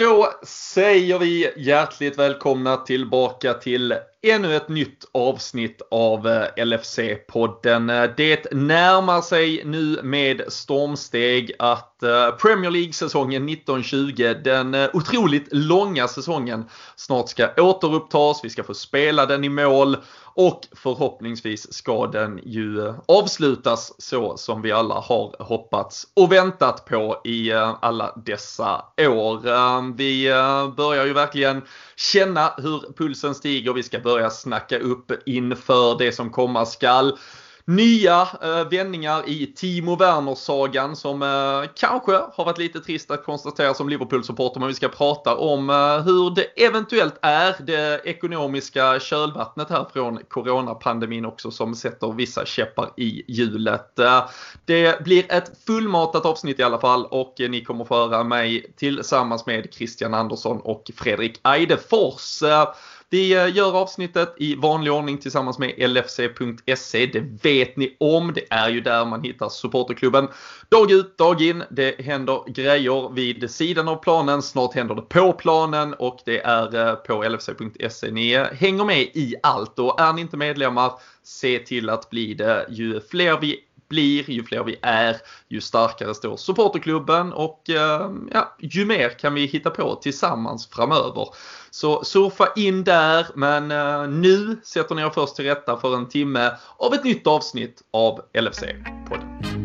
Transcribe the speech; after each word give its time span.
Då 0.00 0.32
säger 0.42 1.18
vi 1.18 1.52
hjärtligt 1.56 2.18
välkomna 2.18 2.76
tillbaka 2.76 3.54
till 3.54 3.94
ännu 4.22 4.56
ett 4.56 4.68
nytt 4.68 5.04
avsnitt 5.12 5.82
av 5.90 6.28
eh, 6.28 6.46
LFC-podden. 6.56 8.02
Eh, 8.02 8.10
det 8.16 8.52
närmar 8.52 9.20
sig 9.20 9.62
nu 9.64 10.00
med 10.02 10.42
stormsteg 10.48 11.52
att 11.58 12.02
eh, 12.02 12.30
Premier 12.30 12.70
League-säsongen 12.70 13.48
1920, 13.48 14.34
den 14.44 14.76
otroligt 14.92 15.48
långa 15.50 16.08
säsongen, 16.08 16.64
snart 16.96 17.28
ska 17.28 17.48
återupptas. 17.56 18.40
Vi 18.44 18.50
ska 18.50 18.62
få 18.62 18.74
spela 18.74 19.26
den 19.26 19.44
i 19.44 19.48
mål 19.48 19.96
och 20.34 20.60
förhoppningsvis 20.72 21.72
ska 21.72 22.06
den 22.06 22.40
ju 22.42 22.94
avslutas 23.08 23.92
så 23.98 24.36
som 24.36 24.62
vi 24.62 24.72
alla 24.72 24.94
har 24.94 25.44
hoppats 25.44 26.06
och 26.16 26.32
väntat 26.32 26.84
på 26.84 27.20
i 27.24 27.52
alla 27.80 28.12
dessa 28.24 28.84
år. 28.98 29.96
Vi 29.96 30.28
börjar 30.76 31.06
ju 31.06 31.12
verkligen 31.12 31.62
känna 31.96 32.52
hur 32.56 32.92
pulsen 32.96 33.34
stiger. 33.34 33.72
Vi 33.72 33.82
ska 33.82 33.98
börja 33.98 34.09
börja 34.10 34.30
snacka 34.30 34.78
upp 34.78 35.12
inför 35.26 35.98
det 35.98 36.12
som 36.12 36.30
komma 36.30 36.66
skall. 36.66 37.18
Nya 37.64 38.28
eh, 38.42 38.68
vändningar 38.70 39.28
i 39.28 39.46
Timo 39.46 39.96
Werner-sagan 39.96 40.96
som 40.96 41.22
eh, 41.22 41.70
kanske 41.76 42.12
har 42.12 42.44
varit 42.44 42.58
lite 42.58 42.80
trist 42.80 43.10
att 43.10 43.24
konstatera 43.24 43.74
som 43.74 43.88
Liverpool-supporter 43.88 44.60
men 44.60 44.68
vi 44.68 44.74
ska 44.74 44.88
prata 44.88 45.36
om 45.36 45.70
eh, 45.70 45.76
hur 45.76 46.34
det 46.34 46.42
eventuellt 46.42 47.18
är 47.22 47.56
det 47.60 48.00
ekonomiska 48.04 49.00
kölvattnet 49.00 49.70
här 49.70 49.86
från 49.92 50.18
coronapandemin 50.28 51.24
också 51.24 51.50
som 51.50 51.74
sätter 51.74 52.12
vissa 52.12 52.46
käppar 52.46 52.90
i 52.96 53.22
hjulet. 53.28 53.98
Eh, 53.98 54.28
det 54.64 55.04
blir 55.04 55.32
ett 55.32 55.52
fullmatat 55.66 56.26
avsnitt 56.26 56.58
i 56.58 56.62
alla 56.62 56.80
fall 56.80 57.06
och 57.06 57.34
ni 57.38 57.64
kommer 57.64 57.84
få 57.84 57.94
höra 57.94 58.24
mig 58.24 58.74
tillsammans 58.76 59.46
med 59.46 59.74
Christian 59.74 60.14
Andersson 60.14 60.60
och 60.60 60.90
Fredrik 60.96 61.40
Eidefors. 61.44 62.42
Eh, 62.42 62.68
vi 63.12 63.32
eh, 63.32 63.56
gör 63.56 63.76
avsnittet 63.76 64.34
i 64.36 64.54
vanlig 64.54 64.92
ordning 64.92 65.18
tillsammans 65.18 65.58
med 65.58 65.90
LFC.se. 65.90 67.06
Det 67.06 67.20
vet 67.42 67.76
ni 67.76 67.96
om. 68.00 68.32
Det 68.34 68.44
är 68.50 68.68
ju 68.68 68.80
där 68.80 69.04
man 69.04 69.22
hittar 69.22 69.48
supporterklubben 69.48 70.28
dag 70.68 70.90
ut, 70.90 71.18
dag 71.18 71.42
in. 71.42 71.62
Det 71.70 72.00
händer 72.00 72.52
grejer 72.52 73.14
vid 73.14 73.50
sidan 73.50 73.88
av 73.88 73.96
planen. 73.96 74.42
Snart 74.42 74.74
händer 74.74 74.94
det 74.94 75.02
på 75.02 75.32
planen 75.32 75.94
och 75.94 76.18
det 76.24 76.40
är 76.40 76.88
eh, 76.88 76.94
på 76.94 77.22
LFC.se. 77.22 78.10
Ni 78.10 78.44
hänger 78.52 78.84
med 78.84 79.00
i 79.00 79.34
allt 79.42 79.78
och 79.78 80.00
är 80.00 80.12
ni 80.12 80.20
inte 80.20 80.36
medlemmar, 80.36 80.92
se 81.22 81.58
till 81.58 81.90
att 81.90 82.10
bli 82.10 82.34
det. 82.34 82.66
Ju 82.70 83.00
fler 83.00 83.40
vi 83.40 83.56
blir, 83.90 84.30
ju 84.30 84.44
fler 84.44 84.64
vi 84.64 84.76
är, 84.82 85.16
ju 85.48 85.60
starkare 85.60 86.14
står 86.14 86.36
supporterklubben 86.36 87.32
och 87.32 87.70
eh, 87.70 88.10
ja, 88.32 88.56
ju 88.58 88.84
mer 88.84 89.08
kan 89.08 89.34
vi 89.34 89.46
hitta 89.46 89.70
på 89.70 89.94
tillsammans 89.94 90.66
framöver. 90.66 91.28
Så 91.70 92.04
surfa 92.04 92.52
in 92.56 92.84
där, 92.84 93.26
men 93.34 93.70
eh, 93.70 94.08
nu 94.08 94.60
sätter 94.64 94.94
ni 94.94 95.02
er 95.02 95.10
först 95.10 95.36
till 95.36 95.44
rätta 95.44 95.76
för 95.76 95.96
en 95.96 96.08
timme 96.08 96.50
av 96.76 96.94
ett 96.94 97.04
nytt 97.04 97.26
avsnitt 97.26 97.82
av 97.90 98.20
LFC-podden. 98.32 99.59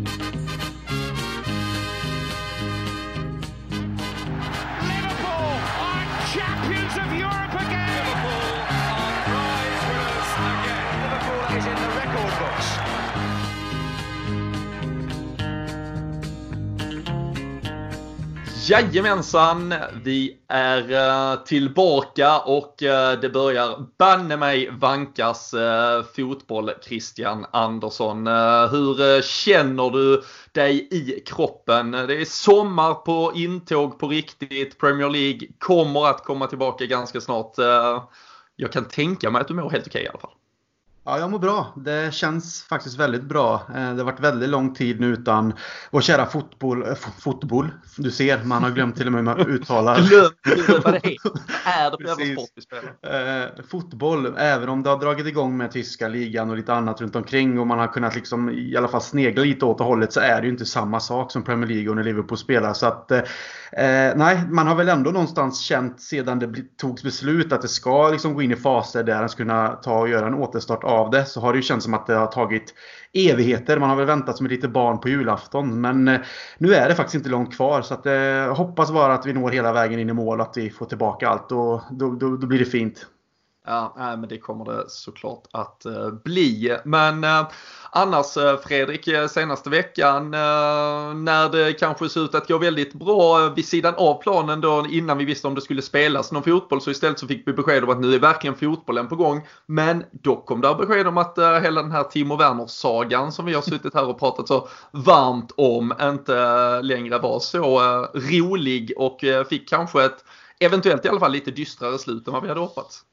Jajamensan, 18.70 19.74
vi 20.04 20.38
är 20.48 20.92
eh, 20.92 21.44
tillbaka 21.44 22.40
och 22.40 22.84
eh, 22.84 23.20
det 23.20 23.30
börjar 23.30 23.86
banne 23.98 24.38
mig 24.38 24.70
vankas 24.72 25.54
eh, 25.54 26.04
fotboll 26.16 26.72
Christian 26.82 27.46
Andersson. 27.52 28.28
hur 28.72 29.22
känner 29.22 29.90
du 29.90 30.24
dig 30.52 30.88
i 30.92 31.20
kroppen? 31.26 31.92
Det 31.92 32.22
är 32.22 32.26
sommar 32.26 32.94
på 32.94 33.32
intåg 33.36 34.00
på 34.00 34.08
riktigt. 34.08 34.80
Premier 34.80 35.10
League 35.10 35.48
kommer 35.60 36.08
att 36.08 36.24
komma 36.24 36.48
tillbaka 36.48 36.86
ganska 36.86 37.22
snart. 37.22 37.54
jag 38.56 38.72
kan 38.72 38.86
tänka 38.86 39.32
mig 39.32 39.42
att 39.42 39.48
du 39.48 39.54
mår 39.54 39.70
helt 39.70 39.88
okej 39.88 40.00
okay, 40.00 40.04
i 40.04 40.10
alla 40.10 40.20
fall. 40.20 40.32
Ja, 41.08 41.20
jag 41.20 41.32
mår 41.32 41.40
bra. 41.40 41.74
Det 41.76 42.14
känns 42.14 42.64
faktiskt 42.64 43.00
väldigt 43.00 43.24
bra. 43.24 43.54
Eh, 43.70 43.74
det 43.76 43.80
har 43.82 44.04
varit 44.04 44.20
väldigt 44.20 44.50
lång 44.50 44.74
tid 44.74 45.00
nu 45.00 45.08
utan 45.08 45.54
vår 45.92 46.02
kära 46.02 46.26
fotboll. 46.26 46.88
Eh, 46.88 46.96
fotboll. 47.20 47.70
Du 47.98 48.12
ser, 48.12 48.44
man 48.44 48.64
har 48.64 48.72
glömt 48.72 48.96
till 48.96 49.08
och 49.08 49.14
med 49.14 49.20
hur 49.20 49.26
man 49.26 49.40
uttalar. 49.48 50.02
Glömt 50.02 50.84
vad 50.84 50.94
det 50.94 51.00
heter. 51.04 51.32
Är 51.66 51.92
det 51.92 51.98
på 51.98 52.42
sport 52.42 52.50
vi 52.56 52.62
spelar? 52.62 53.44
Eh, 53.44 53.50
fotboll, 53.70 54.34
även 54.38 54.70
om 54.70 54.84
det 54.84 54.90
har 54.90 54.98
dragit 54.98 55.28
igång 55.28 55.58
med 55.58 55.72
tyska 55.72 56.08
ligan 56.08 56.50
och 56.50 56.58
lite 56.58 56.74
annat 56.74 57.02
runt 57.02 57.16
omkring 57.16 57.60
och 57.60 57.68
man 57.68 57.80
har 57.80 57.88
kunnat 57.88 58.16
liksom 58.16 58.50
i 58.50 58.78
alla 58.78 58.88
fall 58.88 59.02
snegla 59.02 59.44
lite 59.44 59.66
åt 59.66 59.78
det 59.78 59.84
hållet 59.84 60.14
så 60.14 60.20
är 60.20 60.42
det 60.42 60.48
ju 60.48 60.52
inte 60.52 60.66
samma 60.66 61.00
sak 61.00 61.32
som 61.32 61.44
Premier 61.44 61.70
League 61.70 61.90
och 61.90 61.96
när 61.96 62.04
Liverpool 62.04 62.38
spelar. 62.38 62.74
Så 62.74 62.86
att, 62.86 63.12
eh, 63.12 63.22
nej, 64.16 64.42
man 64.50 64.68
har 64.68 64.76
väl 64.76 64.90
ändå 64.90 65.12
någonstans 65.12 65.60
känt 65.60 66.02
sedan 66.02 66.40
det 66.40 66.78
togs 66.78 67.04
beslut 67.04 67.54
att 67.54 67.62
det 67.62 67.68
ska 67.68 68.10
liksom 68.10 68.34
gå 68.34 68.42
in 68.42 68.52
i 68.52 68.56
faser 68.56 69.04
där 69.04 69.20
den 69.20 69.30
ska 69.30 69.38
kunna 69.38 69.68
ta 69.68 70.00
och 70.00 70.10
göra 70.10 70.28
en 70.28 70.34
återstart 70.34 70.84
av 70.96 71.12
det 71.12 71.26
så 71.26 71.42
har 71.42 71.54
det 71.54 71.58
ju 71.58 71.64
känts 71.64 71.84
som 71.84 71.94
att 71.94 72.08
det 72.08 72.14
har 72.16 72.28
tagit 72.28 72.74
evigheter. 73.14 73.80
Man 73.80 73.90
har 73.90 73.96
väl 73.96 74.06
väntat 74.06 74.38
som 74.38 74.46
ett 74.46 74.52
litet 74.52 74.72
barn 74.72 75.00
på 75.00 75.10
julafton. 75.10 75.82
Men 75.82 76.08
eh, 76.08 76.20
nu 76.58 76.74
är 76.74 76.90
det 76.90 76.96
faktiskt 76.96 77.16
inte 77.16 77.30
långt 77.30 77.56
kvar. 77.56 77.82
Så 77.82 77.94
att, 77.94 78.06
eh, 78.06 78.56
hoppas 78.56 78.92
bara 78.92 79.14
att 79.14 79.26
vi 79.26 79.34
når 79.34 79.52
hela 79.52 79.74
vägen 79.74 80.00
in 80.00 80.10
i 80.10 80.14
mål. 80.14 80.40
och 80.40 80.48
Att 80.48 80.58
vi 80.58 80.70
får 80.70 80.86
tillbaka 80.86 81.30
allt. 81.30 81.52
Och 81.52 81.82
då, 81.92 82.12
då, 82.12 82.38
då 82.38 82.48
blir 82.48 82.60
det 82.60 82.66
fint. 82.66 83.06
Ja, 83.68 83.94
men 83.98 84.30
det 84.30 84.38
kommer 84.38 84.66
det 84.66 84.90
såklart 84.90 85.44
att 85.52 85.86
eh, 85.86 86.12
bli. 86.24 86.78
Men 86.86 87.24
eh, 87.24 87.48
annars 87.90 88.38
eh, 88.38 88.58
Fredrik, 88.58 89.10
senaste 89.30 89.70
veckan 89.70 90.32
när 90.32 91.50
det 91.50 91.74
kanske 91.74 92.10
ser 92.10 92.26
ut 92.26 92.36
att 92.36 92.48
gå 92.48 92.58
väldigt 92.58 92.94
bra 92.94 93.50
vid 93.50 93.68
sidan 93.68 93.94
av 93.98 94.22
planen 94.22 94.62
då 94.62 94.86
innan 94.90 95.18
vi 95.18 95.26
visste 95.26 95.48
om 95.48 95.56
det 95.56 95.62
skulle 95.62 95.82
spelas 95.82 96.32
någon 96.32 96.44
fotboll 96.44 96.82
så 96.82 96.92
istället 96.92 97.20
så 97.20 97.28
fick 97.28 97.48
vi 97.48 97.54
besked 97.54 97.84
om 97.84 97.90
att 97.90 98.00
nu 98.00 98.16
är 98.16 98.20
verkligen 98.20 98.56
fotbollen 98.56 99.08
på 99.08 99.16
gång. 99.16 99.48
Men 99.66 100.04
då 100.12 100.36
kom 100.36 100.62
det 100.62 100.76
besked 100.76 101.08
om 101.08 101.18
att 101.18 101.38
hela 101.38 101.82
den 101.82 101.92
här 101.92 102.04
Timo 102.04 102.36
Werner-sagan 102.36 103.32
som 103.32 103.46
vi 103.46 103.54
har 103.54 103.62
suttit 103.62 103.94
här 103.94 104.08
och 104.08 104.20
pratat 104.20 104.48
så 104.48 104.68
varmt 104.92 105.52
om 105.58 105.94
inte 106.02 106.82
längre 106.82 107.18
var 107.18 107.40
så 107.40 107.80
rolig 108.14 108.94
och 108.98 109.20
fick 109.50 109.70
kanske 109.70 110.04
ett 110.04 110.26
eventuellt 110.60 111.06
i 111.06 111.10
alla 111.10 111.20
fall 111.20 111.32
lite 111.32 111.52
dystrare 111.52 111.98
slut 111.98 112.28
än 112.28 112.34
vad 112.34 112.44
vi 112.44 112.50
hade 112.50 112.62
hoppats. 112.62 113.04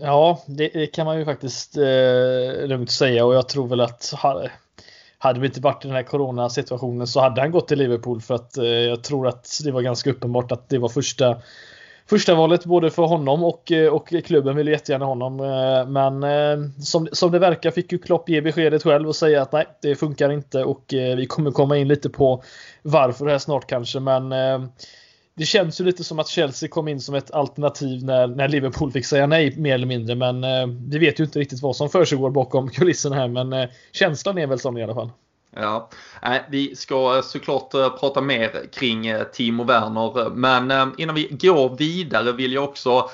Ja, 0.00 0.42
det 0.46 0.86
kan 0.86 1.06
man 1.06 1.18
ju 1.18 1.24
faktiskt 1.24 1.76
eh, 1.76 2.66
lugnt 2.66 2.90
säga 2.90 3.24
och 3.24 3.34
jag 3.34 3.48
tror 3.48 3.68
väl 3.68 3.80
att 3.80 4.12
hade 5.18 5.40
vi 5.40 5.46
inte 5.46 5.60
varit 5.60 5.84
i 5.84 5.88
den 5.88 5.96
här 5.96 6.02
coronasituationen 6.02 7.06
så 7.06 7.20
hade 7.20 7.40
han 7.40 7.50
gått 7.50 7.68
till 7.68 7.78
Liverpool 7.78 8.20
för 8.20 8.34
att 8.34 8.56
eh, 8.56 8.64
jag 8.64 9.04
tror 9.04 9.28
att 9.28 9.48
det 9.64 9.70
var 9.70 9.82
ganska 9.82 10.10
uppenbart 10.10 10.52
att 10.52 10.68
det 10.68 10.78
var 10.78 10.88
första 10.88 11.36
första 12.06 12.34
valet 12.34 12.64
både 12.64 12.90
för 12.90 13.02
honom 13.02 13.44
och, 13.44 13.72
eh, 13.72 13.92
och 13.92 14.08
klubben 14.24 14.56
ville 14.56 14.70
jättegärna 14.70 15.04
honom. 15.04 15.40
Eh, 15.40 15.86
men 15.86 16.22
eh, 16.22 16.68
som, 16.82 17.08
som 17.12 17.32
det 17.32 17.38
verkar 17.38 17.70
fick 17.70 17.92
ju 17.92 17.98
Klopp 17.98 18.28
ge 18.28 18.40
beskedet 18.40 18.82
själv 18.82 19.08
och 19.08 19.16
säga 19.16 19.42
att 19.42 19.52
nej, 19.52 19.66
det 19.82 19.96
funkar 19.96 20.32
inte 20.32 20.64
och 20.64 20.84
vi 20.88 21.26
kommer 21.26 21.50
komma 21.50 21.76
in 21.76 21.88
lite 21.88 22.10
på 22.10 22.42
varför 22.82 23.24
det 23.24 23.30
här 23.30 23.38
snart 23.38 23.66
kanske. 23.66 24.00
Men 24.00 24.32
det 25.34 25.44
känns 25.46 25.80
ju 25.80 25.84
lite 25.84 26.04
som 26.04 26.18
att 26.18 26.28
Chelsea 26.28 26.68
kom 26.68 26.88
in 26.88 27.00
som 27.00 27.14
ett 27.14 27.30
alternativ 27.30 28.04
när, 28.04 28.26
när 28.26 28.48
Liverpool 28.48 28.92
fick 28.92 29.06
säga 29.06 29.26
nej 29.26 29.56
mer 29.56 29.74
eller 29.74 29.86
mindre. 29.86 30.14
Men 30.14 30.44
eh, 30.44 30.66
vi 30.88 30.98
vet 30.98 31.20
ju 31.20 31.24
inte 31.24 31.38
riktigt 31.38 31.62
vad 31.62 31.76
som 31.76 31.88
försiggår 31.88 32.30
bakom 32.30 32.70
kulisserna 32.70 33.16
här. 33.16 33.28
Men 33.28 33.52
eh, 33.52 33.68
känslan 33.92 34.38
är 34.38 34.46
väl 34.46 34.58
sån 34.58 34.78
i 34.78 34.82
alla 34.82 34.94
fall. 34.94 35.10
Ja, 35.56 35.90
vi 36.48 36.76
ska 36.76 37.16
eh, 37.16 37.22
såklart 37.22 37.74
eh, 37.74 37.88
prata 37.88 38.20
mer 38.20 38.72
kring 38.72 39.06
eh, 39.06 39.22
Timo 39.22 39.64
Werner. 39.64 40.30
Men 40.30 40.92
innan 40.98 41.14
vi 41.14 41.28
går 41.30 41.76
vidare 41.76 42.32
vill 42.32 42.52
jag 42.52 42.64
också 42.64 43.10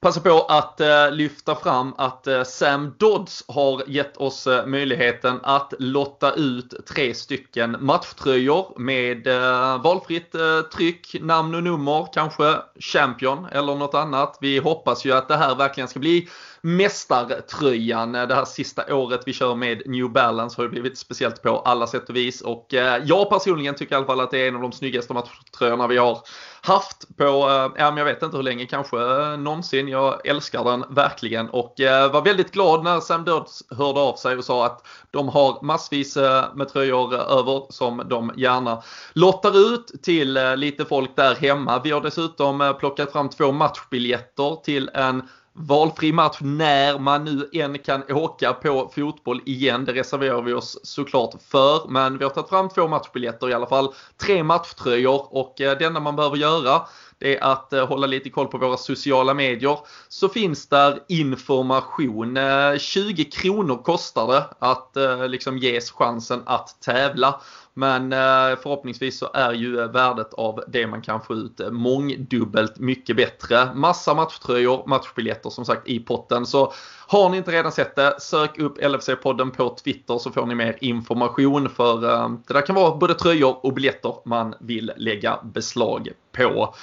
passa 0.00 0.20
på 0.20 0.40
att 0.48 0.80
eh, 0.80 1.10
lyfta 1.10 1.54
fram 1.54 1.94
att 1.98 2.26
eh, 2.26 2.42
Sam 2.42 2.94
Dodds 2.98 3.44
har 3.48 3.82
gett 3.86 4.16
oss 4.16 4.46
eh, 4.46 4.66
möjligheten 4.66 5.40
att 5.42 5.74
lotta 5.78 6.32
ut 6.32 6.74
tre 6.88 7.14
stycken 7.14 7.76
matchtröjor 7.80 8.78
med 8.78 9.26
eh, 9.26 9.82
valfritt 9.82 10.34
eh, 10.34 10.60
tryck, 10.60 11.16
namn 11.20 11.54
och 11.54 11.62
nummer, 11.62 12.08
kanske 12.12 12.56
Champion 12.80 13.46
eller 13.52 13.74
något 13.74 13.94
annat. 13.94 14.38
Vi 14.40 14.58
hoppas 14.58 15.04
ju 15.04 15.12
att 15.12 15.28
det 15.28 15.36
här 15.36 15.54
verkligen 15.54 15.88
ska 15.88 16.00
bli 16.00 16.28
mästartröjan. 16.66 18.14
Eh, 18.14 18.28
det 18.28 18.34
här 18.34 18.44
sista 18.44 18.94
året 18.94 19.20
vi 19.26 19.32
kör 19.32 19.54
med 19.54 19.82
New 19.86 20.10
Balance 20.10 20.56
har 20.58 20.64
ju 20.64 20.70
blivit 20.70 20.98
speciellt 20.98 21.42
på 21.42 21.58
alla 21.58 21.86
sätt 21.86 22.08
och 22.08 22.16
vis. 22.16 22.40
Och 22.40 22.74
eh, 22.74 23.02
jag 23.04 23.30
personligen 23.30 23.74
tycker 23.74 23.94
i 23.94 23.96
alla 23.96 24.06
fall 24.06 24.20
att 24.20 24.30
det 24.30 24.38
är 24.38 24.48
en 24.48 24.56
av 24.56 24.62
de 24.62 24.72
snyggaste 24.72 25.14
matchtröjorna 25.14 25.86
vi 25.86 25.96
har 25.96 26.18
haft 26.62 27.16
på, 27.16 27.24
eh, 27.24 27.82
ja 27.82 27.90
men 27.90 27.96
jag 27.96 28.04
vet 28.04 28.22
inte 28.22 28.36
hur 28.36 28.44
länge, 28.44 28.66
kanske 28.66 28.96
någonsin. 29.36 29.88
Jag 29.88 30.26
älskar 30.26 30.64
den 30.64 30.84
verkligen 30.90 31.48
och 31.48 31.74
var 32.12 32.24
väldigt 32.24 32.52
glad 32.52 32.84
när 32.84 33.00
Sam 33.00 33.24
Dodds 33.24 33.62
hörde 33.70 34.00
av 34.00 34.16
sig 34.16 34.36
och 34.36 34.44
sa 34.44 34.66
att 34.66 34.86
de 35.10 35.28
har 35.28 35.62
massvis 35.62 36.16
med 36.54 36.68
tröjor 36.72 37.14
över 37.14 37.72
som 37.72 38.02
de 38.08 38.32
gärna 38.36 38.82
lottar 39.12 39.74
ut 39.74 40.02
till 40.02 40.38
lite 40.56 40.84
folk 40.84 41.16
där 41.16 41.34
hemma. 41.34 41.80
Vi 41.84 41.90
har 41.90 42.00
dessutom 42.00 42.74
plockat 42.78 43.12
fram 43.12 43.28
två 43.28 43.52
matchbiljetter 43.52 44.62
till 44.64 44.90
en 44.94 45.22
valfri 45.56 46.12
match 46.12 46.38
när 46.40 46.98
man 46.98 47.24
nu 47.24 47.48
än 47.52 47.78
kan 47.78 48.02
åka 48.12 48.52
på 48.52 48.90
fotboll 48.94 49.40
igen. 49.46 49.84
Det 49.84 49.92
reserverar 49.92 50.42
vi 50.42 50.52
oss 50.52 50.78
såklart 50.82 51.34
för. 51.42 51.88
Men 51.88 52.18
vi 52.18 52.24
har 52.24 52.30
tagit 52.30 52.48
fram 52.48 52.68
två 52.68 52.88
matchbiljetter 52.88 53.50
i 53.50 53.52
alla 53.52 53.66
fall. 53.66 53.94
Tre 54.16 54.42
matchtröjor 54.42 55.26
och 55.30 55.60
eh, 55.60 55.78
det 55.78 55.84
enda 55.84 56.00
man 56.00 56.16
behöver 56.16 56.36
göra 56.36 56.82
det 57.18 57.36
är 57.36 57.44
att 57.44 57.72
eh, 57.72 57.86
hålla 57.86 58.06
lite 58.06 58.30
koll 58.30 58.46
på 58.46 58.58
våra 58.58 58.76
sociala 58.76 59.34
medier. 59.34 59.78
Så 60.08 60.28
finns 60.28 60.68
där 60.68 60.98
information. 61.08 62.36
Eh, 62.36 62.78
20 62.78 63.24
kronor 63.24 63.82
kostar 63.82 64.26
det 64.26 64.44
att 64.58 64.96
liksom 65.30 65.58
ges 65.58 65.90
chansen 65.90 66.42
att 66.46 66.80
tävla. 66.80 67.40
Men 67.78 68.12
eh, 68.12 68.58
förhoppningsvis 68.62 69.18
så 69.18 69.30
är 69.34 69.52
ju 69.52 69.88
värdet 69.88 70.34
av 70.34 70.64
det 70.68 70.86
man 70.86 71.02
kan 71.02 71.20
få 71.20 71.34
ut 71.34 71.60
eh, 71.60 71.70
mångdubbelt 71.70 72.78
mycket 72.78 73.16
bättre. 73.16 73.74
Massa 73.74 74.14
matchtröjor, 74.14 74.86
matchbiljetter 74.86 75.50
som 75.50 75.64
sagt 75.64 75.88
i 75.88 76.00
potten. 76.00 76.46
Så 76.46 76.72
har 77.06 77.28
ni 77.28 77.36
inte 77.36 77.50
redan 77.50 77.72
sett 77.72 77.96
det, 77.96 78.20
sök 78.20 78.58
upp 78.58 78.78
LFC-podden 78.78 79.50
på 79.50 79.76
Twitter 79.84 80.18
så 80.18 80.30
får 80.30 80.46
ni 80.46 80.54
mer 80.54 80.76
information. 80.80 81.68
För 81.68 82.04
eh, 82.04 82.30
det 82.46 82.54
där 82.54 82.66
kan 82.66 82.74
vara 82.74 82.96
både 82.96 83.14
tröjor 83.14 83.66
och 83.66 83.74
biljetter 83.74 84.14
man 84.24 84.54
vill 84.60 84.92
lägga 84.96 85.38
beslag 85.44 86.08
på. 86.32 86.74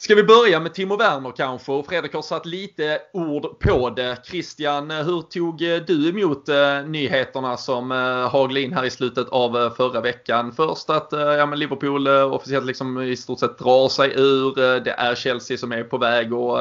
Ska 0.00 0.14
vi 0.14 0.24
börja 0.24 0.60
med 0.60 0.74
Timo 0.74 0.96
Werner 0.96 1.32
kanske? 1.36 1.82
Fredrik 1.82 2.14
har 2.14 2.22
satt 2.22 2.46
lite 2.46 3.00
ord 3.12 3.58
på 3.60 3.90
det. 3.90 4.18
Christian, 4.24 4.90
hur 4.90 5.22
tog 5.22 5.62
eh, 5.62 5.76
du 5.76 6.08
emot 6.08 6.48
eh, 6.48 6.82
nyheterna 6.86 7.56
som 7.56 7.92
eh, 7.92 8.30
haglade 8.30 8.60
in 8.60 8.72
här 8.72 8.84
i 8.84 8.90
slutet 8.90 9.28
av 9.28 9.70
förra 9.70 10.00
veckan? 10.00 10.52
Först 10.52 10.90
att 10.90 11.08
ja, 11.10 11.46
men 11.46 11.58
Liverpool 11.58 12.08
officiellt 12.08 12.66
liksom 12.66 13.02
i 13.02 13.16
stort 13.16 13.38
sett 13.38 13.58
drar 13.58 13.88
sig 13.88 14.12
ur. 14.16 14.80
Det 14.80 14.90
är 14.90 15.14
Chelsea 15.14 15.56
som 15.56 15.72
är 15.72 15.84
på 15.84 15.98
väg 15.98 16.34
och 16.34 16.58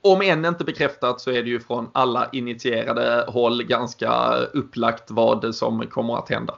om 0.00 0.22
än 0.22 0.44
inte 0.44 0.64
bekräftat 0.64 1.20
så 1.20 1.30
är 1.30 1.42
det 1.42 1.48
ju 1.48 1.60
från 1.60 1.90
alla 1.92 2.28
initierade 2.32 3.24
håll 3.28 3.62
ganska 3.62 4.36
upplagt 4.36 5.10
vad 5.10 5.54
som 5.54 5.86
kommer 5.86 6.16
att 6.16 6.30
hända. 6.30 6.54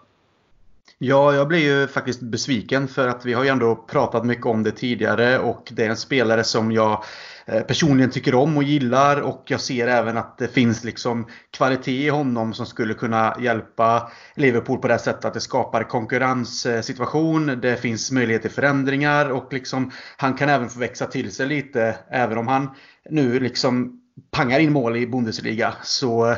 Ja, 1.01 1.35
jag 1.35 1.49
blir 1.49 1.59
ju 1.59 1.87
faktiskt 1.87 2.21
besviken 2.21 2.89
för 2.89 3.09
att 3.09 3.27
vi 3.27 3.33
har 3.33 3.45
ju 3.45 3.49
ändå 3.51 3.77
pratat 3.77 4.25
mycket 4.27 4.47
om 4.47 4.63
det 4.63 4.71
tidigare 4.71 5.39
och 5.39 5.69
det 5.71 5.85
är 5.85 5.91
en 5.91 5.97
spelare 5.97 6.45
som 6.45 6.73
jag 6.73 7.05
eh, 7.47 7.63
personligen 7.63 8.11
tycker 8.11 8.35
om 8.35 8.57
och 8.57 8.63
gillar 8.63 9.21
och 9.21 9.43
jag 9.47 9.61
ser 9.61 9.89
även 9.89 10.17
att 10.17 10.39
det 10.39 10.49
finns 10.49 10.85
liksom 10.85 11.27
kvalitet 11.51 12.07
i 12.07 12.09
honom 12.09 12.55
som 12.55 12.67
skulle 12.67 12.95
kunna 12.95 13.37
hjälpa 13.41 14.11
Liverpool 14.35 14.79
på 14.79 14.89
det 14.89 14.99
sättet 14.99 15.25
att 15.25 15.35
det 15.35 15.41
skapar 15.41 15.83
konkurrenssituation. 15.83 17.61
Det 17.63 17.77
finns 17.77 18.11
möjlighet 18.11 18.43
till 18.43 18.51
förändringar 18.51 19.29
och 19.31 19.53
liksom 19.53 19.91
han 20.17 20.35
kan 20.35 20.49
även 20.49 20.69
få 20.69 20.79
växa 20.79 21.07
till 21.07 21.33
sig 21.33 21.47
lite 21.47 21.97
även 22.11 22.39
om 22.39 22.49
han 22.49 22.71
nu 23.11 23.41
liksom 23.41 24.01
pangar 24.31 24.59
in 24.59 24.73
mål 24.73 24.97
i 24.97 25.07
Bundesliga 25.07 25.75
så 25.83 26.31
eh, 26.31 26.37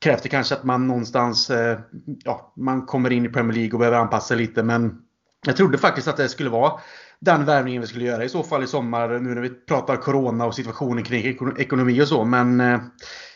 krävs 0.00 0.22
det 0.22 0.28
kanske 0.28 0.54
att 0.54 0.64
man 0.64 0.86
någonstans 0.86 1.50
eh, 1.50 1.78
ja, 2.24 2.52
man 2.56 2.86
kommer 2.86 3.12
in 3.12 3.26
i 3.26 3.28
Premier 3.28 3.52
League 3.52 3.72
och 3.72 3.78
behöver 3.78 3.98
anpassa 3.98 4.26
sig 4.26 4.36
lite. 4.36 4.62
Men 4.62 4.98
jag 5.46 5.56
trodde 5.56 5.78
faktiskt 5.78 6.08
att 6.08 6.16
det 6.16 6.28
skulle 6.28 6.50
vara 6.50 6.80
den 7.20 7.44
värvningen 7.44 7.80
vi 7.82 7.88
skulle 7.88 8.04
göra 8.04 8.24
i 8.24 8.28
så 8.28 8.42
fall 8.42 8.64
i 8.64 8.66
sommar 8.66 9.08
nu 9.08 9.34
när 9.34 9.42
vi 9.42 9.48
pratar 9.48 9.96
Corona 9.96 10.46
och 10.46 10.54
situationen 10.54 11.04
kring 11.04 11.36
ekonomi 11.58 12.02
och 12.02 12.08
så. 12.08 12.24
Men 12.24 12.60
eh, 12.60 12.74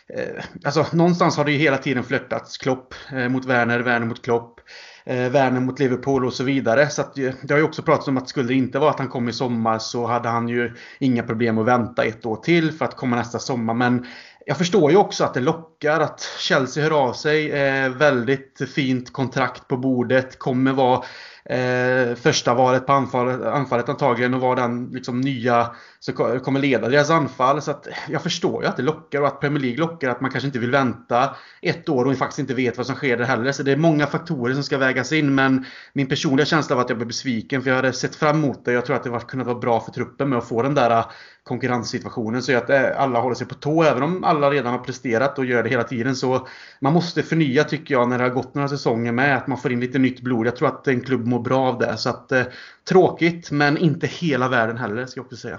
eh, 0.08 0.44
alltså, 0.64 0.86
någonstans 0.92 1.36
har 1.36 1.44
det 1.44 1.52
ju 1.52 1.58
hela 1.58 1.78
tiden 1.78 2.04
flörtats. 2.04 2.58
Klopp 2.58 2.94
eh, 3.12 3.28
mot 3.28 3.44
Werner, 3.44 3.80
Werner 3.80 4.06
mot 4.06 4.24
Klopp. 4.24 4.60
Eh, 5.04 5.30
Werner 5.30 5.60
mot 5.60 5.78
Liverpool 5.78 6.26
och 6.26 6.32
så 6.32 6.44
vidare. 6.44 6.90
Så 6.90 7.00
att, 7.00 7.18
eh, 7.18 7.32
det 7.42 7.54
har 7.54 7.58
ju 7.58 7.64
också 7.64 7.82
pratats 7.82 8.08
om 8.08 8.16
att 8.16 8.28
skulle 8.28 8.48
det 8.48 8.54
inte 8.54 8.78
vara 8.78 8.90
att 8.90 8.98
han 8.98 9.08
kom 9.08 9.28
i 9.28 9.32
sommar 9.32 9.78
så 9.78 10.06
hade 10.06 10.28
han 10.28 10.48
ju 10.48 10.74
inga 10.98 11.22
problem 11.22 11.58
att 11.58 11.66
vänta 11.66 12.04
ett 12.04 12.26
år 12.26 12.36
till 12.36 12.72
för 12.72 12.84
att 12.84 12.96
komma 12.96 13.16
nästa 13.16 13.38
sommar. 13.38 13.74
Men 13.74 14.06
jag 14.50 14.58
förstår 14.58 14.90
ju 14.90 14.96
också 14.96 15.24
att 15.24 15.34
det 15.34 15.40
lockar 15.40 16.00
att 16.00 16.20
Chelsea 16.38 16.84
hör 16.84 16.90
av 16.90 17.12
sig. 17.12 17.52
Eh, 17.52 17.88
väldigt 17.88 18.60
fint 18.74 19.12
kontrakt 19.12 19.68
på 19.68 19.76
bordet. 19.76 20.38
Kommer 20.38 20.72
vara 20.72 21.04
eh, 21.44 22.14
första 22.14 22.54
valet 22.54 22.86
på 22.86 22.92
anfallet, 22.92 23.42
anfallet 23.42 23.88
antagligen 23.88 24.34
och 24.34 24.40
vara 24.40 24.60
den 24.60 24.90
liksom, 24.92 25.20
nya 25.20 25.70
som 26.00 26.14
kommer 26.14 26.60
leda 26.60 26.88
deras 26.88 27.10
anfall. 27.10 27.62
Så 27.62 27.70
att 27.70 27.88
jag 28.08 28.22
förstår 28.22 28.62
ju 28.62 28.68
att 28.68 28.76
det 28.76 28.82
lockar 28.82 29.20
och 29.20 29.26
att 29.26 29.40
Premier 29.40 29.62
League 29.62 29.78
lockar 29.78 30.08
att 30.08 30.20
man 30.20 30.30
kanske 30.30 30.46
inte 30.46 30.58
vill 30.58 30.70
vänta 30.70 31.36
ett 31.62 31.88
år 31.88 32.04
och 32.04 32.16
faktiskt 32.16 32.38
inte 32.38 32.54
vet 32.54 32.76
vad 32.76 32.86
som 32.86 32.96
sker 32.96 33.16
där 33.16 33.24
heller. 33.24 33.52
Så 33.52 33.62
det 33.62 33.72
är 33.72 33.76
många 33.76 34.06
faktorer 34.06 34.54
som 34.54 34.62
ska 34.62 34.78
vägas 34.78 35.12
in. 35.12 35.34
Men 35.34 35.64
min 35.92 36.06
personliga 36.06 36.46
känsla 36.46 36.76
var 36.76 36.82
att 36.82 36.90
jag 36.90 36.98
blev 36.98 37.08
besviken 37.08 37.62
för 37.62 37.70
jag 37.70 37.76
hade 37.76 37.92
sett 37.92 38.16
fram 38.16 38.36
emot 38.36 38.64
det. 38.64 38.72
Jag 38.72 38.86
tror 38.86 38.96
att 38.96 39.04
det 39.04 39.10
var 39.10 39.20
kunnat 39.20 39.46
vara 39.46 39.58
bra 39.58 39.80
för 39.80 39.92
truppen 39.92 40.28
med 40.28 40.38
att 40.38 40.48
få 40.48 40.62
den 40.62 40.74
där 40.74 41.04
konkurrenssituationen. 41.50 42.42
Så 42.42 42.56
att 42.56 42.70
eh, 42.70 43.00
alla 43.00 43.20
håller 43.20 43.34
sig 43.34 43.46
på 43.46 43.54
tå. 43.54 43.82
Även 43.82 44.02
om 44.02 44.24
alla 44.24 44.50
redan 44.50 44.72
har 44.72 44.78
presterat 44.78 45.38
och 45.38 45.44
gör 45.44 45.62
det 45.62 45.68
hela 45.68 45.84
tiden. 45.84 46.16
Så 46.16 46.48
man 46.80 46.92
måste 46.92 47.22
förnya 47.22 47.64
tycker 47.64 47.94
jag 47.94 48.08
när 48.08 48.18
det 48.18 48.24
har 48.24 48.30
gått 48.30 48.54
några 48.54 48.68
säsonger 48.68 49.12
med. 49.12 49.36
Att 49.36 49.46
man 49.46 49.58
får 49.58 49.72
in 49.72 49.80
lite 49.80 49.98
nytt 49.98 50.20
blod. 50.20 50.46
Jag 50.46 50.56
tror 50.56 50.68
att 50.68 50.88
en 50.88 51.00
klubb 51.00 51.26
mår 51.26 51.40
bra 51.40 51.68
av 51.68 51.78
det. 51.78 51.96
Så 51.96 52.10
att 52.10 52.32
eh, 52.32 52.42
tråkigt 52.88 53.50
men 53.50 53.78
inte 53.78 54.06
hela 54.06 54.48
världen 54.48 54.76
heller 54.76 55.06
ska 55.06 55.18
jag 55.18 55.24
också 55.24 55.36
säga. 55.36 55.58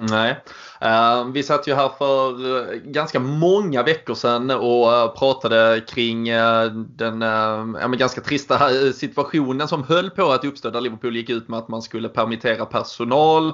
Nej. 0.00 0.42
Eh, 0.80 1.24
vi 1.24 1.42
satt 1.42 1.68
ju 1.68 1.74
här 1.74 1.90
för 1.98 2.30
eh, 2.58 2.76
ganska 2.76 3.20
många 3.20 3.82
veckor 3.82 4.14
sedan 4.14 4.50
och 4.50 5.16
pratade 5.18 5.80
kring 5.88 6.24
den 6.96 7.20
ja, 7.80 7.88
ganska 7.88 8.20
trista 8.20 8.70
situationen 8.94 9.68
som 9.68 9.84
höll 9.84 10.10
på 10.10 10.32
att 10.32 10.44
uppstå 10.44 10.70
där 10.70 10.80
Liverpool 10.80 11.16
gick 11.16 11.30
ut 11.30 11.48
med 11.48 11.58
att 11.58 11.68
man 11.68 11.82
skulle 11.82 12.08
permittera 12.08 12.66
personal 12.66 13.52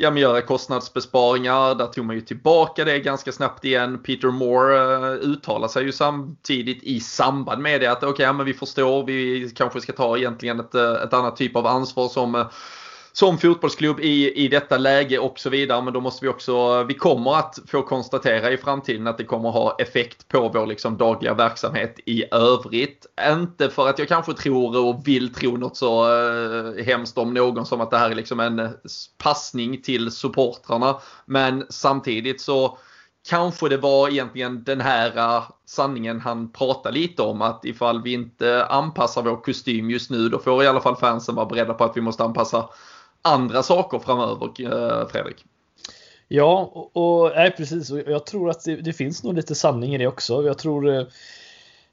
ja, 0.00 0.10
men 0.10 0.22
göra 0.22 0.42
kostnadsbesparingar. 0.42 1.74
Där 1.74 1.86
tog 1.86 2.04
man 2.04 2.16
ju 2.16 2.22
tillbaka 2.22 2.84
det 2.84 2.98
ganska 2.98 3.32
snabbt 3.32 3.64
igen. 3.64 4.02
Peter 4.02 4.28
Moore 4.28 4.96
uh, 4.96 5.12
uttalar 5.12 5.68
sig 5.68 5.84
ju 5.84 5.92
samtidigt 5.92 6.82
i 6.82 7.00
samband 7.00 7.62
med 7.62 7.80
det 7.80 7.86
att 7.86 7.98
okej, 7.98 8.08
okay, 8.08 8.26
ja, 8.26 8.32
men 8.32 8.46
vi 8.46 8.54
förstår, 8.54 9.06
vi 9.06 9.50
kanske 9.56 9.80
ska 9.80 9.92
ta 9.92 10.16
egentligen 10.16 10.60
ett, 10.60 10.74
eh, 10.74 10.92
ett 10.92 11.12
annat 11.12 11.36
typ 11.36 11.56
av 11.56 11.66
ansvar 11.66 12.08
som 12.08 12.34
eh, 12.34 12.46
som 13.12 13.38
fotbollsklubb 13.38 14.00
i, 14.00 14.44
i 14.44 14.48
detta 14.48 14.78
läge 14.78 15.18
och 15.18 15.38
så 15.38 15.50
vidare. 15.50 15.82
Men 15.82 15.92
då 15.92 16.00
måste 16.00 16.24
vi 16.24 16.30
också, 16.30 16.82
vi 16.82 16.94
kommer 16.94 17.36
att 17.36 17.58
få 17.66 17.82
konstatera 17.82 18.50
i 18.50 18.56
framtiden 18.56 19.06
att 19.06 19.18
det 19.18 19.24
kommer 19.24 19.50
ha 19.50 19.76
effekt 19.78 20.28
på 20.28 20.48
vår 20.48 20.66
liksom 20.66 20.96
dagliga 20.96 21.34
verksamhet 21.34 22.00
i 22.06 22.24
övrigt. 22.34 23.06
Inte 23.28 23.70
för 23.70 23.88
att 23.88 23.98
jag 23.98 24.08
kanske 24.08 24.32
tror 24.32 24.88
och 24.88 25.08
vill 25.08 25.34
tro 25.34 25.56
något 25.56 25.76
så 25.76 26.04
eh, 26.04 26.84
hemskt 26.84 27.18
om 27.18 27.34
någon 27.34 27.66
som 27.66 27.80
att 27.80 27.90
det 27.90 27.98
här 27.98 28.10
är 28.10 28.14
liksom 28.14 28.40
en 28.40 28.68
passning 29.18 29.82
till 29.82 30.10
supportrarna. 30.10 31.00
Men 31.26 31.66
samtidigt 31.68 32.40
så 32.40 32.78
kanske 33.28 33.68
det 33.68 33.76
var 33.76 34.08
egentligen 34.08 34.64
den 34.64 34.80
här 34.80 35.16
eh, 35.16 35.42
sanningen 35.66 36.20
han 36.20 36.52
pratade 36.52 36.94
lite 36.94 37.22
om 37.22 37.42
att 37.42 37.64
ifall 37.64 38.02
vi 38.02 38.12
inte 38.12 38.66
anpassar 38.66 39.22
vår 39.22 39.36
kostym 39.36 39.90
just 39.90 40.10
nu 40.10 40.28
då 40.28 40.38
får 40.38 40.64
i 40.64 40.66
alla 40.66 40.80
fall 40.80 40.96
fansen 40.96 41.34
vara 41.34 41.46
beredda 41.46 41.74
på 41.74 41.84
att 41.84 41.96
vi 41.96 42.00
måste 42.00 42.24
anpassa 42.24 42.68
andra 43.22 43.62
saker 43.62 43.98
framöver, 43.98 44.46
eh, 44.46 45.08
Fredrik. 45.08 45.44
Ja, 46.28 46.70
och, 46.72 46.96
och 46.96 47.32
nej, 47.36 47.50
precis. 47.50 47.90
Och 47.90 47.98
jag 48.06 48.26
tror 48.26 48.50
att 48.50 48.64
det, 48.64 48.76
det, 48.76 48.92
finns 48.92 49.22
nog 49.24 49.34
lite 49.34 49.54
sanning 49.54 49.94
i 49.94 49.98
det 49.98 50.06
också. 50.06 50.46
Jag 50.46 50.58
tror 50.58 50.94
eh, 50.94 51.02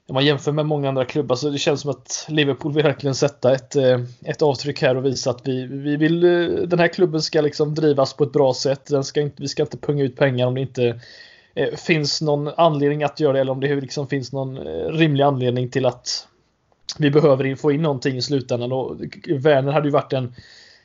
om 0.08 0.14
man 0.14 0.24
jämför 0.24 0.52
med 0.52 0.66
många 0.66 0.88
andra 0.88 1.04
klubbar 1.04 1.36
så 1.36 1.50
det 1.50 1.58
känns 1.58 1.80
som 1.80 1.90
att 1.90 2.26
Liverpool 2.28 2.72
vill 2.72 2.84
verkligen 2.84 3.14
sätta 3.14 3.52
ett, 3.52 3.76
eh, 3.76 4.00
ett 4.24 4.42
avtryck 4.42 4.82
här 4.82 4.96
och 4.96 5.04
visa 5.04 5.30
att 5.30 5.48
vi, 5.48 5.66
vi 5.66 5.96
vill, 5.96 6.20
den 6.68 6.78
här 6.78 6.88
klubben 6.88 7.22
ska 7.22 7.40
liksom 7.40 7.74
drivas 7.74 8.14
på 8.14 8.24
ett 8.24 8.32
bra 8.32 8.54
sätt. 8.54 8.86
Den 8.86 9.04
ska 9.04 9.20
inte, 9.20 9.42
vi 9.42 9.48
ska 9.48 9.62
inte 9.62 9.78
punga 9.78 10.04
ut 10.04 10.16
pengar 10.16 10.46
om 10.46 10.54
det 10.54 10.60
inte 10.60 11.00
finns 11.76 12.20
någon 12.22 12.48
anledning 12.48 13.02
att 13.02 13.20
göra 13.20 13.32
det 13.32 13.40
eller 13.40 13.52
om 13.52 13.60
det 13.60 13.80
liksom 13.80 14.08
finns 14.08 14.32
någon 14.32 14.58
rimlig 14.88 15.24
anledning 15.24 15.70
till 15.70 15.86
att 15.86 16.28
vi 16.98 17.10
behöver 17.10 17.54
få 17.54 17.72
in 17.72 17.82
någonting 17.82 18.16
i 18.16 18.22
slutändan. 18.22 18.72
Och 18.72 18.96
Werner 19.28 19.72
hade 19.72 19.86
ju 19.86 19.92
varit 19.92 20.12
en 20.12 20.34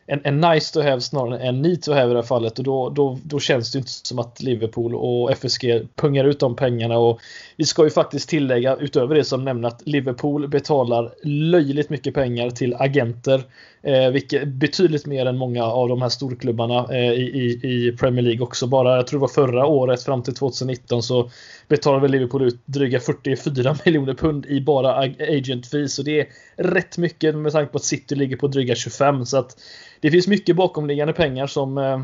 en, 0.06 0.22
en 0.24 0.42
nice 0.42 0.74
to 0.74 0.82
have 0.82 1.02
snarare 1.02 1.40
än 1.40 1.56
en 1.56 1.62
need 1.62 1.82
to 1.82 1.94
have 1.94 2.06
i 2.06 2.14
det 2.14 2.16
här 2.16 2.22
fallet. 2.22 2.58
Och 2.60 2.64
då, 2.64 2.90
då, 2.90 3.20
då 3.24 3.40
känns 3.40 3.72
det 3.72 3.78
inte 3.78 3.92
som 3.92 4.20
att 4.20 4.42
Liverpool 4.42 4.96
och 4.96 5.32
FSG 5.32 5.88
pungar 5.96 6.26
ut 6.26 6.40
de 6.40 6.56
pengarna. 6.56 6.98
Och 6.98 7.20
vi 7.64 7.68
ska 7.68 7.84
ju 7.84 7.90
faktiskt 7.90 8.30
tillägga 8.30 8.76
utöver 8.76 9.16
det 9.16 9.24
som 9.24 9.44
nämnde 9.44 9.68
att 9.68 9.82
Liverpool 9.86 10.48
betalar 10.48 11.14
löjligt 11.24 11.90
mycket 11.90 12.14
pengar 12.14 12.50
till 12.50 12.76
agenter. 12.76 13.44
Eh, 13.82 14.10
vilket 14.10 14.48
betydligt 14.48 15.06
mer 15.06 15.26
än 15.26 15.38
många 15.38 15.64
av 15.64 15.90
de 15.90 16.02
här 16.02 16.10
storklubbarna 16.10 16.88
eh, 16.92 17.12
i, 17.14 17.60
i, 17.64 17.98
Premier 18.00 18.24
League 18.24 18.42
också. 18.42 18.68
Bara, 18.68 18.96
jag 18.96 19.08
tror 19.08 19.20
det 19.20 19.22
var 19.22 19.28
förra 19.28 19.66
året 19.66 20.04
fram 20.04 20.24
till 20.24 20.36
2019 20.36 21.04
så 21.04 21.30
betalade 21.68 22.08
Liverpool 22.08 22.42
ut 22.42 22.60
dryga 22.66 23.00
44 23.00 23.76
miljoner 23.86 24.14
pund 24.14 24.46
i 24.46 24.62
bara 24.62 24.96
agent 25.20 25.68
fees. 25.68 25.96
Så 25.96 26.04
det 26.04 26.20
är 26.20 26.28
rätt 26.56 26.98
mycket 26.98 27.36
med 27.36 27.52
tanke 27.52 27.72
på 27.72 27.78
att 27.78 27.84
City 27.84 28.16
ligger 28.16 28.38
på 28.38 28.48
dryga 28.48 28.76
25. 28.76 29.26
Så 29.26 29.38
att 29.38 29.58
det 30.00 30.12
finns 30.12 30.28
mycket 30.28 30.56
bakomliggande 30.56 31.14
pengar 31.14 31.48
som 31.48 31.78
eh, 31.78 32.00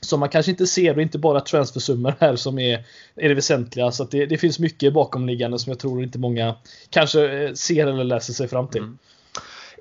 som 0.00 0.20
man 0.20 0.28
kanske 0.28 0.50
inte 0.50 0.66
ser 0.66 0.96
och 0.96 1.02
inte 1.02 1.18
bara 1.18 1.40
transfersummor 1.40 2.14
här 2.20 2.36
som 2.36 2.58
är, 2.58 2.84
är 3.16 3.28
det 3.28 3.34
väsentliga. 3.34 3.90
Så 3.90 4.04
det, 4.04 4.26
det, 4.26 4.38
finns 4.38 4.58
mycket 4.58 4.92
bakomliggande 4.92 5.58
som 5.58 5.70
jag 5.70 5.78
tror 5.78 6.02
inte 6.02 6.18
många 6.18 6.54
kanske 6.90 7.44
eh, 7.44 7.52
ser 7.52 7.86
eller 7.86 8.04
läser 8.04 8.32
sig 8.32 8.48
fram 8.48 8.68
till. 8.68 8.82
Mm 8.82 8.98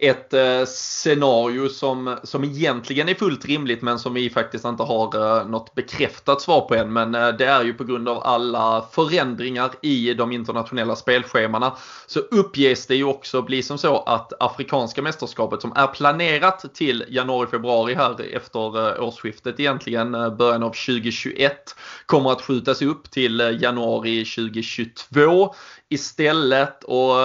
ett 0.03 0.33
eh, 0.33 0.65
scenario 0.65 1.69
som, 1.69 2.17
som 2.23 2.43
egentligen 2.43 3.09
är 3.09 3.15
fullt 3.15 3.45
rimligt 3.45 3.81
men 3.81 3.99
som 3.99 4.13
vi 4.13 4.29
faktiskt 4.29 4.65
inte 4.65 4.83
har 4.83 5.39
eh, 5.39 5.47
något 5.47 5.75
bekräftat 5.75 6.41
svar 6.41 6.61
på 6.61 6.75
än. 6.75 6.93
Men 6.93 7.15
eh, 7.15 7.27
det 7.27 7.45
är 7.45 7.63
ju 7.63 7.73
på 7.73 7.83
grund 7.83 8.09
av 8.09 8.23
alla 8.23 8.85
förändringar 8.91 9.71
i 9.81 10.13
de 10.13 10.31
internationella 10.31 10.95
spelschemana 10.95 11.75
så 12.07 12.19
uppges 12.19 12.87
det 12.87 12.95
ju 12.95 13.03
också 13.03 13.41
bli 13.41 13.63
som 13.63 13.77
så 13.77 13.97
att 13.97 14.33
Afrikanska 14.39 15.01
mästerskapet 15.01 15.61
som 15.61 15.73
är 15.75 15.87
planerat 15.87 16.75
till 16.75 17.05
januari-februari 17.09 17.95
här 17.95 18.35
efter 18.35 18.87
eh, 18.87 19.03
årsskiftet 19.03 19.59
egentligen, 19.59 20.15
eh, 20.15 20.35
början 20.35 20.63
av 20.63 20.69
2021, 20.69 21.75
kommer 22.05 22.31
att 22.31 22.41
skjutas 22.41 22.81
upp 22.81 23.11
till 23.11 23.41
eh, 23.41 23.61
januari 23.61 24.25
2022 24.25 25.55
istället. 25.89 26.83
Och 26.83 27.15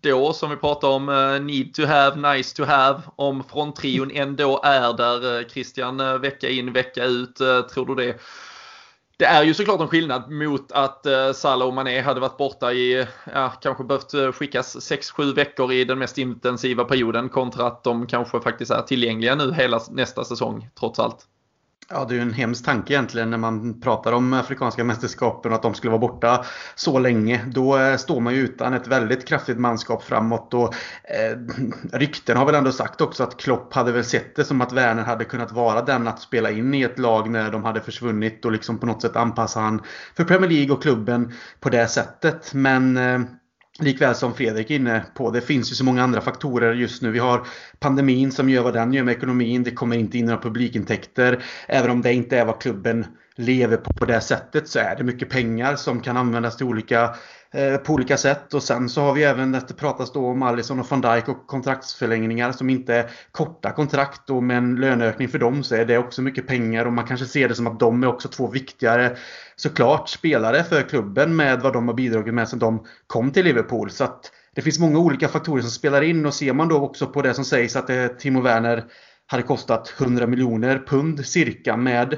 då 0.00 0.32
som 0.32 0.50
vi 0.50 0.56
pratar 0.56 0.88
om 0.88 1.08
eh, 1.08 1.40
need 1.40 1.74
to 1.74 1.84
have, 1.84 2.34
nice 2.34 2.56
to 2.56 2.64
have. 2.64 3.02
Om 3.16 3.44
fronttrion 3.44 4.10
ändå 4.10 4.60
är 4.64 4.92
där 4.92 5.38
eh, 5.38 5.46
Christian 5.46 6.00
eh, 6.00 6.18
vecka 6.18 6.48
in 6.48 6.72
vecka 6.72 7.04
ut. 7.04 7.36
Tror 7.72 7.86
du 7.86 7.94
det? 7.94 8.20
Det 9.16 9.24
är 9.24 9.42
ju 9.42 9.54
såklart 9.54 9.80
en 9.80 9.88
skillnad 9.88 10.30
mot 10.30 10.72
att 10.72 11.06
Salah 11.34 11.68
och 11.68 11.74
Mané 11.74 12.00
hade 12.00 12.20
varit 12.20 12.36
borta 12.36 12.72
i, 12.72 13.06
ja, 13.34 13.52
kanske 13.62 13.84
behövt 13.84 14.34
skickas 14.34 14.76
6-7 14.76 15.34
veckor 15.34 15.72
i 15.72 15.84
den 15.84 15.98
mest 15.98 16.18
intensiva 16.18 16.84
perioden 16.84 17.28
kontra 17.28 17.66
att 17.66 17.84
de 17.84 18.06
kanske 18.06 18.40
faktiskt 18.40 18.70
är 18.70 18.82
tillgängliga 18.82 19.34
nu 19.34 19.52
hela 19.52 19.80
nästa 19.90 20.24
säsong 20.24 20.68
trots 20.78 20.98
allt. 20.98 21.26
Ja, 21.90 22.04
det 22.04 22.14
är 22.14 22.16
ju 22.16 22.22
en 22.22 22.32
hemsk 22.32 22.64
tanke 22.64 22.92
egentligen 22.92 23.30
när 23.30 23.38
man 23.38 23.80
pratar 23.80 24.12
om 24.12 24.32
Afrikanska 24.32 24.84
mästerskapen 24.84 25.52
och 25.52 25.56
att 25.56 25.62
de 25.62 25.74
skulle 25.74 25.90
vara 25.90 26.00
borta 26.00 26.44
så 26.74 26.98
länge. 26.98 27.44
Då 27.46 27.78
eh, 27.78 27.96
står 27.96 28.20
man 28.20 28.34
ju 28.34 28.40
utan 28.40 28.74
ett 28.74 28.86
väldigt 28.86 29.28
kraftigt 29.28 29.58
manskap 29.58 30.02
framåt. 30.02 30.54
Och, 30.54 30.74
eh, 31.04 31.38
rykten 31.92 32.36
har 32.36 32.46
väl 32.46 32.54
ändå 32.54 32.72
sagt 32.72 33.00
också 33.00 33.22
att 33.22 33.36
Klopp 33.36 33.74
hade 33.74 33.92
väl 33.92 34.04
sett 34.04 34.36
det 34.36 34.44
som 34.44 34.60
att 34.60 34.72
Werner 34.72 35.02
hade 35.02 35.24
kunnat 35.24 35.52
vara 35.52 35.82
den 35.82 36.08
att 36.08 36.20
spela 36.20 36.50
in 36.50 36.74
i 36.74 36.82
ett 36.82 36.98
lag 36.98 37.30
när 37.30 37.50
de 37.50 37.64
hade 37.64 37.80
försvunnit 37.80 38.44
och 38.44 38.52
liksom 38.52 38.78
på 38.78 38.86
något 38.86 39.02
sätt 39.02 39.16
anpassa 39.16 39.60
han 39.60 39.82
för 40.16 40.24
Premier 40.24 40.50
League 40.50 40.74
och 40.74 40.82
klubben 40.82 41.32
på 41.60 41.68
det 41.68 41.88
sättet. 41.88 42.54
Men 42.54 42.96
eh, 42.96 43.20
Likväl 43.80 44.14
som 44.14 44.34
Fredrik 44.34 44.70
är 44.70 44.74
inne 44.74 45.04
på, 45.14 45.30
det 45.30 45.40
finns 45.40 45.70
ju 45.72 45.74
så 45.74 45.84
många 45.84 46.02
andra 46.02 46.20
faktorer 46.20 46.74
just 46.74 47.02
nu. 47.02 47.10
Vi 47.10 47.18
har 47.18 47.46
pandemin 47.78 48.32
som 48.32 48.50
gör 48.50 48.62
vad 48.62 48.74
den 48.74 48.92
gör 48.92 49.04
med 49.04 49.16
ekonomin. 49.16 49.62
Det 49.62 49.70
kommer 49.70 49.96
inte 49.96 50.18
in 50.18 50.24
några 50.24 50.40
publikintäkter. 50.40 51.42
Även 51.68 51.90
om 51.90 52.02
det 52.02 52.12
inte 52.12 52.38
är 52.38 52.44
vad 52.44 52.60
klubben 52.60 53.06
lever 53.36 53.76
på 53.76 53.92
på 53.92 54.04
det 54.04 54.20
sättet 54.20 54.68
så 54.68 54.78
är 54.78 54.96
det 54.96 55.04
mycket 55.04 55.30
pengar 55.30 55.76
som 55.76 56.00
kan 56.00 56.16
användas 56.16 56.56
till 56.56 56.66
olika 56.66 57.14
Eh, 57.54 57.76
på 57.76 57.92
olika 57.92 58.16
sätt. 58.16 58.54
Och 58.54 58.62
sen 58.62 58.88
så 58.88 59.00
har 59.00 59.12
vi 59.12 59.24
även, 59.24 59.52
det 59.52 59.76
pratas 59.76 60.12
då 60.12 60.26
om 60.26 60.42
Alisson 60.42 60.80
och 60.80 60.90
van 60.90 61.00
Dijk 61.00 61.28
och 61.28 61.46
kontraktsförlängningar 61.46 62.52
som 62.52 62.70
inte 62.70 62.94
är 62.94 63.10
korta 63.32 63.72
kontrakt 63.72 64.30
och 64.30 64.42
med 64.42 64.56
en 64.56 64.76
löneökning 64.76 65.28
för 65.28 65.38
dem 65.38 65.64
så 65.64 65.74
är 65.74 65.84
det 65.84 65.98
också 65.98 66.22
mycket 66.22 66.46
pengar 66.46 66.84
och 66.84 66.92
man 66.92 67.06
kanske 67.06 67.26
ser 67.26 67.48
det 67.48 67.54
som 67.54 67.66
att 67.66 67.80
de 67.80 68.02
är 68.02 68.06
också 68.06 68.28
två 68.28 68.46
viktigare 68.46 69.16
såklart 69.56 70.08
spelare 70.08 70.64
för 70.64 70.82
klubben 70.82 71.36
med 71.36 71.60
vad 71.60 71.72
de 71.72 71.88
har 71.88 71.94
bidragit 71.94 72.34
med 72.34 72.48
sedan 72.48 72.58
de 72.58 72.86
kom 73.06 73.30
till 73.30 73.44
Liverpool. 73.44 73.90
Så 73.90 74.04
att 74.04 74.32
det 74.54 74.62
finns 74.62 74.78
många 74.78 74.98
olika 74.98 75.28
faktorer 75.28 75.62
som 75.62 75.70
spelar 75.70 76.02
in 76.02 76.26
och 76.26 76.34
ser 76.34 76.52
man 76.52 76.68
då 76.68 76.76
också 76.76 77.06
på 77.06 77.22
det 77.22 77.34
som 77.34 77.44
sägs 77.44 77.76
att 77.76 77.86
det, 77.86 78.08
Timo 78.08 78.40
Werner 78.40 78.84
hade 79.26 79.42
kostat 79.42 79.94
100 80.00 80.26
miljoner 80.26 80.82
pund 80.86 81.26
cirka 81.26 81.76
med 81.76 82.12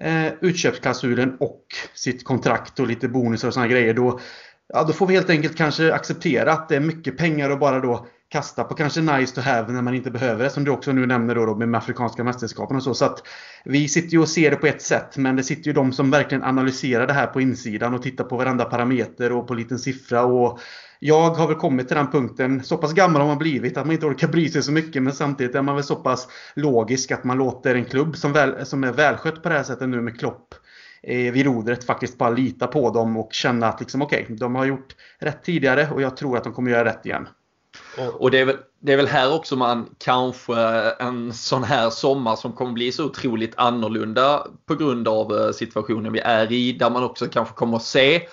eh, 0.00 0.32
utköpsklausulen 0.40 1.36
och 1.40 1.66
sitt 1.94 2.24
kontrakt 2.24 2.80
och 2.80 2.86
lite 2.86 3.08
bonusar 3.08 3.48
och 3.48 3.54
sådana 3.54 3.72
grejer. 3.72 3.94
Då 3.94 4.20
ja, 4.72 4.84
då 4.84 4.92
får 4.92 5.06
vi 5.06 5.14
helt 5.14 5.30
enkelt 5.30 5.56
kanske 5.56 5.94
acceptera 5.94 6.52
att 6.52 6.68
det 6.68 6.76
är 6.76 6.80
mycket 6.80 7.18
pengar 7.18 7.50
att 7.50 7.60
bara 7.60 7.80
då 7.80 8.06
kasta 8.28 8.64
på 8.64 8.74
kanske 8.74 9.00
nice 9.00 9.34
to 9.34 9.40
have 9.40 9.72
när 9.72 9.82
man 9.82 9.94
inte 9.94 10.10
behöver 10.10 10.44
det. 10.44 10.50
Som 10.50 10.64
du 10.64 10.70
också 10.70 10.92
nu 10.92 11.06
nämner 11.06 11.34
då, 11.34 11.46
då 11.46 11.54
med 11.54 11.74
Afrikanska 11.74 12.24
mästerskapen 12.24 12.76
och 12.76 12.82
så. 12.82 12.94
Så 12.94 13.04
att 13.04 13.22
vi 13.64 13.88
sitter 13.88 14.08
ju 14.08 14.18
och 14.18 14.28
ser 14.28 14.50
det 14.50 14.56
på 14.56 14.66
ett 14.66 14.82
sätt. 14.82 15.16
Men 15.16 15.36
det 15.36 15.42
sitter 15.42 15.66
ju 15.66 15.72
de 15.72 15.92
som 15.92 16.10
verkligen 16.10 16.44
analyserar 16.44 17.06
det 17.06 17.12
här 17.12 17.26
på 17.26 17.40
insidan 17.40 17.94
och 17.94 18.02
tittar 18.02 18.24
på 18.24 18.36
varenda 18.36 18.64
parameter 18.64 19.32
och 19.32 19.46
på 19.46 19.54
liten 19.54 19.78
siffra. 19.78 20.24
Och 20.24 20.60
jag 20.98 21.30
har 21.30 21.46
väl 21.46 21.56
kommit 21.56 21.88
till 21.88 21.96
den 21.96 22.10
punkten, 22.10 22.64
så 22.64 22.76
pass 22.76 22.92
gammal 22.92 23.20
har 23.20 23.28
man 23.28 23.38
blivit 23.38 23.76
att 23.76 23.86
man 23.86 23.94
inte 23.94 24.06
orkar 24.06 24.28
bry 24.28 24.48
sig 24.48 24.62
så 24.62 24.72
mycket. 24.72 25.02
Men 25.02 25.12
samtidigt 25.12 25.54
är 25.54 25.62
man 25.62 25.74
väl 25.74 25.84
så 25.84 25.96
pass 25.96 26.28
logisk 26.54 27.10
att 27.10 27.24
man 27.24 27.38
låter 27.38 27.74
en 27.74 27.84
klubb 27.84 28.16
som, 28.16 28.32
väl, 28.32 28.66
som 28.66 28.84
är 28.84 28.92
välskött 28.92 29.42
på 29.42 29.48
det 29.48 29.54
här 29.54 29.62
sättet 29.62 29.88
nu 29.88 30.00
med 30.00 30.18
Klopp 30.18 30.54
Eh, 31.06 31.32
vid 31.32 31.46
rodret 31.46 31.84
faktiskt 31.84 32.18
bara 32.18 32.30
lita 32.30 32.66
på 32.66 32.90
dem 32.90 33.16
och 33.16 33.32
känna 33.32 33.66
att 33.66 33.80
liksom, 33.80 34.02
okej, 34.02 34.22
okay, 34.22 34.36
de 34.36 34.54
har 34.54 34.64
gjort 34.64 34.96
rätt 35.18 35.44
tidigare 35.44 35.88
och 35.94 36.02
jag 36.02 36.16
tror 36.16 36.36
att 36.36 36.44
de 36.44 36.52
kommer 36.52 36.70
göra 36.70 36.84
rätt 36.84 37.06
igen. 37.06 37.28
Och 38.18 38.30
det 38.30 38.38
är, 38.38 38.44
väl, 38.44 38.56
det 38.80 38.92
är 38.92 38.96
väl 38.96 39.06
här 39.06 39.34
också 39.34 39.56
man 39.56 39.94
kanske 39.98 40.54
en 40.98 41.32
sån 41.32 41.64
här 41.64 41.90
sommar 41.90 42.36
som 42.36 42.52
kommer 42.52 42.72
bli 42.72 42.92
så 42.92 43.04
otroligt 43.04 43.54
annorlunda 43.56 44.46
på 44.66 44.74
grund 44.74 45.08
av 45.08 45.32
eh, 45.38 45.50
situationen 45.50 46.12
vi 46.12 46.20
är 46.20 46.52
i 46.52 46.72
där 46.72 46.90
man 46.90 47.04
också 47.04 47.26
kanske 47.26 47.54
kommer 47.54 47.76
att 47.76 47.82
se 47.82 48.28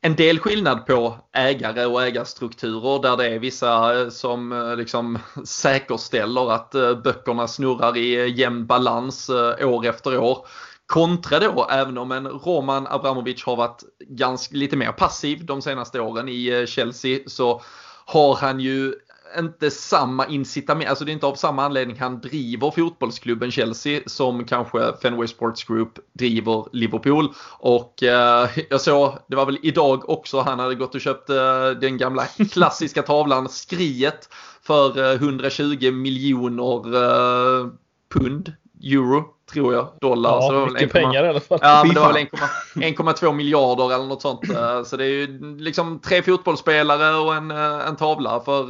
en 0.00 0.16
del 0.16 0.38
skillnad 0.38 0.86
på 0.86 1.18
ägare 1.32 1.84
och 1.84 2.02
ägarstrukturer 2.02 3.02
där 3.02 3.16
det 3.16 3.34
är 3.34 3.38
vissa 3.38 4.00
eh, 4.00 4.08
som 4.08 4.52
eh, 4.52 4.76
liksom 4.76 5.18
säkerställer 5.44 6.52
att 6.52 6.70
böckerna 7.04 7.48
snurrar 7.48 7.96
i 7.96 8.30
jämn 8.30 8.66
balans 8.66 9.30
år 9.60 9.86
efter 9.86 10.18
år. 10.18 10.46
Kontra 10.86 11.40
då, 11.40 11.66
även 11.70 11.98
om 11.98 12.12
en 12.12 12.28
Roman 12.28 12.86
Abramovic 12.86 13.44
har 13.44 13.56
varit 13.56 13.82
ganska, 14.00 14.56
lite 14.56 14.76
mer 14.76 14.92
passiv 14.92 15.44
de 15.44 15.62
senaste 15.62 16.00
åren 16.00 16.28
i 16.28 16.46
eh, 16.48 16.66
Chelsea 16.66 17.18
så 17.26 17.62
har 18.06 18.34
han 18.34 18.60
ju 18.60 18.94
inte 19.38 19.70
samma 19.70 20.26
incitament, 20.26 20.88
alltså 20.88 21.04
det 21.04 21.10
är 21.10 21.12
inte 21.12 21.26
av 21.26 21.34
samma 21.34 21.64
anledning 21.64 21.98
han 22.00 22.20
driver 22.20 22.70
fotbollsklubben 22.70 23.50
Chelsea 23.50 24.00
som 24.06 24.44
kanske 24.44 24.92
Fenway 25.02 25.28
Sports 25.28 25.64
Group 25.64 25.98
driver 26.12 26.64
Liverpool. 26.72 27.32
Och 27.58 28.02
eh, 28.02 28.48
jag 28.70 28.80
såg, 28.80 29.12
det 29.26 29.36
var 29.36 29.46
väl 29.46 29.58
idag 29.62 30.10
också, 30.10 30.40
han 30.40 30.58
hade 30.58 30.74
gått 30.74 30.94
och 30.94 31.00
köpt 31.00 31.30
eh, 31.30 31.70
den 31.80 31.98
gamla 31.98 32.26
klassiska 32.52 33.02
tavlan 33.02 33.48
Skriet 33.48 34.28
för 34.62 35.12
eh, 35.12 35.14
120 35.14 35.92
miljoner 35.92 36.94
eh, 36.94 37.66
pund, 38.14 38.52
euro 38.82 39.33
tror 39.52 39.74
jag, 39.74 39.88
dollar. 40.00 40.30
Ja, 40.30 40.42
så 40.42 40.52
det 40.52 40.58
var 40.58 40.70
mycket 40.70 40.92
pengar 40.92 41.24
i 41.24 41.28
alla 41.28 41.40
fall. 41.40 41.58
Ja, 41.62 41.82
men 41.84 41.94
det 41.94 42.00
var 42.00 42.12
väl 42.12 42.26
1,2 42.74 43.32
miljarder 43.32 43.94
eller 43.94 44.04
något 44.04 44.22
sånt. 44.22 44.50
Eh, 44.50 44.82
så 44.82 44.96
det 44.96 45.04
är 45.04 45.08
ju 45.08 45.56
liksom 45.58 45.98
tre 45.98 46.22
fotbollsspelare 46.22 47.16
och 47.16 47.34
en, 47.34 47.50
eh, 47.50 47.88
en 47.88 47.96
tavla 47.96 48.40
för 48.40 48.64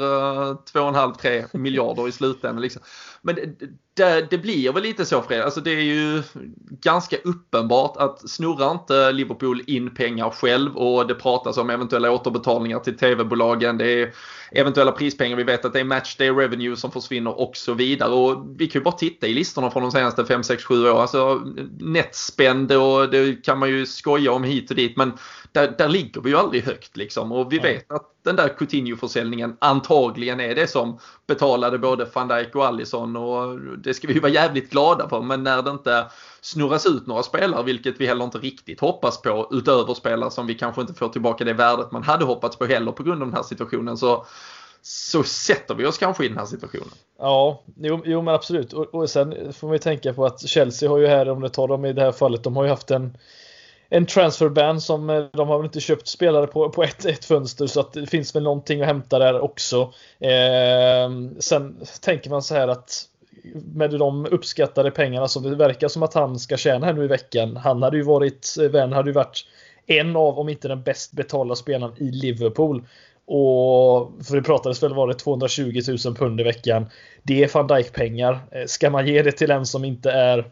2,5-3 0.55 1.39
eh, 1.39 1.45
miljarder 1.53 2.09
i 2.09 2.13
slutändan. 2.13 2.63
Liksom. 2.63 2.83
Men 3.23 3.37
det, 3.97 4.27
det, 4.31 4.39
blir 4.39 4.73
väl 4.73 4.83
lite 4.83 5.05
så 5.05 5.23
Fred. 5.23 5.43
Alltså 5.43 5.61
det 5.61 5.71
är 5.71 5.83
ju 5.83 6.23
ganska 6.81 7.17
uppenbart 7.25 7.97
att 7.97 8.31
snurrar 8.31 8.71
inte 8.71 9.13
Liverpool 9.13 9.63
in 9.67 9.95
pengar 9.95 10.31
själv 10.31 10.77
och 10.77 11.07
det 11.07 11.15
pratas 11.15 11.57
om 11.57 11.71
eventuella 11.71 12.11
återbetalningar 12.11 12.79
till 12.79 12.97
tv-bolagen. 12.97 13.79
Det 13.79 14.03
är 14.03 14.13
eventuella 14.53 14.93
prispengar. 14.93 15.37
Vi 15.37 15.43
vet 15.43 15.65
att 15.65 15.73
det 15.73 15.81
är 15.81 15.85
matchday 15.85 16.31
revenue 16.31 16.77
som 16.77 16.91
försvinner 16.91 17.41
och 17.41 17.57
så 17.57 17.75
vidare. 17.75 18.11
Och 18.11 18.45
vi 18.57 18.67
kan 18.67 18.81
ju 18.81 18.85
bara 18.85 18.95
titta 18.95 19.27
i 19.27 19.35
listorna 19.35 19.71
från 19.71 19.83
de 19.83 19.93
senaste 19.93 20.25
5, 20.25 20.43
6, 20.43 20.65
7 20.65 20.91
år. 20.91 21.01
Alltså 21.01 21.43
netspend 21.79 22.73
och 22.73 23.11
det 23.11 23.45
kan 23.45 23.59
man 23.59 23.69
ju 23.69 23.87
skoja 23.87 24.33
om 24.33 24.45
hit 24.45 24.71
och 24.71 24.77
dit. 24.77 24.97
Men 24.97 25.13
där, 25.53 25.75
där 25.79 25.89
ligger 25.89 26.21
vi 26.21 26.31
ju 26.31 26.37
aldrig 26.37 26.65
högt 26.65 26.97
liksom. 26.97 27.33
Och 27.33 27.53
vi 27.53 27.59
vet 27.59 27.93
att 27.93 28.11
den 28.25 28.37
där 28.37 28.49
Coutinho-försäljningen 28.49 29.57
antagligen 29.59 30.41
är 30.41 30.55
det 30.55 30.67
som 30.67 30.99
betalade 31.27 31.79
både 31.79 32.09
van 32.15 32.29
Dijk 32.29 32.57
och 32.57 32.67
Allison 32.67 33.17
och 33.17 33.59
det 33.85 33.95
ska 33.95 34.07
vi 34.09 34.15
ju 34.15 34.21
vara 34.21 34.33
jävligt 34.33 34.71
glada 34.71 35.09
för. 35.09 35.21
Men 35.21 35.45
när 35.45 35.63
det 35.63 35.71
inte 35.71 36.07
snurras 36.41 36.87
ut 36.87 37.07
några 37.07 37.23
spelare, 37.23 37.63
vilket 37.63 38.01
vi 38.01 38.07
heller 38.07 38.25
inte 38.25 38.39
riktigt 38.39 38.81
hoppas 38.81 39.23
på, 39.23 39.49
utöver 39.51 39.95
spelare 39.95 40.31
som 40.31 40.47
vi 40.47 40.55
kanske 40.55 40.81
inte 40.81 40.95
får 40.95 41.09
tillbaka 41.09 41.45
det 41.45 41.53
värdet 41.53 41.93
man 41.93 42.03
hade 42.03 42.25
hoppats 42.25 42.57
på 42.59 42.65
heller 42.65 42.93
på 42.93 43.03
grund 43.03 43.23
av 43.23 43.29
den 43.29 43.37
här 43.37 43.43
situationen, 43.43 43.97
så 43.97 44.27
så 44.83 45.23
sätter 45.23 45.75
vi 45.75 45.87
oss 45.87 45.99
kanske 45.99 46.25
i 46.25 46.29
den 46.29 46.39
här 46.39 46.45
situationen. 46.45 46.95
Ja, 47.19 47.63
jo, 47.77 48.03
jo 48.05 48.23
men 48.23 48.35
absolut. 48.35 48.73
Och, 48.73 48.95
och 48.95 49.11
sen 49.11 49.53
får 49.53 49.67
man 49.67 49.75
ju 49.75 49.79
tänka 49.79 50.15
på 50.15 50.27
att 50.27 50.49
Chelsea 50.49 50.89
har 50.89 50.99
ju 50.99 51.07
här, 51.07 51.29
om 51.29 51.41
du 51.41 51.49
tar 51.49 51.69
dem 51.69 51.85
i 51.85 51.93
det 51.93 52.03
här 52.03 52.13
fallet, 52.13 52.45
de 52.45 52.57
har 52.57 52.65
ju 52.65 52.71
haft 52.71 52.91
en 52.91 53.19
en 53.89 54.07
transferban 54.07 54.81
som 54.81 55.11
eh, 55.11 55.25
de 55.33 55.49
har 55.49 55.59
väl 55.59 55.65
inte 55.65 55.81
köpt 55.81 56.09
spelare 56.09 56.47
på, 56.47 56.71
på 56.71 56.83
ett, 56.83 57.05
ett 57.05 57.25
fönster 57.25 57.67
så 57.67 57.81
att 57.81 57.93
det 57.93 58.07
finns 58.07 58.35
väl 58.35 58.43
någonting 58.43 58.81
att 58.81 58.87
hämta 58.87 59.19
där 59.19 59.41
också. 59.41 59.93
Eh, 60.21 61.11
sen 61.39 61.81
tänker 62.01 62.31
man 62.31 62.43
så 62.43 62.55
här 62.55 62.69
att 62.69 63.09
med 63.53 63.91
de 63.91 64.27
uppskattade 64.27 64.91
pengarna 64.91 65.29
som 65.29 65.43
det 65.43 65.57
verkar 65.57 65.89
som 65.89 66.03
att 66.03 66.15
han 66.15 66.39
ska 66.39 66.57
tjäna 66.57 66.87
här 66.87 66.93
nu 66.93 67.05
i 67.05 67.09
veckan. 67.09 67.57
Han 67.57 67.83
hade 67.83 67.97
ju 67.97 68.03
varit, 68.03 68.57
eh, 68.61 68.69
Vän 68.69 68.93
hade 68.93 69.11
ju 69.11 69.15
varit 69.15 69.47
en 69.87 70.17
av, 70.17 70.39
om 70.39 70.49
inte 70.49 70.69
den 70.69 70.83
bäst 70.83 71.13
betalda 71.13 71.55
spelaren 71.55 71.95
i 71.97 72.11
Liverpool. 72.11 72.85
Och 73.27 74.13
för 74.25 74.37
det 74.37 74.43
pratades 74.43 74.83
väl 74.83 74.95
var 74.95 75.09
det 75.09 75.15
220 75.15 75.81
000 76.05 76.17
pund 76.17 76.41
i 76.41 76.45
veckan. 76.45 76.87
Det 77.23 77.45
är 77.45 77.51
van 77.55 77.67
Dijk 77.67 77.93
pengar. 77.93 78.41
Eh, 78.51 78.67
ska 78.67 78.91
man 78.91 79.07
ge 79.07 79.23
det 79.23 79.33
till 79.33 79.51
en 79.51 79.67
som 79.67 79.85
inte 79.85 80.11
är 80.11 80.51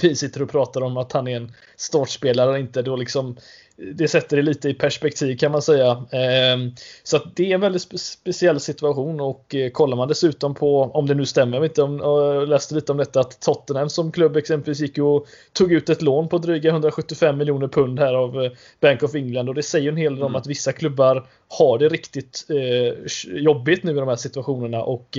vi 0.00 0.16
sitter 0.16 0.42
och 0.42 0.50
pratar 0.50 0.80
om 0.80 0.96
att 0.96 1.12
han 1.12 1.28
är 1.28 1.36
en 1.36 1.52
startspelare 1.76 2.48
eller 2.48 2.58
inte, 2.58 2.82
då 2.82 2.96
liksom 2.96 3.36
det 3.76 4.08
sätter 4.08 4.36
det 4.36 4.42
lite 4.42 4.68
i 4.68 4.74
perspektiv 4.74 5.36
kan 5.36 5.52
man 5.52 5.62
säga. 5.62 6.04
Ehm, 6.12 6.72
så 7.02 7.20
det 7.34 7.50
är 7.50 7.54
en 7.54 7.60
väldigt 7.60 8.00
speciell 8.00 8.60
situation 8.60 9.20
och 9.20 9.54
eh, 9.54 9.70
kollar 9.70 9.96
man 9.96 10.08
dessutom 10.08 10.54
på, 10.54 10.82
om 10.82 11.06
det 11.06 11.14
nu 11.14 11.26
stämmer, 11.26 11.56
jag 11.56 11.66
inte 11.66 11.80
jag 11.80 12.48
läste 12.48 12.74
lite 12.74 12.92
om 12.92 12.98
detta, 12.98 13.20
att 13.20 13.40
Tottenham 13.40 13.90
som 13.90 14.12
klubb 14.12 14.36
exempelvis 14.36 14.80
gick 14.80 14.98
och 14.98 15.26
tog 15.52 15.72
ut 15.72 15.88
ett 15.88 16.02
lån 16.02 16.28
på 16.28 16.38
dryga 16.38 16.70
175 16.70 17.38
miljoner 17.38 17.68
pund 17.68 17.98
här 17.98 18.14
av 18.14 18.44
eh, 18.44 18.50
Bank 18.80 19.02
of 19.02 19.14
England 19.14 19.48
och 19.48 19.54
det 19.54 19.62
säger 19.62 19.88
en 19.88 19.96
hel 19.96 20.14
del 20.14 20.22
om 20.22 20.30
mm. 20.30 20.40
att 20.40 20.46
vissa 20.46 20.72
klubbar 20.72 21.26
har 21.48 21.78
det 21.78 21.88
riktigt 21.88 22.46
eh, 22.50 23.36
jobbigt 23.40 23.82
nu 23.82 23.90
i 23.90 23.94
de 23.94 24.08
här 24.08 24.16
situationerna 24.16 24.82
och 24.82 25.18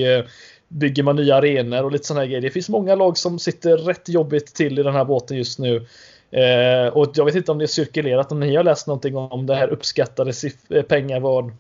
bygger 0.67 1.03
man 1.03 1.15
nya 1.15 1.35
arenor 1.35 1.83
och 1.83 1.91
lite 1.91 2.07
sådana 2.07 2.25
grejer. 2.25 2.41
Det 2.41 2.49
finns 2.49 2.69
många 2.69 2.95
lag 2.95 3.17
som 3.17 3.39
sitter 3.39 3.77
rätt 3.77 4.09
jobbigt 4.09 4.55
till 4.55 4.79
i 4.79 4.83
den 4.83 4.93
här 4.93 5.05
båten 5.05 5.37
just 5.37 5.59
nu. 5.59 5.85
Eh, 6.35 6.87
och 6.87 7.11
jag 7.13 7.25
vet 7.25 7.35
inte 7.35 7.51
om 7.51 7.57
det 7.57 7.65
är 7.65 7.67
cirkulerat, 7.67 8.31
om 8.31 8.39
ni 8.39 8.55
har 8.55 8.63
läst 8.63 8.87
någonting 8.87 9.17
om 9.17 9.45
det 9.45 9.55
här 9.55 9.67
uppskattade 9.67 10.33
eh, 10.69 10.81
pengar 10.81 11.19
vad 11.19 11.51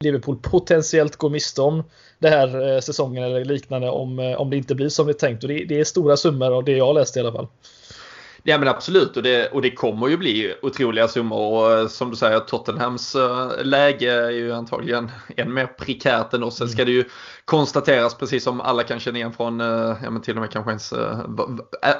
Liverpool 0.00 0.36
potentiellt 0.42 1.16
går 1.16 1.30
miste 1.30 1.62
om 1.62 1.84
den 2.18 2.32
här 2.32 2.74
eh, 2.74 2.80
säsongen 2.80 3.24
eller 3.24 3.44
liknande 3.44 3.90
om, 3.90 4.18
eh, 4.18 4.40
om 4.40 4.50
det 4.50 4.56
inte 4.56 4.74
blir 4.74 4.88
som 4.88 5.06
det 5.06 5.12
är 5.12 5.14
tänkt. 5.14 5.42
Och 5.42 5.48
det, 5.48 5.64
det 5.64 5.80
är 5.80 5.84
stora 5.84 6.16
summor 6.16 6.56
av 6.56 6.64
det 6.64 6.72
jag 6.72 6.94
läst 6.94 7.16
i 7.16 7.20
alla 7.20 7.32
fall. 7.32 7.46
Ja 8.42 8.58
men 8.58 8.68
absolut 8.68 9.16
och 9.16 9.22
det, 9.22 9.52
och 9.52 9.62
det 9.62 9.70
kommer 9.70 10.08
ju 10.08 10.16
bli 10.16 10.54
otroliga 10.62 11.08
summor 11.08 11.38
och 11.38 11.72
eh, 11.72 11.88
som 11.88 12.10
du 12.10 12.16
säger 12.16 12.40
Tottenhams 12.40 13.14
äh, 13.14 13.64
läge 13.64 14.12
är 14.12 14.30
ju 14.30 14.52
antagligen 14.52 15.10
än 15.36 15.54
mer 15.54 15.66
prekärt 15.66 16.34
än 16.34 16.42
oss. 16.42 16.56
Sen 16.56 16.68
ska 16.68 16.84
det 16.84 16.90
ju 16.90 17.04
konstateras 17.44 18.14
precis 18.14 18.44
som 18.44 18.60
alla 18.60 18.82
kan 18.82 19.00
känna 19.00 19.18
igen 19.18 19.32
från, 19.32 19.60
äh, 19.60 19.66
ja 20.02 20.10
men 20.10 20.22
till 20.22 20.34
och 20.36 20.40
med 20.40 20.50
kanske 20.50 20.70
ens 20.70 20.94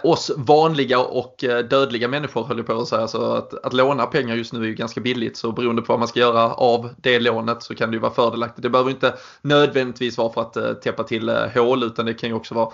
oss 0.02 0.30
vanliga 0.37 0.99
och 0.99 1.45
dödliga 1.71 2.09
människor 2.09 2.45
höll 2.45 2.57
jag 2.57 2.66
på 2.66 2.80
att 2.80 2.88
säga. 2.88 3.09
Så 3.09 3.33
att, 3.33 3.64
att 3.64 3.73
låna 3.73 4.07
pengar 4.07 4.37
just 4.37 4.52
nu 4.52 4.62
är 4.62 4.66
ju 4.66 4.75
ganska 4.75 5.00
billigt 5.00 5.37
så 5.37 5.52
beroende 5.52 5.83
på 5.83 5.92
vad 5.92 5.99
man 5.99 6.09
ska 6.09 6.21
göra 6.21 6.54
av 6.54 6.90
det 6.97 7.21
lånet 7.21 7.62
så 7.62 7.75
kan 7.75 7.90
det 7.90 7.95
ju 7.95 8.00
vara 8.00 8.12
fördelaktigt. 8.12 8.62
Det 8.62 8.71
behöver 8.71 8.90
inte 8.90 9.14
nödvändigtvis 9.42 10.18
vara 10.18 10.33
för 10.33 10.40
att 10.40 10.83
täppa 10.83 11.04
till 11.04 11.28
hål 11.54 11.83
utan 11.83 12.07
det 12.07 12.14
kan 12.14 12.28
ju 12.28 12.35
också 12.35 12.54
vara 12.54 12.71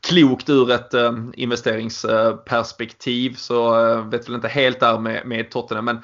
klokt 0.00 0.48
ur 0.48 0.70
ett 0.70 0.94
investeringsperspektiv 1.34 3.05
perspektiv 3.06 3.34
så 3.36 3.86
eh, 3.86 4.08
vet 4.08 4.28
väl 4.28 4.34
inte 4.34 4.48
helt 4.48 4.80
där 4.80 4.98
med, 4.98 5.26
med 5.26 5.50
Tottenham. 5.50 5.84
Men 5.84 6.02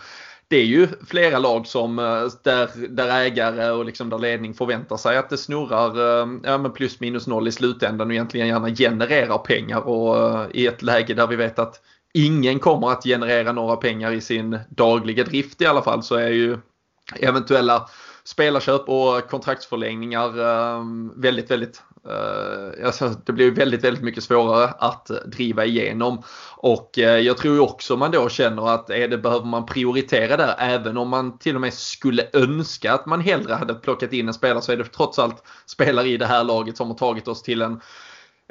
det 0.48 0.56
är 0.56 0.64
ju 0.64 0.88
flera 1.06 1.38
lag 1.38 1.66
som 1.66 1.98
eh, 1.98 2.04
där, 2.42 2.88
där 2.88 3.08
ägare 3.08 3.70
och 3.70 3.84
liksom 3.84 4.10
där 4.10 4.18
ledning 4.18 4.54
förväntar 4.54 4.96
sig 4.96 5.16
att 5.16 5.30
det 5.30 5.38
snurrar 5.38 5.96
eh, 5.96 6.28
ja, 6.42 6.58
men 6.58 6.72
plus 6.72 7.00
minus 7.00 7.26
noll 7.26 7.48
i 7.48 7.52
slutändan 7.52 8.06
och 8.06 8.12
egentligen 8.12 8.48
gärna 8.48 8.70
genererar 8.74 9.38
pengar 9.38 9.80
och 9.88 10.46
i 10.54 10.66
ett 10.66 10.82
läge 10.82 11.14
där 11.14 11.26
vi 11.26 11.36
vet 11.36 11.58
att 11.58 11.80
ingen 12.14 12.58
kommer 12.58 12.90
att 12.90 13.04
generera 13.04 13.52
några 13.52 13.76
pengar 13.76 14.12
i 14.12 14.20
sin 14.20 14.58
dagliga 14.68 15.24
drift 15.24 15.60
i 15.60 15.66
alla 15.66 15.82
fall 15.82 16.02
så 16.02 16.14
är 16.14 16.30
ju 16.30 16.58
eventuella 17.20 17.88
spelarköp 18.24 18.88
och 18.88 19.30
kontraktsförlängningar 19.30 20.32
väldigt, 21.20 21.50
väldigt 21.50 21.82
Eh, 22.08 22.86
alltså, 22.86 23.08
det 23.26 23.32
blir 23.32 23.50
väldigt, 23.50 23.84
väldigt 23.84 24.04
mycket 24.04 24.24
svårare 24.24 24.74
att 24.78 25.10
driva 25.26 25.64
igenom. 25.64 26.22
Och 26.56 26.98
eh, 26.98 27.18
jag 27.18 27.36
tror 27.36 27.60
också 27.60 27.96
man 27.96 28.10
då 28.10 28.28
känner 28.28 28.74
att 28.74 28.90
är 28.90 29.08
det, 29.08 29.18
behöver 29.18 29.46
man 29.46 29.66
prioritera 29.66 30.36
där 30.36 30.54
även 30.58 30.96
om 30.96 31.08
man 31.08 31.38
till 31.38 31.54
och 31.54 31.60
med 31.60 31.74
skulle 31.74 32.28
önska 32.32 32.92
att 32.92 33.06
man 33.06 33.20
hellre 33.20 33.54
hade 33.54 33.74
plockat 33.74 34.12
in 34.12 34.28
en 34.28 34.34
spelare 34.34 34.62
så 34.62 34.72
är 34.72 34.76
det 34.76 34.84
trots 34.84 35.18
allt 35.18 35.42
spelare 35.66 36.08
i 36.08 36.16
det 36.16 36.26
här 36.26 36.44
laget 36.44 36.76
som 36.76 36.88
har 36.88 36.96
tagit 36.96 37.28
oss 37.28 37.42
till 37.42 37.62
en 37.62 37.80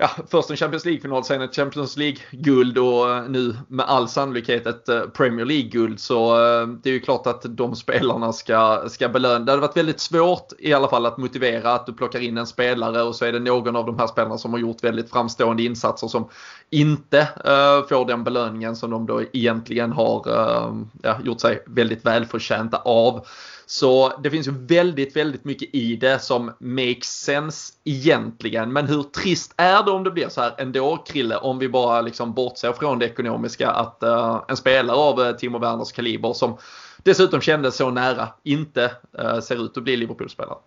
ja, 0.02 0.10
först 0.28 0.50
en 0.50 0.58
Champions 0.58 0.86
League-final, 0.86 1.24
sen 1.24 1.42
ett 1.42 1.56
Champions 1.56 1.98
League-guld 1.98 2.78
och 2.78 3.10
eh, 3.10 3.24
nu 3.30 3.56
med 3.68 3.86
all 3.86 4.08
sannolikhet 4.08 4.68
ett 4.68 4.90
eh, 4.90 5.02
Premier 5.02 5.46
League-guld. 5.46 6.00
Så 6.00 6.36
eh, 6.36 6.68
det 6.68 6.90
är 6.90 6.94
ju 6.94 7.00
klart 7.00 7.28
att 7.28 7.46
de 7.50 7.76
spelarna 7.76 8.34
ska, 8.34 8.84
ska 8.90 9.10
belöna. 9.10 9.40
Det 9.40 9.52
hade 9.52 9.62
varit 9.62 9.78
väldigt 9.78 10.00
svårt 10.00 10.54
i 10.60 10.74
alla 10.74 10.88
fall 10.88 11.06
att 11.06 11.18
motivera 11.18 11.74
att 11.74 11.86
du 11.86 11.94
plockar 11.94 12.20
in 12.20 12.38
en 12.38 12.48
spelare 12.48 13.02
och 13.02 13.16
så 13.16 13.26
är 13.26 13.32
det 13.32 13.40
någon 13.40 13.76
av 13.76 13.86
de 13.86 14.00
här 14.00 14.08
spelarna 14.08 14.38
som 14.38 14.54
har 14.54 14.60
gjort 14.60 14.84
väldigt 14.84 15.10
framstående 15.10 15.64
insatser 15.64 16.08
som 16.08 16.30
inte 16.70 17.20
uh, 17.20 17.88
får 17.90 18.06
den 18.06 18.24
belöningen 18.24 18.76
som 18.76 18.92
de 18.92 19.06
då 19.06 19.22
egentligen 19.34 19.92
har 19.92 20.30
uh, 20.30 20.82
ja, 21.02 21.18
gjort 21.24 21.42
sig 21.42 21.64
väldigt 21.68 22.06
välförtjänta 22.06 22.78
av. 22.78 23.26
Så 23.72 24.14
det 24.24 24.30
finns 24.30 24.48
ju 24.48 24.52
väldigt, 24.52 25.16
väldigt 25.16 25.46
mycket 25.46 25.76
i 25.76 25.96
det 25.96 26.20
som 26.20 26.52
makes 26.60 27.24
sense 27.24 27.74
egentligen. 27.84 28.74
Men 28.74 28.88
hur 28.88 29.04
trist 29.04 29.54
är 29.58 29.84
det 29.84 29.92
om 29.92 30.04
det 30.04 30.12
blir 30.12 30.30
så 30.30 30.42
här 30.42 30.54
ändå, 30.58 30.98
Krille? 30.98 31.38
Om 31.38 31.60
vi 31.60 31.70
bara 31.70 32.02
liksom 32.02 32.34
bortser 32.34 32.74
från 32.74 33.00
det 33.00 33.06
ekonomiska. 33.06 33.72
Att 33.72 34.04
uh, 34.04 34.44
en 34.48 34.58
spelare 34.58 34.98
av 34.98 35.20
uh, 35.20 35.32
Timo 35.32 35.60
Werners 35.60 35.92
kaliber 35.92 36.34
som 36.34 36.58
dessutom 36.98 37.42
kändes 37.42 37.76
så 37.76 37.90
nära 37.90 38.28
inte 38.44 38.92
uh, 39.24 39.40
ser 39.40 39.66
ut 39.66 39.78
att 39.78 39.84
bli 39.84 39.98
Liverpool-spelare 39.98 40.58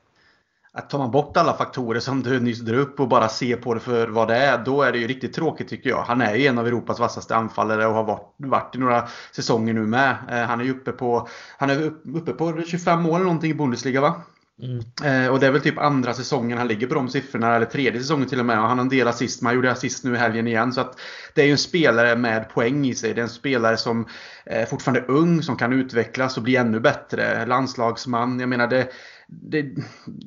att 0.76 0.90
tar 0.90 0.98
man 0.98 1.10
bort 1.10 1.37
alla 1.37 1.54
faktorer 1.54 2.00
som 2.00 2.22
du 2.22 2.40
nyss 2.40 2.60
drog 2.60 2.80
upp 2.80 3.00
och 3.00 3.08
bara 3.08 3.28
ser 3.28 3.56
på 3.56 3.74
det 3.74 3.80
för 3.80 4.08
vad 4.08 4.28
det 4.28 4.37
är, 4.37 4.64
då 4.64 4.82
är 4.82 4.92
det 4.92 4.98
ju 4.98 5.06
riktigt 5.06 5.32
tråkigt 5.32 5.68
tycker 5.68 5.90
jag. 5.90 6.02
Han 6.02 6.20
är 6.20 6.34
ju 6.34 6.46
en 6.46 6.58
av 6.58 6.66
Europas 6.66 7.00
vassaste 7.00 7.37
anfallare 7.37 7.87
och 7.87 7.94
har 7.94 8.04
varit, 8.04 8.34
varit 8.37 8.74
i 8.74 8.78
några 8.78 9.08
säsonger 9.32 9.74
nu 9.74 9.87
med. 9.87 10.16
Eh, 10.30 10.38
han 10.38 10.60
är 10.60 10.64
ju 10.64 10.70
uppe 10.70 10.92
på, 10.92 11.28
han 11.58 11.70
är 11.70 11.92
uppe 12.14 12.32
på 12.32 12.62
25 12.66 13.02
mål 13.02 13.14
eller 13.14 13.24
någonting 13.24 13.50
i 13.50 13.54
Bundesliga 13.54 14.00
va? 14.00 14.22
Mm. 14.62 14.78
Eh, 15.04 15.32
och 15.32 15.40
det 15.40 15.46
är 15.46 15.50
väl 15.50 15.60
typ 15.60 15.78
andra 15.78 16.14
säsongen 16.14 16.58
han 16.58 16.68
ligger 16.68 16.87
på 16.87 16.94
de 16.94 17.08
siffrorna, 17.08 17.56
eller 17.56 17.66
tredje 17.66 18.00
säsongen 18.00 18.28
till 18.28 18.40
och 18.40 18.46
med. 18.46 18.58
Och 18.58 18.68
han 18.68 18.78
har 18.78 18.84
en 18.84 18.88
del 18.88 19.08
assist, 19.08 19.42
man 19.42 19.54
gjorde 19.54 19.72
assist 19.72 20.04
nu 20.04 20.14
i 20.14 20.16
helgen 20.16 20.46
igen. 20.46 20.72
Så 20.72 20.80
att 20.80 21.00
det 21.34 21.42
är 21.42 21.46
ju 21.46 21.52
en 21.52 21.58
spelare 21.58 22.16
med 22.16 22.48
poäng 22.48 22.87
i 22.87 22.94
sig. 22.94 23.14
Det 23.14 23.20
är 23.20 23.22
en 23.22 23.28
spelare 23.28 23.76
som 23.76 24.06
är 24.44 24.66
fortfarande 24.66 25.04
ung, 25.08 25.42
som 25.42 25.56
kan 25.56 25.72
utvecklas 25.72 26.37
och 26.37 26.42
bli 26.42 26.56
ännu 26.56 26.80
bättre. 26.80 27.46
Landslagsman, 27.46 28.40
jag 28.40 28.48
menar 28.48 28.66
det 28.66 28.88
det 29.42 29.75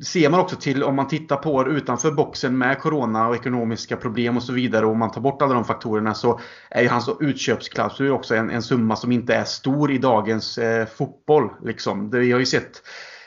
ser 0.06 0.30
man 0.30 0.40
också 0.40 0.56
till 0.56 0.84
om 0.84 0.96
man 0.96 1.08
tittar 1.08 1.36
på 1.36 1.64
det 1.64 1.72
utanför 1.72 2.12
boxen 2.12 2.58
med 2.58 2.80
Corona 2.80 3.28
och 3.28 3.36
ekonomiska 3.36 3.98
problem 3.98 4.38
och 4.38 4.44
så 4.44 4.54
vidare 4.54 4.86
och 4.86 4.98
man 4.98 5.12
tar 5.12 5.22
bort 5.22 5.42
alla 5.42 5.54
de 5.54 5.66
faktorerna 5.66 6.14
så 6.14 6.40
är 6.70 6.82
ju 6.82 6.88
hans 6.88 7.10
utköpsklausul 7.20 8.12
också 8.12 8.36
en, 8.36 8.50
en 8.50 8.64
summa 8.64 8.96
som 8.96 9.12
inte 9.12 9.36
är 9.36 9.44
stor 9.44 9.92
i 9.92 9.98
dagens 9.98 10.58
eh, 10.58 10.86
fotboll. 10.86 11.50
Liksom. 11.64 12.10
Vi 12.10 12.32
har 12.32 12.40
ju 12.40 12.46
sett 12.46 12.82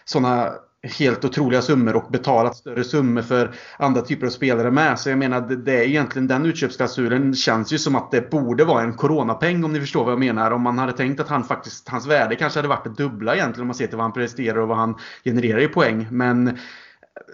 sådana 0.05 0.53
helt 0.83 1.25
otroliga 1.25 1.63
summor 1.63 1.97
och 1.97 2.11
betalat 2.11 2.57
större 2.57 2.85
summor 2.85 3.23
för 3.23 3.55
andra 3.79 4.01
typer 4.01 4.27
av 4.27 4.31
spelare 4.31 4.71
med. 4.71 4.99
Så 4.99 5.11
jag 5.11 5.19
menar, 5.19 5.41
det 5.41 5.77
är 5.77 5.83
egentligen 5.83 6.29
den 6.29 6.47
utköpsklausulen 6.47 7.35
känns 7.35 7.73
ju 7.73 7.79
som 7.79 7.95
att 7.95 8.11
det 8.11 8.31
borde 8.31 8.65
vara 8.65 8.83
en 8.83 8.93
coronapeng 8.93 9.65
om 9.65 9.73
ni 9.73 9.81
förstår 9.81 10.05
vad 10.05 10.13
jag 10.13 10.19
menar. 10.19 10.51
Om 10.51 10.63
man 10.63 10.79
hade 10.79 10.93
tänkt 10.93 11.21
att 11.21 11.29
han 11.29 11.45
faktiskt, 11.45 11.89
hans 11.89 12.07
värde 12.07 12.37
kanske 12.37 12.59
hade 12.59 12.69
varit 12.69 12.85
det 12.85 13.03
dubbla 13.03 13.35
egentligen 13.35 13.61
om 13.61 13.67
man 13.67 13.75
ser 13.75 13.87
till 13.87 13.97
vad 13.97 14.05
han 14.05 14.13
presterar 14.13 14.59
och 14.59 14.69
vad 14.69 14.77
han 14.77 14.95
genererar 15.25 15.61
i 15.61 15.69
poäng. 15.69 16.07
Men 16.11 16.59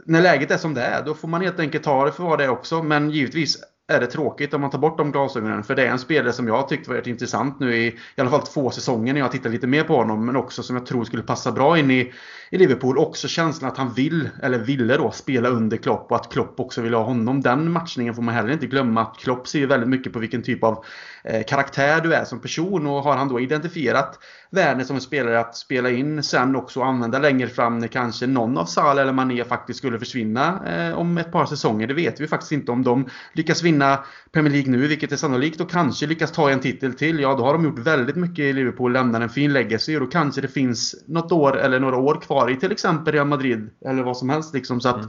när 0.05 0.23
läget 0.23 0.51
är 0.51 0.57
som 0.57 0.75
det 0.75 0.83
är, 0.83 1.05
då 1.05 1.15
får 1.15 1.29
man 1.29 1.41
helt 1.41 1.61
enkelt 1.61 1.85
ta 1.85 2.05
det 2.05 2.13
för 2.13 2.23
vad 2.23 2.39
det 2.39 2.45
är 2.45 2.49
också. 2.49 2.83
Men 2.83 3.11
givetvis 3.11 3.59
är 3.88 4.01
det 4.01 4.07
tråkigt 4.07 4.55
om 4.55 4.61
man 4.61 4.70
tar 4.70 4.79
bort 4.79 4.99
de 4.99 5.12
glasögonen. 5.12 5.64
För 5.64 5.75
det 5.75 5.87
är 5.87 5.90
en 5.90 5.99
spelare 5.99 6.33
som 6.33 6.49
jag 6.49 6.68
tyckte 6.68 6.90
var 6.90 7.09
intressant 7.09 7.61
nu 7.61 7.77
i 7.77 7.87
i 7.87 8.20
alla 8.20 8.31
fall 8.31 8.46
två 8.46 8.70
säsonger 8.70 9.12
när 9.12 9.20
jag 9.20 9.33
tittade 9.33 9.55
lite 9.55 9.66
mer 9.66 9.85
på 9.85 9.96
honom. 9.96 10.27
Men 10.27 10.37
också 10.37 10.62
som 10.62 10.77
jag 10.77 10.87
tror 10.87 11.05
skulle 11.05 11.22
passa 11.22 11.53
bra 11.53 11.79
in 11.79 11.90
i, 11.90 12.12
i 12.51 12.59
Liverpool. 12.59 12.99
Också 12.99 13.29
känslan 13.29 13.70
att 13.70 13.79
han 13.79 13.92
vill, 13.94 14.29
eller 14.42 14.59
ville 14.59 14.96
då, 14.96 15.11
spela 15.11 15.49
under 15.49 15.77
Klopp 15.77 16.07
och 16.11 16.16
att 16.16 16.33
Klopp 16.33 16.61
också 16.61 16.81
vill 16.81 16.94
ha 16.94 17.03
honom. 17.03 17.40
Den 17.40 17.72
matchningen 17.72 18.14
får 18.14 18.22
man 18.22 18.35
heller 18.35 18.53
inte 18.53 18.66
glömma. 18.66 19.03
att 19.03 19.18
Klopp 19.18 19.49
ser 19.49 19.66
väldigt 19.66 19.88
mycket 19.88 20.12
på 20.12 20.18
vilken 20.18 20.42
typ 20.42 20.64
av 20.64 20.85
Eh, 21.29 21.45
karaktär 21.45 22.01
du 22.01 22.15
är 22.15 22.25
som 22.25 22.41
person. 22.41 22.87
Och 22.87 23.03
har 23.03 23.17
han 23.17 23.29
då 23.29 23.41
identifierat 23.41 24.19
Werner 24.51 24.85
som 24.85 24.97
en 24.97 25.03
spelare 25.03 25.41
att 25.41 25.57
spela 25.57 25.91
in 25.91 26.23
sen 26.23 26.57
också 26.57 26.81
och 26.81 26.87
använda 26.87 27.19
längre 27.19 27.49
fram 27.49 27.79
när 27.79 27.89
kanske 27.89 28.27
någon 28.27 28.59
av 28.59 28.65
Salah 28.65 29.03
eller 29.03 29.12
Mané 29.12 29.45
faktiskt 29.45 29.79
skulle 29.79 29.99
försvinna 29.99 30.61
eh, 30.67 30.99
om 30.99 31.19
ett 31.19 31.33
par 31.33 31.47
säsonger. 31.47 31.87
Det 31.87 31.95
vet 31.95 32.21
vi 32.21 32.27
faktiskt 32.27 32.53
inte 32.53 32.73
om 32.73 32.83
de 32.83 33.09
lyckas 33.33 33.62
vinna 33.62 34.05
Premier 34.33 34.53
League 34.53 34.71
nu, 34.71 34.87
vilket 34.87 35.12
är 35.12 35.17
sannolikt, 35.17 35.61
och 35.61 35.71
kanske 35.71 36.07
lyckas 36.07 36.33
ta 36.33 36.51
en 36.51 36.61
titel 36.61 36.95
till. 36.95 37.21
Ja, 37.21 37.35
då 37.35 37.45
har 37.45 37.53
de 37.53 37.65
gjort 37.65 37.79
väldigt 37.79 38.17
mycket 38.17 38.39
i 38.39 38.53
Liverpool, 38.53 38.93
lämnar 38.93 39.21
en 39.21 39.29
fin 39.29 39.53
legacy 39.53 39.95
och 39.95 40.01
då 40.01 40.07
kanske 40.07 40.41
det 40.41 40.49
finns 40.49 40.95
något 41.07 41.33
år 41.33 41.59
eller 41.59 41.81
några 41.81 41.97
år 41.97 42.21
kvar 42.21 42.51
i 42.51 42.57
till 42.57 42.73
exempel 42.73 43.15
Real 43.15 43.27
Madrid 43.27 43.71
eller 43.87 44.03
vad 44.03 44.17
som 44.17 44.31
helst. 44.31 44.55
Liksom, 44.55 44.81
så 44.81 44.89
att, 44.89 44.97
mm 44.97 45.09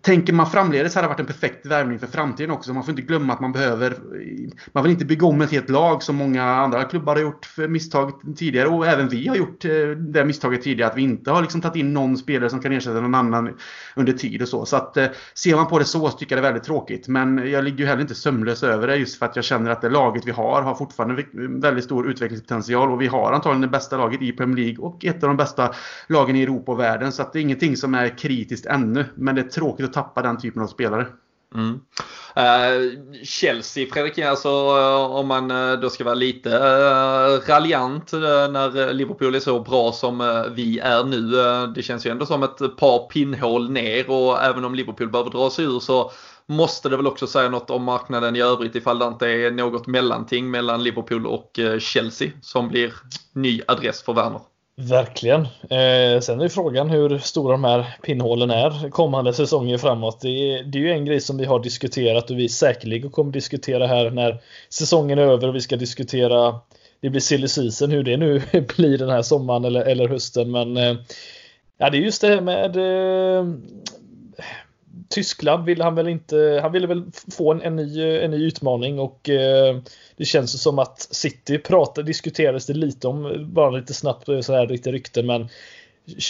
tänker 0.00 0.32
man 0.32 0.50
framledes 0.50 0.94
hade 0.94 1.04
det 1.04 1.08
varit 1.08 1.20
en 1.20 1.26
perfekt 1.26 1.66
värvning 1.66 1.98
för 1.98 2.06
framtiden 2.06 2.50
också. 2.50 2.72
Man 2.72 2.84
får 2.84 2.90
inte 2.90 3.02
glömma 3.02 3.32
att 3.32 3.40
man 3.40 3.52
behöver... 3.52 3.96
Man 4.72 4.82
vill 4.82 4.92
inte 4.92 5.04
bygga 5.04 5.26
om 5.26 5.40
ett 5.40 5.50
helt 5.50 5.70
lag 5.70 6.02
som 6.02 6.16
många 6.16 6.44
andra 6.44 6.84
klubbar 6.84 7.14
har 7.14 7.22
gjort 7.22 7.46
för 7.46 7.68
misstag 7.68 8.12
tidigare. 8.36 8.68
Och 8.68 8.86
även 8.86 9.08
vi 9.08 9.28
har 9.28 9.36
gjort 9.36 9.64
eh, 9.64 9.70
det 9.98 10.24
misstaget 10.24 10.62
tidigare. 10.62 10.90
Att 10.90 10.96
vi 10.96 11.02
inte 11.02 11.30
har 11.30 11.42
liksom 11.42 11.60
tagit 11.60 11.76
in 11.76 11.94
någon 11.94 12.16
spelare 12.16 12.50
som 12.50 12.60
kan 12.60 12.72
ersätta 12.72 13.00
någon 13.00 13.14
annan 13.14 13.56
under 13.96 14.12
tid 14.12 14.42
och 14.42 14.48
så. 14.48 14.66
Så 14.66 14.76
att 14.76 14.96
eh, 14.96 15.06
ser 15.34 15.56
man 15.56 15.66
på 15.66 15.78
det 15.78 15.84
så, 15.84 16.10
så 16.10 16.18
tycker 16.18 16.36
jag 16.36 16.44
det 16.44 16.48
är 16.48 16.52
väldigt 16.52 16.66
tråkigt. 16.66 17.08
Men 17.08 17.50
jag 17.50 17.64
ligger 17.64 17.78
ju 17.78 17.86
heller 17.86 18.02
inte 18.02 18.14
sömnlös 18.14 18.62
över 18.62 18.86
det 18.86 18.96
just 18.96 19.18
för 19.18 19.26
att 19.26 19.36
jag 19.36 19.44
känner 19.44 19.70
att 19.70 19.80
det 19.80 19.88
laget 19.88 20.26
vi 20.26 20.30
har 20.30 20.62
har 20.62 20.74
fortfarande 20.74 21.24
väldigt 21.60 21.84
stor 21.84 22.10
utvecklingspotential. 22.10 22.90
Och 22.90 23.02
vi 23.02 23.06
har 23.06 23.32
antagligen 23.32 23.60
det 23.60 23.68
bästa 23.68 23.96
laget 23.96 24.22
i 24.22 24.32
Premier 24.32 24.56
League 24.56 24.84
och 24.84 25.04
ett 25.04 25.22
av 25.22 25.28
de 25.28 25.36
bästa 25.36 25.74
lagen 26.06 26.36
i 26.36 26.42
Europa 26.42 26.72
och 26.72 26.80
världen. 26.80 27.12
Så 27.12 27.22
att 27.22 27.32
det 27.32 27.38
är 27.38 27.40
ingenting 27.40 27.76
som 27.76 27.94
är 27.94 28.18
kritiskt 28.18 28.66
ännu. 28.66 29.04
Men 29.14 29.34
det 29.34 29.40
är 29.40 29.48
tråkigt 29.48 29.73
att 29.82 29.92
tappa 29.92 30.22
den 30.22 30.40
typen 30.40 30.62
av 30.62 30.66
spelare. 30.66 31.06
Mm. 31.54 31.80
Uh, 32.36 33.22
Chelsea, 33.24 33.86
Fredrik, 33.92 34.18
alltså 34.18 34.48
uh, 34.48 35.16
om 35.16 35.28
man 35.28 35.50
uh, 35.50 35.80
då 35.80 35.90
ska 35.90 36.04
vara 36.04 36.14
lite 36.14 36.48
uh, 36.48 37.48
raljant 37.48 38.12
när 38.12 38.92
Liverpool 38.92 39.34
är 39.34 39.40
så 39.40 39.60
bra 39.60 39.92
som 39.92 40.44
vi 40.54 40.78
är 40.78 41.04
nu. 41.04 41.26
det 41.74 41.82
känns 41.82 42.06
ju 42.06 42.10
ändå 42.10 42.26
som 42.26 42.42
ett 42.42 42.76
par 42.76 43.08
pinnhål 43.08 43.70
ner 43.70 44.10
och 44.10 44.42
även 44.42 44.64
om 44.64 44.74
Liverpool 44.74 45.10
behöver 45.10 45.30
dra 45.30 45.50
sig 45.50 45.64
ur 45.64 45.80
så 45.80 46.12
måste 46.46 46.88
det 46.88 46.96
väl 46.96 47.06
också 47.06 47.26
säga 47.26 47.48
något 47.48 47.70
om 47.70 47.84
marknaden 47.84 48.36
i 48.36 48.40
övrigt 48.40 48.76
ifall 48.76 48.98
det 48.98 49.06
inte 49.06 49.28
är 49.28 49.50
något 49.50 49.86
mellanting 49.86 50.50
mellan 50.50 50.82
Liverpool 50.82 51.26
och 51.26 51.60
Chelsea 51.78 52.30
som 52.42 52.68
blir 52.68 52.94
ny 53.32 53.60
adress 53.66 54.02
för 54.02 54.12
Werner. 54.12 54.40
Verkligen. 54.76 55.40
Eh, 55.70 56.20
sen 56.20 56.40
är 56.40 56.48
frågan 56.48 56.90
hur 56.90 57.18
stora 57.18 57.52
de 57.52 57.64
här 57.64 57.96
pinnhålen 58.02 58.50
är 58.50 58.90
kommande 58.90 59.32
säsonger 59.32 59.78
framåt. 59.78 60.20
Det 60.20 60.28
är, 60.28 60.62
det 60.62 60.78
är 60.78 60.82
ju 60.82 60.90
en 60.90 61.04
grej 61.04 61.20
som 61.20 61.36
vi 61.36 61.44
har 61.44 61.60
diskuterat 61.60 62.30
och 62.30 62.38
vi 62.38 62.48
säkerligen 62.48 63.10
kommer 63.10 63.32
diskutera 63.32 63.86
här 63.86 64.10
när 64.10 64.40
säsongen 64.68 65.18
är 65.18 65.22
över 65.22 65.48
och 65.48 65.54
vi 65.54 65.60
ska 65.60 65.76
diskutera 65.76 66.60
det 67.00 67.10
blir 67.10 67.20
silly 67.20 67.48
season, 67.48 67.90
hur 67.90 68.02
det 68.02 68.16
nu 68.16 68.42
blir 68.76 68.98
den 68.98 69.08
här 69.08 69.22
sommaren 69.22 69.64
eller, 69.64 69.80
eller 69.80 70.08
hösten. 70.08 70.50
Men 70.50 70.76
eh, 70.76 70.96
ja, 71.78 71.90
det 71.90 71.98
är 71.98 72.00
just 72.00 72.20
det 72.20 72.28
här 72.28 72.40
med 72.40 72.76
eh, 72.76 73.54
Tyskland 75.08 75.64
vill 75.64 75.82
han 75.82 75.94
väl 75.94 76.08
inte, 76.08 76.58
han 76.62 76.72
ville 76.72 76.86
väl 76.86 77.04
få 77.36 77.52
en, 77.52 77.62
en, 77.62 77.76
ny, 77.76 78.02
en 78.02 78.30
ny 78.30 78.46
utmaning 78.46 78.98
och 78.98 79.28
eh, 79.28 79.78
det 80.16 80.24
känns 80.24 80.62
som 80.62 80.78
att 80.78 81.00
City 81.10 81.58
pratade, 81.58 82.06
diskuterades 82.06 82.66
det 82.66 82.74
lite 82.74 83.08
om, 83.08 83.46
bara 83.54 83.70
lite 83.70 83.94
snabbt 83.94 84.26
så 84.42 84.52
här 84.52 84.66
lite 84.66 84.92
rykten 84.92 85.26
men 85.26 85.48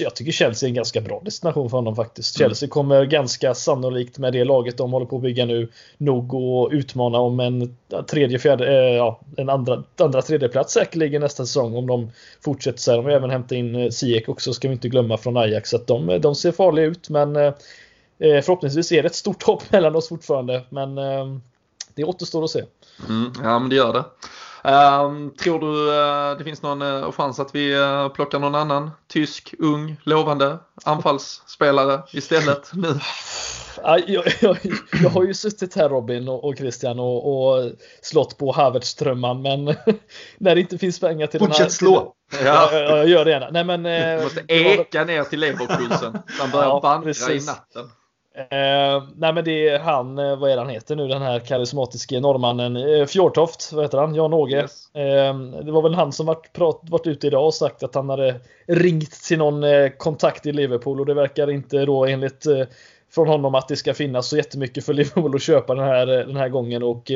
jag 0.00 0.14
tycker 0.14 0.33
Chelsea 0.33 0.66
är 0.66 0.68
en 0.68 0.74
ganska 0.74 1.00
bra 1.00 1.22
destination 1.24 1.70
för 1.70 1.77
honom 1.77 1.96
faktiskt. 1.96 2.40
Mm. 2.40 2.48
Chelsea 2.48 2.68
kommer 2.68 3.05
ganska 3.05 3.55
sannolikt 3.55 4.18
med 4.18 4.33
det 4.33 4.44
laget 4.44 4.77
de 4.77 4.92
håller 4.92 5.07
på 5.07 5.16
att 5.16 5.22
bygga 5.22 5.44
nu 5.44 5.68
nog 5.98 6.35
att 6.35 6.72
utmana 6.72 7.18
om 7.18 7.40
en 7.40 7.77
tredje, 8.11 8.38
fjärde, 8.38 8.66
eh, 8.66 8.96
ja, 8.96 9.20
en 9.37 9.48
andra, 9.48 9.83
andra 9.96 10.22
tredje 10.22 10.48
plats 10.48 10.72
säkerligen 10.74 11.22
nästa 11.22 11.46
säsong 11.46 11.77
om 11.77 11.87
de 11.87 12.11
fortsätter 12.44 12.79
så 12.79 12.90
här. 12.90 12.98
De 12.98 13.05
har 13.05 13.12
även 13.12 13.31
hämtat 13.31 13.53
in 13.53 13.74
eh, 13.74 13.90
Ziyech 13.90 14.29
också 14.29 14.53
ska 14.53 14.68
vi 14.68 14.74
inte 14.74 14.88
glömma 14.88 15.16
från 15.16 15.37
Ajax. 15.37 15.70
Så 15.70 15.77
att 15.77 15.87
de, 15.87 16.20
de 16.20 16.35
ser 16.35 16.53
farliga 16.53 16.87
ut 16.87 17.09
men 17.09 17.37
eh, 17.37 17.42
Eh, 17.42 17.55
förhoppningsvis 18.18 18.92
är 18.92 19.03
det 19.03 19.07
ett 19.07 19.14
stort 19.14 19.42
hopp 19.42 19.62
mellan 19.72 19.96
oss 19.96 20.09
fortfarande, 20.09 20.64
men 20.70 20.98
eh, 20.98 21.27
det 21.94 22.05
återstår 22.05 22.44
att 22.44 22.50
se. 22.50 22.64
Mm, 23.09 23.33
ja, 23.42 23.59
men 23.59 23.68
det 23.68 23.77
gör 23.77 23.92
det. 23.92 24.05
Um, 24.66 25.31
tror 25.31 25.61
du 25.61 25.66
uh, 25.66 26.38
det 26.38 26.44
finns 26.44 26.62
någon 26.62 26.83
uh, 26.83 27.12
chans 27.12 27.40
att 27.40 27.55
vi 27.55 27.77
uh, 27.77 28.09
plockar 28.09 28.38
någon 28.38 28.55
annan 28.55 28.90
tysk, 29.09 29.55
ung, 29.59 29.96
lovande 30.05 30.59
anfallsspelare 30.85 32.03
istället 32.12 32.70
nu? 32.74 32.98
Jag, 33.83 34.09
jag, 34.09 34.59
jag, 35.03 35.11
har 35.11 35.24
ju 35.24 35.35
suttit 35.35 35.74
här 35.74 35.88
Robin 35.88 36.29
och, 36.29 36.44
och 36.44 36.57
Christian 36.57 37.00
och, 37.00 37.55
och 37.57 37.72
slått 38.03 38.38
på 38.38 38.53
Havertz-drömman 38.53 39.42
men 39.42 39.64
när 40.38 40.55
det 40.55 40.61
inte 40.61 40.79
finns 40.79 41.00
pengar 41.00 41.27
till 41.27 41.40
Fortsätt 41.40 41.72
slå! 41.72 42.14
Ja. 42.44 42.72
Jag, 42.72 42.98
jag, 42.98 43.09
gör 43.09 43.24
det 43.24 43.31
gärna. 43.31 43.50
Nej, 43.50 43.64
men, 43.64 43.83
du 43.83 44.24
måste 44.24 44.44
eka 44.48 45.05
ner 45.05 45.24
till 45.24 45.40
Leverkusen. 45.40 46.18
Han 46.38 46.50
börjar 46.50 46.66
ja, 46.66 46.81
vandra 46.81 47.11
i 47.11 47.40
natten. 47.40 47.90
Eh, 48.37 49.03
nej 49.16 49.33
men 49.33 49.44
det 49.44 49.68
är 49.68 49.79
han, 49.79 50.18
eh, 50.18 50.37
vad 50.37 50.51
är 50.51 50.57
han 50.57 50.68
heter 50.68 50.97
nu, 50.97 51.09
den 51.09 51.23
här 51.23 51.38
karismatiske 51.38 52.20
norrmannen, 52.20 52.77
eh, 52.77 53.07
Fjortoft, 53.07 53.73
vad 53.73 53.85
heter 53.85 53.99
han, 53.99 54.14
Jan-Åge. 54.14 54.57
Yes. 54.57 54.94
Eh, 54.94 55.38
det 55.38 55.73
var 55.73 55.83
väl 55.83 55.94
han 55.94 56.12
som 56.12 56.27
varit, 56.27 56.53
prat, 56.53 56.81
varit 56.83 57.07
ute 57.07 57.27
idag 57.27 57.47
och 57.47 57.55
sagt 57.55 57.83
att 57.83 57.94
han 57.94 58.11
hade 58.11 58.40
ringt 58.66 59.12
till 59.12 59.38
någon 59.38 59.64
eh, 59.64 59.88
kontakt 59.88 60.47
i 60.47 60.53
Liverpool 60.53 61.01
och 61.01 61.07
det 61.07 61.14
verkar 61.14 61.51
inte 61.51 61.85
då 61.85 62.07
enligt 62.07 62.47
eh, 62.47 62.62
från 63.11 63.29
honom 63.29 63.55
att 63.55 63.68
det 63.68 63.77
ska 63.77 63.94
finnas 63.94 64.29
så 64.29 64.37
jättemycket 64.37 64.85
för 64.85 64.92
Liverpool 64.94 65.35
att 65.35 65.42
köpa 65.42 65.75
den 65.75 65.85
här, 65.85 66.07
den 66.07 66.37
här 66.37 66.49
gången. 66.49 66.83
Och, 66.83 67.11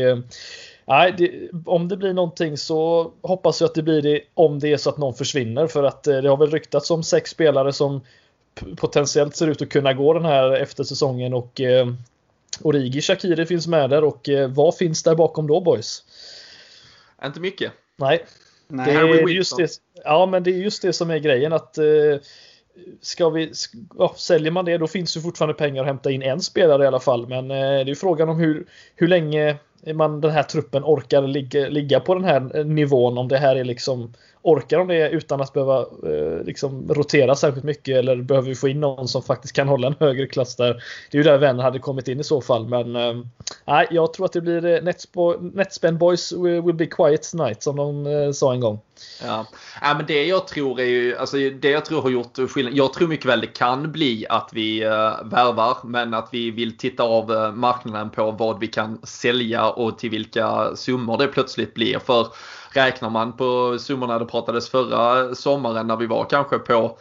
Nej, 0.85 1.15
det, 1.19 1.49
om 1.67 1.89
det 1.89 1.97
blir 1.97 2.13
någonting 2.13 2.57
så 2.57 3.13
hoppas 3.23 3.61
jag 3.61 3.69
att 3.69 3.75
det 3.75 3.83
blir 3.83 4.03
det 4.03 4.21
om 4.35 4.59
det 4.59 4.73
är 4.73 4.77
så 4.77 4.91
att 4.91 4.99
någon 4.99 5.15
försvinner. 5.15 5.67
För 5.67 5.83
att 5.83 6.03
det 6.03 6.29
har 6.29 6.37
väl 6.37 6.51
ryktats 6.51 6.91
om 6.91 7.03
sex 7.03 7.31
spelare 7.31 7.73
som 7.73 8.01
potentiellt 8.77 9.37
ser 9.37 9.47
ut 9.47 9.63
att 9.63 9.69
kunna 9.69 9.93
gå 9.93 10.13
den 10.13 10.25
här 10.25 10.53
efter 10.53 10.85
säsongen 10.85 11.35
och 11.35 11.61
eh, 11.61 11.89
Origi 12.63 13.01
Shakiri 13.01 13.47
finns 13.47 13.67
med 13.67 13.91
där 13.91 14.05
och 14.05 14.29
eh, 14.29 14.49
vad 14.49 14.77
finns 14.77 15.03
där 15.03 15.15
bakom 15.15 15.47
då 15.47 15.61
boys? 15.61 16.05
Inte 17.25 17.41
mycket. 17.41 17.73
Nej. 17.97 18.25
Nej. 18.69 18.95
Det 18.95 19.01
är 19.01 19.29
just 19.29 19.57
det, 19.57 19.71
ja, 20.05 20.27
men 20.27 20.43
det 20.43 20.51
är 20.51 20.59
just 20.59 20.83
det 20.83 20.93
som 20.93 21.11
är 21.11 21.19
grejen 21.19 21.53
att 21.53 21.79
eh, 21.79 21.85
ska 23.01 23.29
vi, 23.29 23.53
ja, 23.99 24.15
säljer 24.17 24.51
man 24.51 24.65
det 24.65 24.79
då 24.79 24.87
finns 24.87 25.17
ju 25.17 25.21
fortfarande 25.21 25.55
pengar 25.55 25.83
att 25.83 25.87
hämta 25.87 26.11
in 26.11 26.23
en 26.23 26.41
spelare 26.41 26.85
i 26.85 26.87
alla 26.87 27.01
fall. 27.01 27.27
Men 27.27 27.51
eh, 27.51 27.85
det 27.85 27.91
är 27.91 27.95
frågan 27.95 28.29
om 28.29 28.39
hur, 28.39 28.67
hur 28.97 29.09
länge 29.09 29.57
man, 29.95 30.21
den 30.21 30.31
här 30.31 30.43
truppen 30.43 30.85
orkar 30.85 31.23
ligga, 31.23 31.69
ligga 31.69 32.01
på 32.01 32.15
den 32.15 32.25
här 32.25 32.65
nivån. 32.65 33.19
Om 33.19 33.29
det 33.29 33.39
här 33.39 33.57
är 33.57 33.65
liksom 33.65 34.15
orkar 34.49 34.79
de 34.79 34.89
det 34.89 35.11
utan 35.11 35.41
att 35.41 35.53
behöva 35.53 35.81
eh, 35.81 36.45
liksom 36.45 36.89
rotera 36.89 37.35
särskilt 37.35 37.65
mycket 37.65 37.97
eller 37.97 38.17
behöver 38.17 38.49
vi 38.49 38.55
få 38.55 38.69
in 38.69 38.81
någon 38.81 39.09
som 39.09 39.23
faktiskt 39.23 39.55
kan 39.55 39.69
hålla 39.69 39.87
en 39.87 39.95
högre 40.01 40.27
klass 40.27 40.57
där? 40.57 40.83
Det 41.11 41.19
är 41.19 41.23
ju 41.23 41.31
där 41.31 41.39
vänner 41.39 41.63
hade 41.63 41.79
kommit 41.79 42.09
in 42.09 42.21
i 42.21 42.25
så 42.25 42.41
fall. 42.41 42.69
Men 42.69 42.97
eh, 42.97 43.83
jag 43.91 44.13
tror 44.13 44.27
att 44.27 44.33
det 44.33 44.41
blir 44.41 44.65
eh, 44.67 44.83
Netspend 45.53 45.99
Boys 45.99 46.33
will 46.33 46.75
be 46.75 46.87
quiet 46.87 47.31
tonight 47.31 47.63
som 47.63 47.77
de 47.77 48.07
eh, 48.07 48.33
sa 48.33 48.53
en 48.53 48.61
gång. 48.61 48.81
Ja. 49.23 49.47
ja, 49.81 49.95
men 49.95 50.07
det 50.07 50.25
jag 50.25 50.49
tror 50.49 50.81
är 50.81 50.85
ju, 50.85 51.17
alltså 51.17 51.37
det 51.37 51.71
jag 51.71 51.85
tror 51.85 52.03
har 52.03 52.11
gjort 52.11 52.39
skillnad. 52.51 52.75
Jag 52.75 52.93
tror 52.93 53.09
mycket 53.09 53.27
väl 53.27 53.41
det 53.41 53.47
kan 53.47 53.93
bli 53.93 54.27
att 54.29 54.51
vi 54.53 54.83
eh, 54.83 54.91
värvar, 55.25 55.77
men 55.85 56.15
att 56.15 56.29
vi 56.33 56.51
vill 56.51 56.77
titta 56.77 57.03
av 57.03 57.33
eh, 57.33 57.53
marknaden 57.53 58.11
på 58.11 58.31
vad 58.31 58.61
vi 58.61 58.67
kan 58.67 59.01
sälja 59.03 59.71
och 59.71 59.99
till 59.99 60.11
vilka 60.11 60.77
summor 60.77 61.19
det 61.19 61.27
plötsligt 61.27 61.75
blir. 61.75 61.99
För 61.99 62.27
räknar 62.71 63.11
man 63.11 63.33
på 63.33 63.79
summorna. 63.79 64.19
Det 64.19 64.25
pratades 64.25 64.71
förra 64.71 65.35
sommaren 65.35 65.87
när 65.87 65.97
vi 65.97 66.07
var 66.07 66.25
kanske 66.25 66.59
på 66.59 66.99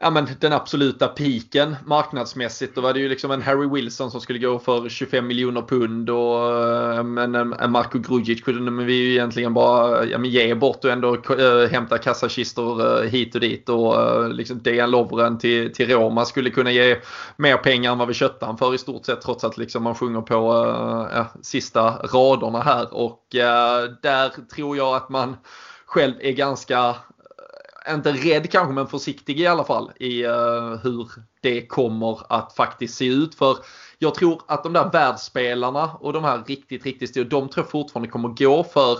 ja, 0.00 0.10
men 0.10 0.28
den 0.40 0.52
absoluta 0.52 1.08
piken 1.08 1.76
marknadsmässigt. 1.86 2.74
Då 2.74 2.80
var 2.80 2.92
det 2.92 3.00
ju 3.00 3.08
liksom 3.08 3.30
en 3.30 3.42
Harry 3.42 3.68
Wilson 3.68 4.10
som 4.10 4.20
skulle 4.20 4.38
gå 4.38 4.58
för 4.58 4.88
25 4.88 5.26
miljoner 5.26 5.62
pund 5.62 6.10
och 6.10 6.50
eh, 6.64 6.98
eh, 6.98 6.98
en, 6.98 7.34
en 7.52 7.70
Marko 7.70 7.98
Grujic 7.98 8.42
kunde 8.42 8.84
vi 8.84 8.92
ju 8.92 9.12
egentligen 9.12 9.54
bara 9.54 10.04
ja, 10.04 10.18
men 10.18 10.30
ge 10.30 10.54
bort 10.54 10.84
och 10.84 10.90
ändå 10.90 11.14
äh, 11.14 11.70
hämta 11.70 11.98
kassakistor 11.98 13.02
äh, 13.02 13.10
hit 13.10 13.34
och 13.34 13.40
dit. 13.40 13.68
Och 13.68 14.00
äh, 14.00 14.28
liksom 14.28 14.62
Dejan 14.62 14.90
Lovren 14.90 15.38
till, 15.38 15.72
till 15.72 15.88
Roma 15.90 16.24
skulle 16.24 16.50
kunna 16.50 16.70
ge 16.70 16.96
mer 17.36 17.56
pengar 17.56 17.92
än 17.92 17.98
vad 17.98 18.08
vi 18.08 18.14
köpte 18.14 18.46
han 18.46 18.58
för 18.58 18.74
i 18.74 18.78
stort 18.78 19.06
sett 19.06 19.20
trots 19.20 19.44
att 19.44 19.58
liksom 19.58 19.82
man 19.82 19.94
sjunger 19.94 20.20
på 20.20 21.08
äh, 21.14 21.26
sista 21.42 21.90
raderna 21.90 22.60
här. 22.60 22.94
Och 22.94 23.26
där 24.02 24.48
tror 24.54 24.76
jag 24.76 24.96
att 24.96 25.08
man 25.08 25.36
själv 25.86 26.14
är 26.20 26.32
ganska 26.32 26.96
inte 27.90 28.12
rädd 28.12 28.50
kanske 28.50 28.74
men 28.74 28.86
försiktig 28.86 29.40
i 29.40 29.46
alla 29.46 29.64
fall 29.64 29.92
i 29.96 30.26
uh, 30.26 30.76
hur 30.82 31.10
det 31.40 31.66
kommer 31.66 32.20
att 32.28 32.52
faktiskt 32.52 32.94
se 32.94 33.06
ut. 33.06 33.34
För 33.34 33.56
jag 33.98 34.14
tror 34.14 34.42
att 34.46 34.62
de 34.62 34.72
där 34.72 34.90
världsspelarna 34.90 35.90
och 36.00 36.12
de 36.12 36.24
här 36.24 36.42
riktigt, 36.46 36.84
riktigt 36.84 37.10
stora, 37.10 37.28
de 37.28 37.48
tror 37.48 37.64
jag 37.64 37.70
fortfarande 37.70 38.10
kommer 38.10 38.28
gå 38.28 38.64
för 38.64 38.98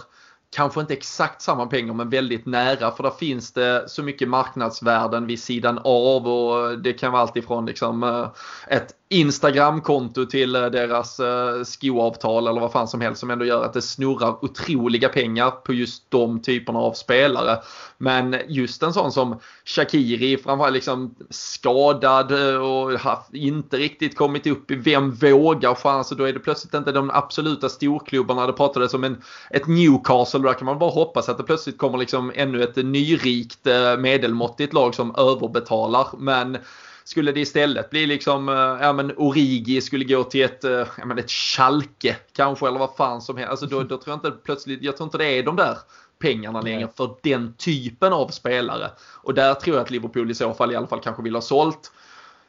kanske 0.57 0.81
inte 0.81 0.93
exakt 0.95 1.43
samma 1.43 1.67
pengar 1.67 1.95
men 1.95 2.11
väldigt 2.11 2.47
nära 2.47 2.91
för 2.91 3.03
där 3.03 3.11
finns 3.11 3.53
det 3.53 3.85
så 3.89 4.03
mycket 4.03 4.29
marknadsvärden 4.29 5.27
vid 5.27 5.41
sidan 5.43 5.79
av 5.85 6.29
och 6.29 6.79
det 6.79 6.93
kan 6.93 7.13
vara 7.13 7.23
alltifrån 7.23 7.67
liksom 7.67 8.03
eh, 8.03 8.29
ett 8.69 8.95
Instagramkonto 9.13 10.27
till 10.27 10.57
eh, 10.57 10.67
deras 10.67 11.21
eh, 11.21 11.63
skoavtal 11.65 12.49
eller 12.49 12.61
vad 12.61 12.73
fan 12.73 12.89
som 12.89 13.01
helst 13.01 13.21
som 13.21 13.31
ändå 13.31 13.45
gör 13.45 13.65
att 13.65 13.73
det 13.73 13.83
snurrar 13.83 14.45
otroliga 14.45 15.09
pengar 15.09 15.51
på 15.51 15.73
just 15.73 16.11
de 16.11 16.43
typerna 16.43 16.79
av 16.79 16.93
spelare. 16.93 17.59
Men 17.99 18.37
just 18.49 18.83
en 18.83 18.93
sån 18.93 19.13
som 19.13 19.41
Shakiri, 19.65 20.37
framförallt 20.37 20.75
liksom 20.75 21.15
skadad 21.31 22.33
eh, 22.33 22.57
och 22.57 22.91
inte 23.33 23.77
riktigt 23.77 24.17
kommit 24.17 24.47
upp 24.47 24.71
i 24.71 24.75
vem 24.75 25.11
vågar 25.11 25.75
chans 25.75 26.09
då 26.11 26.25
är 26.25 26.33
det 26.33 26.39
plötsligt 26.39 26.75
inte 26.75 26.93
de 26.93 27.11
absoluta 27.11 27.69
storklubbarna. 27.69 28.47
Det 28.47 28.53
pratades 28.53 28.95
om 28.95 29.05
en, 29.05 29.23
ett 29.51 29.67
Newcastle, 29.67 30.41
där 30.41 30.53
kan 30.53 30.67
man 30.67 30.79
bara 30.79 30.91
hoppas 30.91 31.29
att 31.29 31.39
det 31.39 31.45
plötsligt 31.45 31.79
kommer 31.79 31.99
liksom 31.99 32.33
ännu 32.35 32.63
ett 32.63 32.77
nyrikt 32.77 33.67
medelmåttigt 33.99 34.73
lag 34.73 34.95
som 34.95 35.15
överbetalar. 35.17 36.07
Men 36.19 36.59
skulle 37.05 37.33
det 37.33 37.41
istället 37.41 37.91
bli 37.91 38.07
liksom, 38.07 38.49
ja 38.81 38.93
men 38.93 39.13
Origi 39.17 39.81
skulle 39.81 40.05
gå 40.05 40.25
till 40.25 40.45
ett, 40.45 40.65
ja 40.99 41.05
men 41.05 41.19
ett 41.19 41.31
Schalke 41.31 42.17
kanske 42.33 42.69
eller 42.69 42.79
vad 42.79 42.97
fan 42.97 43.23
som 43.23 43.37
helst. 43.37 43.51
Alltså 43.51 43.67
då, 43.67 43.83
då 43.83 43.97
tror 43.97 44.03
jag 44.07 44.17
inte 44.17 44.31
plötsligt, 44.31 44.83
jag 44.83 44.97
tror 44.97 45.07
inte 45.07 45.19
det 45.19 45.39
är 45.39 45.43
de 45.43 45.57
där 45.57 45.79
pengarna 46.19 46.61
längre 46.61 46.89
för 46.97 47.17
den 47.23 47.55
typen 47.55 48.13
av 48.13 48.29
spelare. 48.29 48.91
Och 49.23 49.35
där 49.35 49.55
tror 49.55 49.77
jag 49.77 49.85
att 49.85 49.91
Liverpool 49.91 50.31
i 50.31 50.35
så 50.35 50.55
fall 50.55 50.73
i 50.73 50.77
alla 50.77 50.87
fall 50.87 51.01
kanske 51.01 51.23
vill 51.23 51.35
ha 51.35 51.43
sålt 51.43 51.93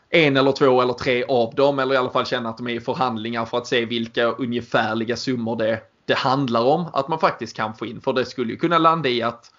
en 0.09 0.37
eller 0.37 0.51
två 0.51 0.81
eller 0.81 0.93
tre 0.93 1.23
av 1.23 1.55
dem 1.55 1.79
eller 1.79 1.95
i 1.95 1.97
alla 1.97 2.09
fall 2.09 2.25
känna 2.25 2.49
att 2.49 2.57
de 2.57 2.67
är 2.67 2.73
i 2.73 2.79
förhandlingar 2.79 3.45
för 3.45 3.57
att 3.57 3.67
se 3.67 3.85
vilka 3.85 4.25
ungefärliga 4.25 5.15
summor 5.15 5.55
det, 5.55 5.81
det 6.05 6.13
handlar 6.17 6.63
om 6.63 6.85
att 6.93 7.07
man 7.07 7.19
faktiskt 7.19 7.55
kan 7.55 7.73
få 7.73 7.85
in. 7.85 8.01
För 8.01 8.13
det 8.13 8.25
skulle 8.25 8.51
ju 8.51 8.57
kunna 8.57 8.77
landa 8.77 9.09
i 9.09 9.21
att 9.21 9.51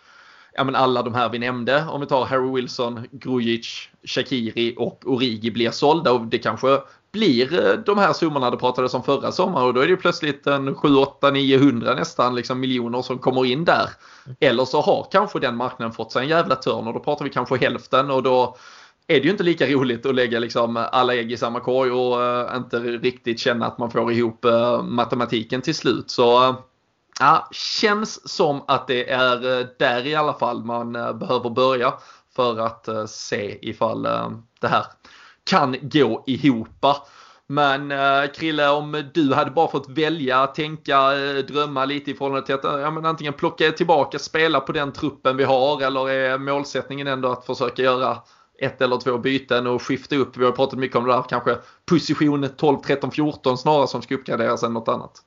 ja, 0.55 0.65
men 0.65 0.75
alla 0.75 1.03
de 1.03 1.15
här 1.15 1.29
vi 1.29 1.39
nämnde, 1.39 1.87
om 1.91 2.01
vi 2.01 2.07
tar 2.07 2.25
Harry 2.25 2.55
Wilson, 2.55 3.07
Grujic, 3.11 3.89
Shakiri 4.05 4.75
och 4.79 5.03
Origi 5.07 5.51
blir 5.51 5.71
sålda 5.71 6.13
och 6.13 6.21
det 6.21 6.39
kanske 6.39 6.81
blir 7.13 7.67
eh, 7.67 7.79
de 7.87 7.99
här 7.99 8.13
summorna 8.13 8.51
det 8.51 8.57
pratades 8.57 8.95
om 8.95 9.03
förra 9.03 9.33
sommaren 9.33 9.67
och 9.67 9.75
då 9.75 9.81
är 9.81 9.87
det 9.87 9.97
plötsligt 9.97 10.47
en 10.47 10.75
7, 10.75 10.97
8, 10.97 11.31
900 11.31 11.95
nästan 11.95 12.35
liksom 12.35 12.61
miljoner 12.61 13.03
som 13.03 13.19
kommer 13.19 13.45
in 13.45 13.65
där. 13.65 13.89
Eller 14.41 14.65
så 14.65 14.81
har 14.81 15.07
kanske 15.13 15.39
den 15.41 15.57
marknaden 15.57 15.93
fått 15.93 16.13
sig 16.13 16.23
en 16.23 16.29
jävla 16.29 16.55
törn 16.55 16.87
och 16.87 16.95
då 16.95 17.01
pratar 17.01 17.25
vi 17.25 17.31
kanske 17.31 17.57
hälften 17.57 18.11
och 18.11 18.23
då 18.23 18.57
är 19.07 19.15
det 19.15 19.25
ju 19.25 19.31
inte 19.31 19.43
lika 19.43 19.67
roligt 19.67 20.07
att 20.07 20.15
lägga 20.15 20.39
liksom 20.39 20.87
alla 20.93 21.15
ägg 21.15 21.33
i 21.33 21.37
samma 21.37 21.61
korg 21.61 21.91
och 21.91 22.21
uh, 22.21 22.57
inte 22.57 22.79
riktigt 22.79 23.39
känna 23.39 23.67
att 23.67 23.79
man 23.79 23.91
får 23.91 24.13
ihop 24.13 24.45
uh, 24.45 24.83
matematiken 24.83 25.63
till 25.63 25.75
slut. 25.75 26.11
Så 26.11 26.57
ja, 27.21 27.49
känns 27.51 28.29
som 28.29 28.63
att 28.69 28.87
det 28.87 29.11
är 29.11 29.61
eh, 29.61 29.67
där 29.79 30.07
i 30.07 30.15
alla 30.15 30.35
fall 30.35 30.65
man 30.65 30.97
eh, 30.97 31.13
behöver 31.13 31.51
börja 31.51 31.95
för 32.37 32.59
att 32.59 32.89
eh, 32.89 33.07
se 33.07 33.69
ifall 33.69 34.03
det 34.61 34.69
här 34.69 34.85
kan 35.51 35.77
gå 35.83 36.25
ihop. 36.27 36.87
Men 37.47 37.91
eh, 37.91 38.31
Krille, 38.35 38.69
om 38.69 39.05
du 39.15 39.35
hade 39.35 39.51
bara 39.51 39.71
fått 39.71 39.89
välja, 39.89 40.47
tänka, 40.47 41.11
drömma 41.49 41.85
lite 41.85 42.11
i 42.11 42.15
förhållande 42.15 42.47
till 42.47 42.55
att 42.55 42.65
ja, 42.65 42.91
men 42.91 43.07
antingen 43.07 43.33
plocka 43.33 43.73
tillbaka, 43.73 44.19
spela 44.19 44.61
på 44.61 44.73
den 44.73 44.93
truppen 44.93 45.37
vi 45.37 45.45
har 45.45 45.83
eller 45.83 46.11
är 46.11 46.39
målsättningen 46.39 47.07
ändå 47.07 47.33
att 47.33 47.47
försöka 47.47 47.83
göra 47.83 48.19
ett 48.59 48.83
eller 48.83 48.97
två 48.97 49.19
byten 49.19 49.67
och 49.67 49.83
skifta 49.83 50.17
upp. 50.17 50.37
Vi 50.37 50.45
har 50.45 50.53
pratat 50.53 50.79
mycket 50.79 50.97
om 50.97 51.07
det 51.07 51.13
där 51.13 51.23
kanske 51.29 51.59
position 51.87 52.49
12, 52.57 52.79
13, 52.79 53.11
14 53.11 53.59
snarare 53.59 53.87
som 53.87 54.03
ska 54.03 54.15
uppgraderas 54.15 54.63
än 54.63 54.73
något 54.73 54.89
annat. 54.89 55.23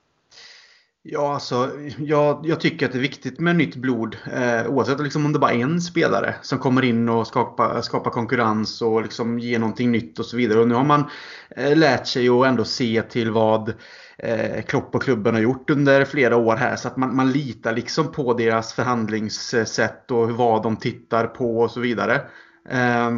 Ja, 1.10 1.34
alltså, 1.34 1.70
jag, 1.98 2.40
jag, 2.44 2.60
tycker 2.60 2.86
att 2.86 2.92
det 2.92 2.98
är 2.98 3.02
viktigt 3.02 3.40
med 3.40 3.56
nytt 3.56 3.76
blod. 3.76 4.16
Eh, 4.32 4.66
oavsett 4.66 5.00
liksom 5.00 5.26
om 5.26 5.32
det 5.32 5.38
bara 5.38 5.52
är 5.52 5.62
en 5.62 5.80
spelare 5.80 6.34
som 6.42 6.58
kommer 6.58 6.84
in 6.84 7.08
och 7.08 7.26
skapar, 7.26 7.80
skapa 7.80 8.10
konkurrens 8.10 8.82
och 8.82 9.02
liksom 9.02 9.38
ger 9.38 9.58
någonting 9.58 9.92
nytt 9.92 10.18
och 10.18 10.24
så 10.24 10.36
vidare. 10.36 10.60
Och 10.60 10.68
nu 10.68 10.74
har 10.74 10.84
man 10.84 11.04
eh, 11.50 11.76
lärt 11.76 12.06
sig 12.06 12.28
att 12.28 12.46
ändå 12.46 12.64
se 12.64 13.02
till 13.02 13.30
vad 13.30 13.68
eh, 14.18 14.62
Klopp 14.62 14.94
och 14.94 15.02
klubben 15.02 15.34
har 15.34 15.42
gjort 15.42 15.70
under 15.70 16.04
flera 16.04 16.36
år 16.36 16.56
här. 16.56 16.76
Så 16.76 16.88
att 16.88 16.96
man, 16.96 17.16
man 17.16 17.32
litar 17.32 17.74
liksom 17.74 18.12
på 18.12 18.34
deras 18.34 18.72
förhandlingssätt 18.72 20.10
och 20.10 20.30
vad 20.30 20.62
de 20.62 20.76
tittar 20.76 21.26
på 21.26 21.58
och 21.58 21.70
så 21.70 21.80
vidare. 21.80 22.14
Eh, 22.70 23.10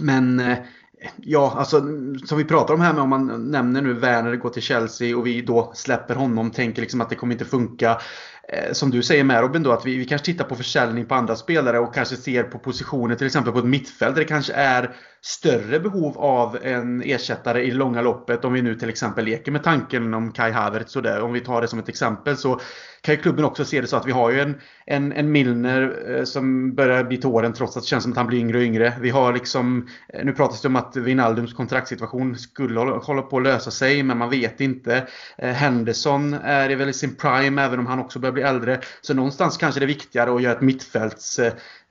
men 0.00 0.40
eh, 0.40 0.58
Ja, 1.16 1.54
alltså 1.56 1.80
som 2.26 2.38
vi 2.38 2.44
pratar 2.44 2.74
om 2.74 2.80
här 2.80 2.92
med 2.92 3.02
om 3.02 3.08
man 3.08 3.50
nämner 3.50 3.82
nu 3.82 3.92
Werner 3.92 4.36
går 4.36 4.50
till 4.50 4.62
Chelsea 4.62 5.16
och 5.16 5.26
vi 5.26 5.42
då 5.42 5.72
släpper 5.74 6.14
honom, 6.14 6.50
tänker 6.50 6.82
liksom 6.82 7.00
att 7.00 7.10
det 7.10 7.16
kommer 7.16 7.32
inte 7.34 7.44
funka. 7.44 8.00
Eh, 8.48 8.72
som 8.72 8.90
du 8.90 9.02
säger 9.02 9.24
med 9.24 9.40
Robin 9.40 9.62
då, 9.62 9.72
att 9.72 9.86
vi, 9.86 9.96
vi 9.96 10.04
kanske 10.04 10.24
tittar 10.24 10.44
på 10.44 10.56
försäljning 10.56 11.06
på 11.06 11.14
andra 11.14 11.36
spelare 11.36 11.78
och 11.78 11.94
kanske 11.94 12.16
ser 12.16 12.42
på 12.42 12.58
positioner 12.58 13.14
till 13.14 13.26
exempel 13.26 13.52
på 13.52 13.58
ett 13.58 13.64
mittfält 13.64 14.14
där 14.14 14.22
det 14.22 14.28
kanske 14.28 14.52
är 14.52 14.96
större 15.22 15.80
behov 15.80 16.18
av 16.18 16.58
en 16.62 17.02
ersättare 17.02 17.62
i 17.62 17.70
långa 17.70 18.02
loppet. 18.02 18.44
Om 18.44 18.52
vi 18.52 18.62
nu 18.62 18.74
till 18.74 18.88
exempel 18.88 19.24
leker 19.24 19.52
med 19.52 19.62
tanken 19.62 20.14
om 20.14 20.32
Kai 20.32 20.50
Havertz 20.50 20.96
och 20.96 21.02
det. 21.02 21.20
Om 21.20 21.32
vi 21.32 21.40
tar 21.40 21.60
det 21.60 21.68
som 21.68 21.78
ett 21.78 21.88
exempel 21.88 22.36
så 22.36 22.60
kan 23.02 23.14
ju 23.14 23.20
klubben 23.20 23.44
också 23.44 23.64
se 23.64 23.80
det 23.80 23.86
så 23.86 23.96
att 23.96 24.06
vi 24.06 24.12
har 24.12 24.30
ju 24.30 24.40
en, 24.40 24.60
en, 24.86 25.12
en 25.12 25.32
Milner 25.32 26.14
eh, 26.16 26.24
som 26.24 26.74
börjar 26.74 27.04
bli 27.04 27.16
till 27.16 27.26
åren 27.26 27.52
trots 27.52 27.76
att 27.76 27.82
det 27.82 27.88
känns 27.88 28.02
som 28.02 28.12
att 28.12 28.18
han 28.18 28.26
blir 28.26 28.38
yngre 28.38 28.58
och 28.58 28.64
yngre. 28.64 28.92
Vi 29.00 29.10
har 29.10 29.32
liksom, 29.32 29.88
eh, 30.08 30.24
nu 30.24 30.32
pratas 30.32 30.62
det 30.62 30.68
om 30.68 30.76
att 30.76 30.96
Wijnaldums 30.96 31.54
kontraktssituation 31.54 32.36
skulle 32.36 32.80
hålla 32.80 33.22
på 33.22 33.36
att 33.36 33.42
lösa 33.42 33.70
sig 33.70 34.02
men 34.02 34.18
man 34.18 34.30
vet 34.30 34.60
inte. 34.60 35.06
Eh, 35.38 35.50
Henderson 35.50 36.34
är 36.34 36.76
väl 36.76 36.88
i 36.88 36.92
sin 36.92 37.14
prime 37.14 37.62
även 37.62 37.78
om 37.78 37.86
han 37.86 37.98
också 37.98 38.18
börjar 38.18 38.32
bli 38.32 38.42
äldre. 38.42 38.80
Så 39.00 39.14
någonstans 39.14 39.56
kanske 39.56 39.80
det 39.80 39.84
är 39.84 39.88
viktigare 39.88 40.34
att 40.34 40.42
göra 40.42 40.54
ett 40.54 40.60
mittfälts 40.60 41.40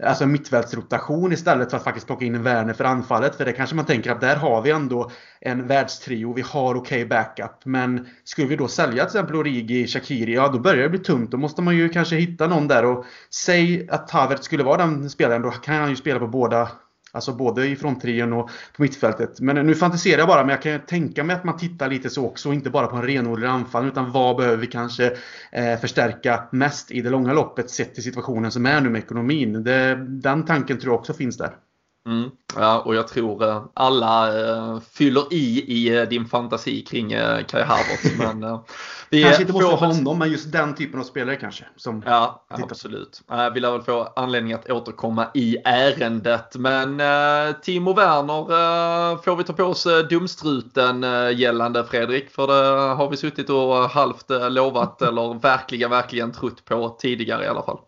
alltså 0.04 0.24
en 0.24 0.32
mittfältsrotation 0.32 1.34
istället 1.34 1.70
för 1.70 1.78
att 1.78 1.84
faktiskt 1.84 2.08
plocka 2.08 2.26
in 2.26 2.36
en 2.36 2.44
Werner 2.44 2.74
för 2.74 2.84
anfallet. 2.84 3.36
För 3.36 3.46
det 3.46 3.54
kanske 3.54 3.76
man 3.76 3.86
tänker 3.86 4.12
att 4.12 4.22
där 4.22 4.36
har 4.36 4.62
vi 4.62 4.72
ändå 4.72 5.12
en 5.42 5.68
världstrio, 5.68 6.34
vi 6.34 6.42
har 6.42 6.76
okej 6.76 7.04
okay 7.04 7.06
backup. 7.06 7.66
Men 7.66 8.08
skulle 8.24 8.48
vi 8.48 8.56
då 8.56 8.68
sälja 8.68 9.06
till 9.06 9.18
exempel 9.18 9.36
Origi, 9.36 9.88
Shakiri, 9.88 10.34
ja 10.34 10.48
då 10.48 10.60
börjar 10.60 10.84
det 10.84 10.90
bli 10.90 11.00
tungt. 11.00 11.32
Då 11.32 11.38
måste 11.38 11.62
man 11.62 11.76
ju 11.76 11.90
kanske 11.90 12.16
hitta 12.16 12.48
någon 12.48 12.68
där 12.68 12.86
och 12.86 13.06
säg 13.30 13.90
att 13.90 14.12
Havert 14.12 14.44
skulle 14.44 14.64
vara 14.64 14.78
den 14.78 15.10
spelaren, 15.10 15.42
då 15.42 15.52
kan 15.52 15.76
han 15.76 15.90
ju 15.90 15.96
spela 15.96 16.20
på 16.20 16.28
båda 16.28 16.70
Alltså 17.12 17.34
både 17.34 17.68
i 17.68 17.76
fronttrion 17.76 18.34
och 18.34 18.50
på 18.76 18.82
mittfältet. 18.82 19.40
Men 19.40 19.68
nu 19.68 19.76
fantiserar 19.76 20.20
jag 20.20 20.28
bara, 20.28 20.42
men 20.42 20.50
jag 20.50 20.62
kan 20.62 20.80
tänka 20.80 21.24
mig 21.24 21.36
att 21.36 21.44
man 21.44 21.58
tittar 21.58 21.90
lite 21.90 22.10
så 22.10 22.26
också. 22.26 22.54
Inte 22.54 22.70
bara 22.70 22.88
på 22.88 22.96
en 22.96 23.04
renodlad 23.04 23.50
anfall, 23.50 23.88
utan 23.88 24.12
vad 24.12 24.38
behöver 24.38 24.58
vi 24.58 24.68
kanske 24.68 25.06
eh, 25.52 25.80
förstärka 25.82 26.44
mest 26.52 26.92
i 26.92 27.02
det 27.02 27.10
långa 27.10 27.34
loppet 27.34 27.70
sett 27.70 27.94
till 27.94 28.04
situationen 28.04 28.52
som 28.52 28.66
är 28.66 28.82
nu 28.82 28.90
med 28.90 29.00
ekonomin. 29.00 29.64
Det, 29.64 29.96
den 30.08 30.46
tanken 30.46 30.80
tror 30.80 30.94
jag 30.94 31.00
också 31.00 31.14
finns 31.14 31.38
där. 31.38 31.56
Mm, 32.08 32.30
ja, 32.56 32.80
och 32.80 32.96
jag 32.96 33.08
tror 33.08 33.44
eh, 33.44 33.64
alla 33.74 34.32
uh, 34.32 34.80
fyller 34.80 35.34
i 35.34 35.64
i 35.68 36.00
uh, 36.00 36.10
din 36.10 36.26
fantasi 36.26 36.82
kring 36.82 37.10
Kai 37.48 37.64
Havertz. 37.64 38.18
Men, 38.18 38.60
vi 39.10 39.24
kanske 39.24 39.42
inte 39.42 39.54
måste 39.54 39.76
ha 39.76 39.88
honom, 39.88 40.20
men 40.20 40.32
just 40.32 40.52
den 40.52 40.76
typen 40.76 41.00
av 41.00 41.04
spelare 41.04 41.36
kanske. 41.36 41.66
Som 41.76 42.04
ja, 42.06 42.46
absolut. 42.50 43.22
Uh, 43.32 43.54
vi 43.54 43.60
lär 43.60 43.72
väl 43.72 43.82
få 43.82 44.14
anledning 44.16 44.54
att 44.54 44.70
återkomma 44.70 45.28
i 45.34 45.58
ärendet. 45.66 46.56
Men 46.56 47.02
Timo 47.62 47.94
Werner 47.94 49.18
får 49.24 49.36
vi 49.36 49.44
ta 49.44 49.54
på 49.54 49.64
oss 49.64 49.88
dumstruten 50.10 51.06
gällande 51.38 51.84
Fredrik. 51.84 52.30
För 52.30 52.48
det 52.48 52.94
har 52.96 53.10
vi 53.10 53.18
suttit 53.18 53.50
och 53.50 53.76
halvt 53.76 54.30
lovat 54.50 55.02
eller 55.08 55.40
verkligen, 55.40 55.90
verkligen 55.90 56.32
trott 56.32 56.66
på 56.66 56.90
tidigare 57.00 57.46
i 57.46 57.48
alla 57.48 57.64
fall. 57.64 57.80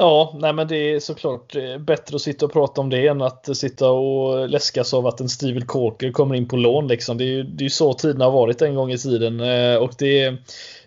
Ja, 0.00 0.34
nej 0.34 0.52
men 0.52 0.68
det 0.68 0.76
är 0.76 1.00
såklart 1.00 1.56
eh, 1.56 1.78
bättre 1.78 2.16
att 2.16 2.22
sitta 2.22 2.46
och 2.46 2.52
prata 2.52 2.80
om 2.80 2.90
det 2.90 3.06
än 3.06 3.22
att 3.22 3.56
sitta 3.56 3.90
och 3.90 4.48
läskas 4.48 4.94
av 4.94 5.06
att 5.06 5.20
en 5.20 5.28
Steven 5.28 5.66
Corker 5.66 6.12
kommer 6.12 6.34
in 6.34 6.48
på 6.48 6.56
lån. 6.56 6.88
Liksom. 6.88 7.18
Det, 7.18 7.24
är 7.24 7.26
ju, 7.26 7.42
det 7.42 7.64
är 7.64 7.68
så 7.68 7.92
tiden 7.92 8.20
har 8.20 8.30
varit 8.30 8.62
en 8.62 8.74
gång 8.74 8.92
i 8.92 8.98
tiden. 8.98 9.40
Eh, 9.40 9.76
och 9.76 9.92
det, 9.98 10.30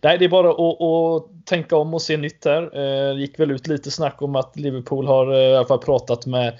nej, 0.02 0.18
det 0.18 0.26
är 0.26 0.30
bara 0.30 0.50
att, 0.50 0.82
att 0.82 1.46
tänka 1.46 1.76
om 1.76 1.94
och 1.94 2.02
se 2.02 2.18
nytt 2.18 2.46
här. 2.46 2.62
Det 3.14 3.22
gick 3.22 3.40
väl 3.40 3.52
ut 3.52 3.68
lite 3.68 3.92
snack 3.92 4.22
om 4.22 4.36
att 4.36 4.60
Liverpool 4.60 5.08
har 5.08 5.36
i 5.36 5.56
alla 5.56 5.68
fall 5.68 5.80
pratat 5.80 6.26
med 6.26 6.58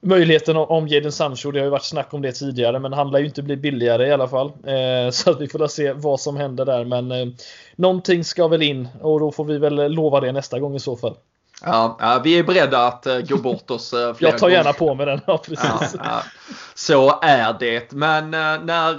möjligheten 0.00 0.56
om 0.56 0.88
Jadon 0.88 1.12
Sancho. 1.12 1.50
Det 1.50 1.58
har 1.58 1.64
ju 1.64 1.70
varit 1.70 1.84
snack 1.84 2.14
om 2.14 2.22
det 2.22 2.32
tidigare 2.32 2.78
men 2.78 2.92
han 2.92 3.10
lär 3.10 3.18
ju 3.18 3.26
inte 3.26 3.42
bli 3.42 3.56
billigare 3.56 4.06
i 4.06 4.12
alla 4.12 4.28
fall. 4.28 4.52
Så 5.12 5.30
att 5.30 5.40
vi 5.40 5.48
får 5.48 5.66
se 5.66 5.92
vad 5.92 6.20
som 6.20 6.36
händer 6.36 6.64
där. 6.64 6.84
Men 6.84 7.36
någonting 7.76 8.24
ska 8.24 8.48
väl 8.48 8.62
in 8.62 8.88
och 9.00 9.20
då 9.20 9.32
får 9.32 9.44
vi 9.44 9.58
väl 9.58 9.92
lova 9.92 10.20
det 10.20 10.32
nästa 10.32 10.58
gång 10.58 10.74
i 10.74 10.80
så 10.80 10.96
fall. 10.96 11.16
Ja, 11.66 11.96
ja, 12.00 12.20
vi 12.24 12.38
är 12.38 12.42
beredda 12.42 12.86
att 12.86 13.06
uh, 13.06 13.18
gå 13.18 13.36
bort 13.36 13.70
oss 13.70 13.92
uh, 13.92 14.14
flera 14.14 14.30
Jag 14.32 14.38
tar 14.38 14.48
gärna 14.48 14.72
på 14.72 14.94
mig 14.94 15.06
den. 15.06 15.20
Ja, 15.26 15.38
precis. 15.38 15.96
Ja, 16.04 16.22
Så 16.74 17.18
är 17.22 17.56
det. 17.60 17.92
Men 17.92 18.24
uh, 18.24 18.64
när 18.64 18.94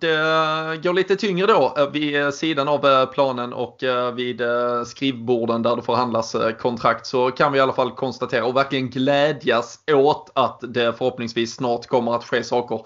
det 0.00 0.76
går 0.76 0.92
lite 0.92 1.16
tyngre 1.16 1.46
då 1.46 1.88
vid 1.92 2.34
sidan 2.34 2.68
av 2.68 3.06
planen 3.06 3.52
och 3.52 3.78
vid 4.14 4.42
skrivborden 4.86 5.62
där 5.62 5.76
det 5.76 5.82
förhandlas 5.82 6.36
kontrakt 6.58 7.06
så 7.06 7.30
kan 7.30 7.52
vi 7.52 7.58
i 7.58 7.60
alla 7.60 7.72
fall 7.72 7.90
konstatera 7.90 8.44
och 8.44 8.56
verkligen 8.56 8.90
glädjas 8.90 9.78
åt 9.92 10.30
att 10.34 10.60
det 10.60 10.92
förhoppningsvis 10.98 11.54
snart 11.54 11.86
kommer 11.86 12.14
att 12.14 12.24
ske 12.24 12.44
saker 12.44 12.80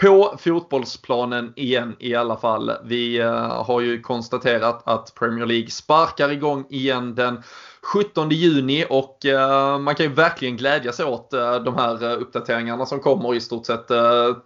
på 0.00 0.34
fotbollsplanen 0.38 1.52
igen 1.56 1.96
i 1.98 2.14
alla 2.14 2.36
fall. 2.36 2.72
Vi 2.84 3.18
har 3.48 3.80
ju 3.80 4.00
konstaterat 4.00 4.82
att 4.84 5.14
Premier 5.14 5.46
League 5.46 5.70
sparkar 5.70 6.32
igång 6.32 6.66
igen 6.70 7.14
den 7.14 7.42
17 7.84 8.30
juni 8.30 8.84
och 8.90 9.26
eh, 9.26 9.78
man 9.78 9.94
kan 9.94 10.06
ju 10.06 10.12
verkligen 10.12 10.56
glädja 10.56 10.92
sig 10.92 11.04
åt 11.04 11.32
eh, 11.32 11.54
de 11.54 11.76
här 11.76 12.04
eh, 12.04 12.20
uppdateringarna 12.20 12.86
som 12.86 13.00
kommer 13.00 13.34
i 13.34 13.40
stort 13.40 13.66
sett 13.66 13.88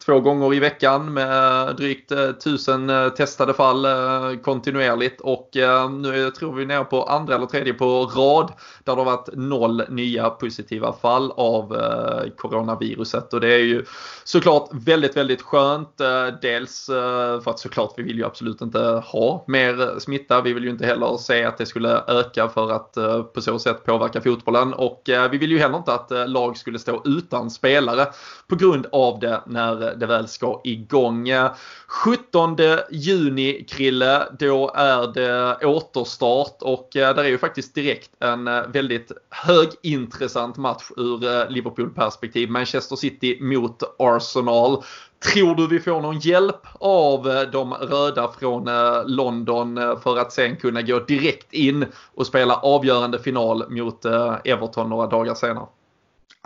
två 0.05 0.21
gånger 0.21 0.55
i 0.55 0.61
veckan 0.61 1.13
med 1.13 1.77
drygt 1.77 2.13
1000 2.13 2.91
testade 3.17 3.55
fall 3.55 3.87
kontinuerligt 4.43 5.21
och 5.21 5.51
nu 5.91 6.31
tror 6.31 6.55
vi 6.55 6.67
nere 6.67 6.85
på 6.85 7.03
andra 7.03 7.35
eller 7.35 7.47
tredje 7.47 7.75
på 7.75 8.05
rad 8.05 8.53
där 8.85 8.97
det 8.97 9.01
har 9.01 9.05
varit 9.05 9.29
noll 9.33 9.83
nya 9.89 10.31
positiva 10.31 10.93
fall 10.93 11.33
av 11.37 11.77
coronaviruset 12.37 13.35
och 13.35 13.41
det 13.41 13.55
är 13.55 13.59
ju 13.59 13.85
såklart 14.25 14.69
väldigt, 14.73 15.17
väldigt 15.17 15.43
skönt. 15.43 16.01
Dels 16.43 16.87
för 16.87 17.51
att 17.51 17.59
såklart 17.59 17.95
vi 17.97 18.03
vill 18.03 18.19
ju 18.19 18.25
absolut 18.25 18.61
inte 18.61 19.03
ha 19.05 19.45
mer 19.47 19.99
smitta. 19.99 20.41
Vi 20.41 20.53
vill 20.53 20.65
ju 20.65 20.71
inte 20.71 20.87
heller 20.87 21.17
se 21.17 21.45
att 21.45 21.59
det 21.59 21.67
skulle 21.67 22.03
öka 22.09 22.49
för 22.49 22.71
att 22.71 22.97
på 23.33 23.41
så 23.41 23.59
sätt 23.59 23.85
påverka 23.85 24.21
fotbollen. 24.21 24.75
Och 24.75 25.09
eh, 25.09 25.31
vi 25.31 25.39
vill 25.39 25.51
ju 25.51 25.59
heller 25.59 25.79
inte 25.79 25.93
att 25.93 26.11
eh, 26.11 26.29
lag 26.29 26.57
skulle 26.57 26.79
stå 26.79 27.03
utan 27.05 27.51
spelare 27.51 28.07
på 28.47 28.57
grund 28.57 28.87
av 28.93 29.19
det 29.21 29.43
när 29.47 29.95
det 29.95 30.07
väl 30.07 30.29
ska 30.29 30.61
igång. 30.65 31.29
17 31.87 32.57
juni 32.91 33.67
Krille, 33.69 34.27
då 34.39 34.73
är 34.75 35.13
det 35.13 35.67
återstart 35.67 36.57
och 36.61 36.97
eh, 36.97 37.15
där 37.15 37.25
är 37.25 37.29
ju 37.29 37.39
faktiskt 37.39 37.75
direkt 37.75 38.11
en 38.21 38.45
väldigt 38.45 39.13
högintressant 39.31 40.57
match 40.57 40.91
ur 40.97 41.51
Liverpool-perspektiv. 41.51 42.51
Manchester 42.51 42.97
City 42.97 43.39
mot 43.41 43.83
Arsenal. 43.99 44.83
Tror 45.19 45.55
du 45.55 45.67
vi 45.69 45.81
får 45.81 46.01
någon 46.01 46.19
hjälp 46.19 46.61
av 46.81 47.29
eh, 47.31 47.43
de 47.43 47.75
röda 47.75 48.33
från 48.39 48.69
eh, 48.69 49.07
London 49.07 49.79
eh, 49.79 49.99
för 49.99 50.19
att 50.19 50.33
sen 50.33 50.57
kunna 50.57 50.83
gå 50.83 50.99
direkt 50.99 51.53
in 51.53 51.87
och 52.15 52.27
spela 52.27 52.55
avgörande 52.55 53.19
final 53.19 53.71
mot 53.71 54.05
Everton 54.45 54.89
några 54.89 55.07
dagar 55.07 55.35
senare? 55.35 55.67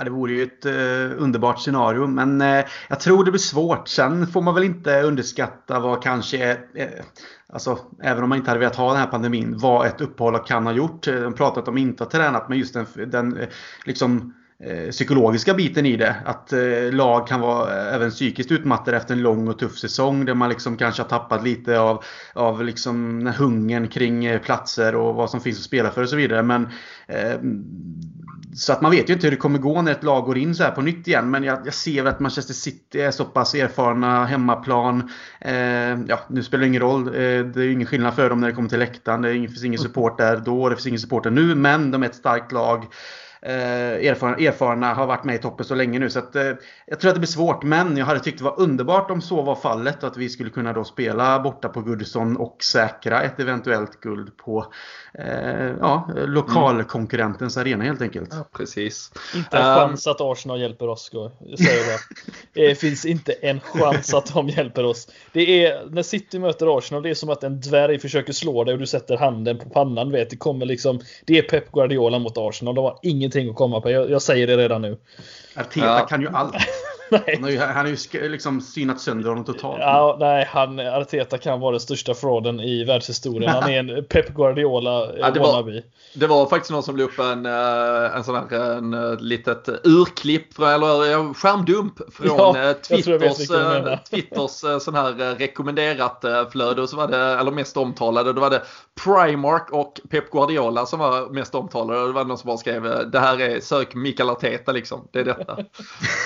Ja, 0.01 0.05
det 0.05 0.11
vore 0.11 0.33
ju 0.33 0.43
ett 0.43 0.67
eh, 0.67 1.23
underbart 1.23 1.61
scenario 1.61 2.07
men 2.07 2.41
eh, 2.41 2.65
jag 2.89 3.01
tror 3.01 3.25
det 3.25 3.31
blir 3.31 3.39
svårt. 3.39 3.89
Sen 3.89 4.27
får 4.27 4.43
man 4.43 4.55
väl 4.55 4.65
inte 4.65 5.03
underskatta 5.03 5.81
vad 5.81 6.03
kanske, 6.03 6.51
eh, 6.75 6.89
alltså 7.53 7.79
även 8.03 8.23
om 8.23 8.29
man 8.29 8.39
inte 8.39 8.51
hade 8.51 8.61
velat 8.61 8.77
ha 8.77 8.89
den 8.89 9.01
här 9.01 9.07
pandemin, 9.07 9.59
vad 9.59 9.87
ett 9.87 10.01
uppehåll 10.01 10.39
kan 10.39 10.67
ha 10.67 10.73
gjort. 10.73 11.03
De 11.03 11.35
pratat 11.35 11.69
om 11.69 11.79
inte 11.79 12.05
ha 12.05 12.11
tränat 12.11 12.49
men 12.49 12.59
just 12.59 12.75
den, 12.75 12.87
den 12.95 13.39
liksom 13.85 14.35
Eh, 14.35 14.40
psykologiska 14.91 15.55
biten 15.55 15.87
i 15.87 15.97
det. 15.97 16.17
Att 16.25 16.53
eh, 16.53 16.93
lag 16.93 17.27
kan 17.27 17.41
vara 17.41 17.91
även 17.91 18.11
psykiskt 18.11 18.53
utmattade 18.53 18.97
efter 18.97 19.15
en 19.15 19.23
lång 19.23 19.49
och 19.49 19.59
tuff 19.59 19.79
säsong 19.79 20.25
där 20.25 20.35
man 20.35 20.49
liksom 20.49 20.77
kanske 20.77 21.03
har 21.03 21.09
tappat 21.09 21.45
lite 21.45 21.81
av, 21.81 22.05
av 22.33 22.65
liksom 22.65 23.27
hungern 23.39 23.89
kring 23.89 24.25
eh, 24.25 24.41
platser 24.41 24.95
och 24.95 25.15
vad 25.15 25.31
som 25.31 25.41
finns 25.41 25.59
att 25.59 25.65
spela 25.65 25.91
för 25.91 26.03
och 26.03 26.09
så 26.09 26.17
vidare. 26.17 26.43
Men, 26.43 26.69
eh, 27.09 27.41
så 28.55 28.73
att 28.73 28.81
man 28.81 28.91
vet 28.91 29.09
ju 29.09 29.15
inte 29.15 29.27
hur 29.27 29.31
det 29.31 29.37
kommer 29.37 29.59
gå 29.59 29.83
när 29.83 29.93
ett 29.93 30.03
lag 30.03 30.25
går 30.25 30.39
in 30.39 30.55
så 30.55 30.63
här 30.63 30.71
på 30.71 30.83
nytt 30.83 31.09
igen. 31.09 31.31
Men 31.31 31.45
jag, 31.45 31.59
jag 31.65 31.75
ser 31.75 32.05
att 32.05 32.21
Manchester 32.21 32.55
City 32.55 33.01
är 33.01 33.11
så 33.11 33.25
pass 33.25 33.55
erfarna 33.55 34.25
hemmaplan. 34.25 35.11
Eh, 35.41 36.01
ja, 36.07 36.21
nu 36.29 36.43
spelar 36.43 36.61
det 36.61 36.69
ingen 36.69 36.83
roll. 36.83 37.07
Eh, 37.07 37.13
det 37.45 37.65
är 37.65 37.69
ingen 37.69 37.87
skillnad 37.87 38.15
för 38.15 38.31
dem 38.31 38.41
när 38.41 38.49
det 38.49 38.55
kommer 38.55 38.69
till 38.69 38.79
läktaren. 38.79 39.23
Det 39.23 39.33
finns 39.33 39.65
ingen 39.65 39.79
support 39.79 40.19
där 40.19 40.37
då, 40.37 40.69
det 40.69 40.77
finns 40.77 40.87
ingen 40.87 41.01
support 41.01 41.25
där 41.25 41.31
nu. 41.31 41.55
Men 41.55 41.91
de 41.91 42.03
är 42.03 42.07
ett 42.07 42.15
starkt 42.15 42.53
lag 42.53 42.79
eh, 42.79 42.89
erfarna, 43.43 44.37
erfarna, 44.37 44.95
har 44.95 45.07
varit 45.07 45.25
med 45.25 45.35
i 45.35 45.39
toppen 45.39 45.67
så 45.67 45.75
länge 45.75 45.99
nu. 45.99 46.11
Så 46.11 46.19
att, 46.19 46.37
eh, 46.37 46.53
jag 46.87 47.01
tror 47.01 47.09
att 47.09 47.15
det 47.15 47.21
blir 47.21 47.27
svårt, 47.27 47.63
men 47.63 47.97
jag 47.97 48.07
hade 48.07 48.21
tyckt 48.21 48.39
det 48.39 48.45
var 48.45 48.61
underbart 48.61 49.11
om 49.11 49.23
så 49.23 49.43
var 49.43 49.55
fallet. 49.55 50.05
Att 50.05 50.17
vi 50.17 50.29
skulle 50.29 50.51
kunna 50.51 50.73
då 50.73 50.85
spela 50.85 51.41
borta 51.41 51.69
på 51.69 51.81
Goodison 51.81 52.37
och 52.37 52.57
säkra 52.63 53.23
ett 53.23 53.41
eventuellt 53.41 54.01
guld 54.01 54.37
på 54.37 54.67
eh, 55.15 55.71
ja, 55.81 56.11
lokalkonkurrentens 56.15 57.57
mm. 57.57 57.67
arena 57.67 57.85
helt 57.85 58.03
enkelt. 58.03 58.29
Ja, 58.33 58.49
precis. 58.57 59.13
Inte 59.37 59.59
en 59.59 59.65
chans 59.65 60.07
att 60.07 60.21
Arsenal 60.21 60.61
hjälper 60.61 60.89
oss, 60.89 61.11
jag 61.13 61.59
säga 61.59 61.99
det. 62.53 62.69
Det 62.69 62.75
finns 62.75 63.05
inte 63.05 63.33
en 63.33 63.61
chans 63.61 64.15
att 64.15 64.35
de 64.35 64.49
hjälper 64.49 64.85
oss. 64.85 65.09
Det 65.33 65.67
är, 65.67 65.87
när 65.91 66.03
City 66.03 66.39
möter 66.39 66.79
Arsenal, 66.79 67.03
det 67.03 67.11
är 67.11 67.15
som 67.15 67.31
att 67.31 67.45
en 67.45 67.61
dvärg 67.61 67.99
försöker 67.99 68.33
slå 68.33 68.65
dig 68.65 68.75
och 68.75 68.81
du 68.81 68.87
sätter 68.87 69.17
handen 69.17 69.59
på 69.59 69.69
pannan. 69.69 70.13
Vet. 70.13 70.31
Det, 70.31 70.37
kommer 70.37 70.67
liksom, 70.67 71.01
det 71.25 71.39
är 71.39 71.43
Pep 71.43 71.73
Guardiola 71.73 72.19
mot 72.19 72.39
Arsenal. 72.39 72.75
De 72.75 72.85
har 72.85 72.99
ingenting 73.39 73.51
att 73.51 73.57
komma 73.57 73.81
på. 73.81 73.91
Jag, 73.91 74.11
jag 74.11 74.23
säger 74.23 74.47
det 74.47 74.57
redan 74.57 74.83
nu. 74.83 74.99
Arteta 75.57 75.87
ja. 75.87 76.07
kan 76.07 76.21
ju 76.21 76.29
allt. 76.29 76.55
Han 77.11 77.43
har 77.43 77.51
ju, 77.51 77.59
han 77.59 77.87
har 77.87 78.15
ju 78.15 78.29
liksom 78.29 78.61
synat 78.61 79.01
sönder 79.01 79.29
honom 79.29 79.45
totalt. 79.45 79.79
Ja, 79.81 80.17
nej, 80.21 80.49
han, 80.51 80.79
Arteta 80.79 81.39
kan 81.39 81.61
vara 81.61 81.71
den 81.71 81.81
största 81.81 82.15
frauden 82.15 82.61
i 82.61 82.85
världshistorien. 82.85 83.51
Han 83.51 83.71
är 83.71 83.79
en 83.79 84.05
Pep 84.09 84.35
Guardiola 84.35 85.07
ja, 85.19 85.31
det 85.31 85.41
wannabe. 85.41 85.73
Var, 85.73 85.83
det 86.15 86.27
var 86.27 86.47
faktiskt 86.47 86.71
någon 86.71 86.83
som 86.83 86.97
la 86.97 87.05
upp 87.05 87.19
en, 87.19 87.47
eh, 87.47 88.17
en 88.17 88.25
sån 88.25 88.35
här 88.35 88.77
en, 88.77 88.95
eh, 88.95 89.21
litet 89.21 89.69
urklipp, 89.85 90.59
eller 90.59 91.35
skärmdump 91.35 92.15
från 92.15 92.57
ja, 92.57 92.71
eh, 92.71 92.73
Twitters, 92.73 93.49
Twitters 94.11 94.83
sån 94.83 94.95
här 94.95 95.35
rekommenderat 95.35 96.25
flöde. 96.53 96.83
Och 96.83 96.89
så 96.89 96.97
var 96.97 97.09
det, 97.09 97.19
eller 97.19 97.51
mest 97.51 97.77
omtalade, 97.77 98.33
då 98.33 98.41
var 98.41 98.51
det 98.51 98.63
Primark 99.05 99.71
och 99.71 100.01
Pep 100.11 100.31
Guardiola 100.31 100.87
som 100.87 100.99
var 100.99 101.31
mest 101.31 101.55
omtalade. 101.55 102.01
Och 102.01 102.07
det 102.07 102.13
var 102.13 102.25
någon 102.25 102.39
som 102.39 102.49
bara 102.49 102.57
skrev 102.57 103.11
det 103.11 103.19
här 103.19 103.41
är 103.41 103.61
sök 103.61 103.95
Mikael 103.95 104.31
Arteta 104.31 104.73
liksom. 104.73 105.09
Det 105.11 105.21
är 105.21 105.25
detta. 105.25 105.57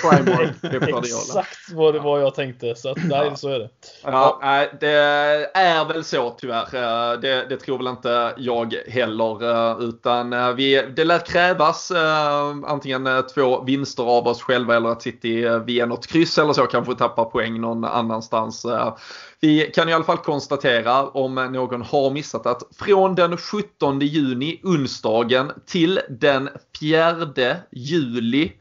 Primark. 0.09 0.74
Exakt 0.83 1.71
vad 1.73 1.93
det 1.93 1.99
var 1.99 2.19
jag 2.19 2.35
tänkte. 2.35 2.75
Så 2.75 2.89
att, 2.89 2.97
nej, 3.09 3.31
så 3.35 3.49
är 3.49 3.59
det. 3.59 3.69
Ja, 4.03 4.67
det 4.79 4.91
är 5.53 5.85
väl 5.85 6.03
så 6.03 6.29
tyvärr. 6.29 7.17
Det, 7.17 7.45
det 7.49 7.57
tror 7.57 7.77
väl 7.77 7.87
inte 7.87 8.33
jag 8.37 8.73
heller. 8.87 9.83
Utan 9.89 10.33
eh, 10.33 10.51
vi, 10.51 10.87
det 10.95 11.03
lär 11.03 11.25
krävas 11.25 11.91
eh, 11.91 12.55
antingen 12.65 13.07
eh, 13.07 13.21
två 13.21 13.63
vinster 13.63 14.03
av 14.03 14.27
oss 14.27 14.41
själva 14.41 14.75
eller 14.75 14.89
att 14.89 15.01
City 15.01 15.49
via 15.65 15.85
något 15.85 16.07
kryss 16.07 16.37
eller 16.37 16.53
så 16.53 16.65
kanske 16.65 16.95
tappa 16.95 17.25
poäng 17.25 17.61
någon 17.61 17.85
annanstans. 17.85 18.65
Vi 19.39 19.71
kan 19.75 19.89
i 19.89 19.93
alla 19.93 20.03
fall 20.03 20.17
konstatera 20.17 21.07
om 21.07 21.35
någon 21.35 21.81
har 21.81 22.11
missat 22.11 22.45
att 22.45 22.63
från 22.79 23.15
den 23.15 23.37
17 23.37 23.99
juni, 23.99 24.61
onsdagen, 24.63 25.51
till 25.65 25.99
den 26.09 26.49
4 26.79 27.55
juli, 27.71 28.51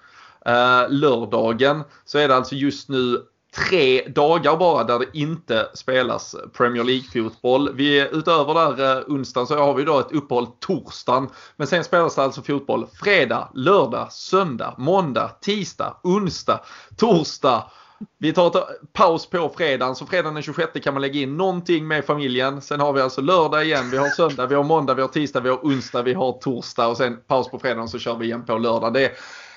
Eh, 0.46 0.88
lördagen, 0.88 1.84
så 2.04 2.18
är 2.18 2.28
det 2.28 2.36
alltså 2.36 2.54
just 2.54 2.88
nu 2.88 3.22
tre 3.68 4.08
dagar 4.08 4.56
bara 4.56 4.84
där 4.84 4.98
det 4.98 5.18
inte 5.18 5.68
spelas 5.74 6.36
Premier 6.52 6.84
League-fotboll. 6.84 7.74
Vi, 7.74 8.08
utöver 8.12 8.54
där 8.54 8.96
eh, 8.96 9.02
onsdagen 9.06 9.46
så 9.46 9.56
har 9.56 9.74
vi 9.74 9.84
då 9.84 9.98
ett 9.98 10.12
uppehåll 10.12 10.46
torsdagen. 10.60 11.28
Men 11.56 11.66
sen 11.66 11.84
spelas 11.84 12.14
det 12.14 12.22
alltså 12.22 12.42
fotboll 12.42 12.86
fredag, 13.02 13.48
lördag, 13.54 14.12
söndag, 14.12 14.74
måndag, 14.78 15.28
tisdag, 15.40 15.96
onsdag, 16.02 16.60
torsdag. 16.96 17.70
Vi 18.18 18.32
tar 18.32 18.46
ett 18.46 18.54
eh, 18.54 18.62
paus 18.92 19.30
på 19.30 19.52
fredagen, 19.56 19.94
så 19.94 20.06
fredagen 20.06 20.34
den 20.34 20.42
26 20.42 20.72
kan 20.84 20.94
man 20.94 21.00
lägga 21.00 21.20
in 21.20 21.36
någonting 21.36 21.88
med 21.88 22.04
familjen. 22.04 22.62
Sen 22.62 22.80
har 22.80 22.92
vi 22.92 23.00
alltså 23.00 23.20
lördag 23.20 23.64
igen, 23.64 23.90
vi 23.90 23.96
har 23.96 24.08
söndag, 24.08 24.46
vi 24.46 24.54
har 24.54 24.64
måndag, 24.64 24.94
vi 24.94 25.02
har 25.02 25.08
tisdag, 25.08 25.40
vi 25.40 25.48
har 25.48 25.56
onsdag, 25.56 26.02
vi 26.02 26.14
har 26.14 26.32
torsdag 26.32 26.88
och 26.88 26.96
sen 26.96 27.16
paus 27.26 27.50
på 27.50 27.58
fredagen 27.58 27.88
så 27.88 27.98
kör 27.98 28.16
vi 28.16 28.26
igen 28.26 28.44
på 28.44 28.58
lördag. 28.58 28.92
Det 28.92 29.04
är 29.04 29.12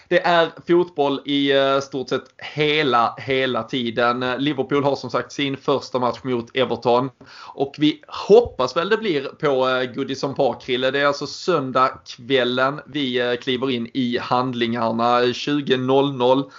det 0.07 0.25
är 0.25 0.51
fotboll 0.67 1.21
i 1.25 1.51
eh, 1.51 1.79
stort 1.79 2.09
sett 2.09 2.23
hela, 2.37 3.15
hela 3.17 3.63
tiden. 3.63 4.19
Liverpool 4.37 4.83
har 4.83 4.95
som 4.95 5.09
sagt 5.09 5.31
sin 5.31 5.57
första 5.57 5.99
match 5.99 6.19
mot 6.23 6.55
Everton. 6.57 7.09
Och 7.53 7.75
vi 7.77 8.01
hoppas 8.07 8.77
väl 8.77 8.89
det 8.89 8.97
blir 8.97 9.23
på 9.23 9.69
eh, 9.69 9.93
Goodison 9.95 10.35
Park, 10.35 10.61
Krille. 10.61 10.91
Det 10.91 10.99
är 10.99 11.05
alltså 11.05 11.27
söndagkvällen. 11.27 12.79
vi 12.85 13.19
eh, 13.19 13.35
kliver 13.35 13.69
in 13.69 13.89
i 13.93 14.17
handlingarna 14.21 15.21
20.00. 15.21 16.51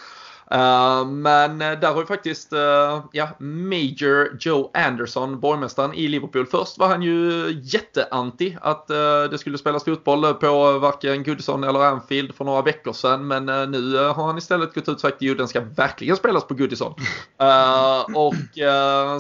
Uh, 0.54 1.06
men 1.06 1.58
där 1.58 1.92
har 1.92 2.00
ju 2.00 2.06
faktiskt 2.06 2.52
uh, 2.52 3.04
ja, 3.12 3.28
Major 3.38 4.36
Joe 4.40 4.70
Anderson, 4.74 5.40
borgmästaren 5.40 5.94
i 5.94 6.08
Liverpool. 6.08 6.46
Först 6.46 6.78
var 6.78 6.88
han 6.88 7.02
ju 7.02 7.48
jätteanti 7.62 8.56
att 8.60 8.86
det 9.30 9.38
skulle 9.38 9.58
spelas 9.58 9.84
fotboll 9.84 10.34
på 10.34 10.78
varken 10.78 11.22
Goodison 11.22 11.64
eller 11.64 11.80
Anfield 11.80 12.34
för 12.34 12.44
några 12.44 12.62
veckor 12.62 12.92
sedan. 12.92 13.26
Men 13.26 13.46
nu 13.70 13.96
har 13.96 14.26
han 14.26 14.38
istället 14.38 14.74
gått 14.74 14.88
ut 14.88 14.94
och 14.94 15.00
sagt 15.00 15.22
att 15.22 15.38
den 15.38 15.48
ska 15.48 15.60
verkligen 15.60 16.16
spelas 16.16 16.46
på 16.46 16.54
Goodison. 16.54 16.94
och 18.14 18.34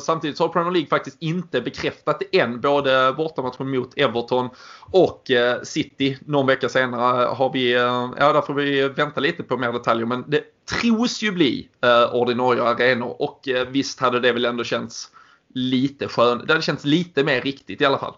samtidigt 0.02 0.36
så 0.36 0.44
har 0.44 0.48
Premier 0.48 0.72
League 0.72 0.88
faktiskt 0.88 1.16
inte 1.20 1.60
bekräftat 1.60 2.20
det 2.20 2.38
än. 2.40 2.60
Både 2.60 3.14
bortamatchen 3.16 3.70
mot 3.70 3.98
Everton 3.98 4.48
och 4.90 5.30
City 5.62 6.18
någon 6.26 6.46
vecka 6.46 6.68
senare 6.68 7.26
har 7.26 7.52
vi, 7.52 7.72
ja 8.18 8.32
där 8.32 8.40
får 8.40 8.54
vi 8.54 8.88
vänta 8.88 9.20
lite 9.20 9.42
på 9.42 9.56
mer 9.56 9.72
detaljer. 9.72 10.06
Men 10.06 10.24
det 10.28 10.42
tros 10.68 11.22
ju 11.22 11.32
bli 11.32 11.68
eh, 11.82 12.14
ordinarie 12.14 12.62
arenor 12.62 13.22
och 13.22 13.48
eh, 13.48 13.68
visst 13.68 14.00
hade 14.00 14.20
det 14.20 14.32
väl 14.32 14.44
ändå 14.44 14.64
känts 14.64 15.10
lite 15.54 16.08
skön. 16.08 16.42
Det 16.46 16.52
hade 16.52 16.62
känts 16.62 16.84
lite 16.84 17.24
mer 17.24 17.40
riktigt 17.40 17.80
i 17.80 17.84
alla 17.84 17.98
fall. 17.98 18.14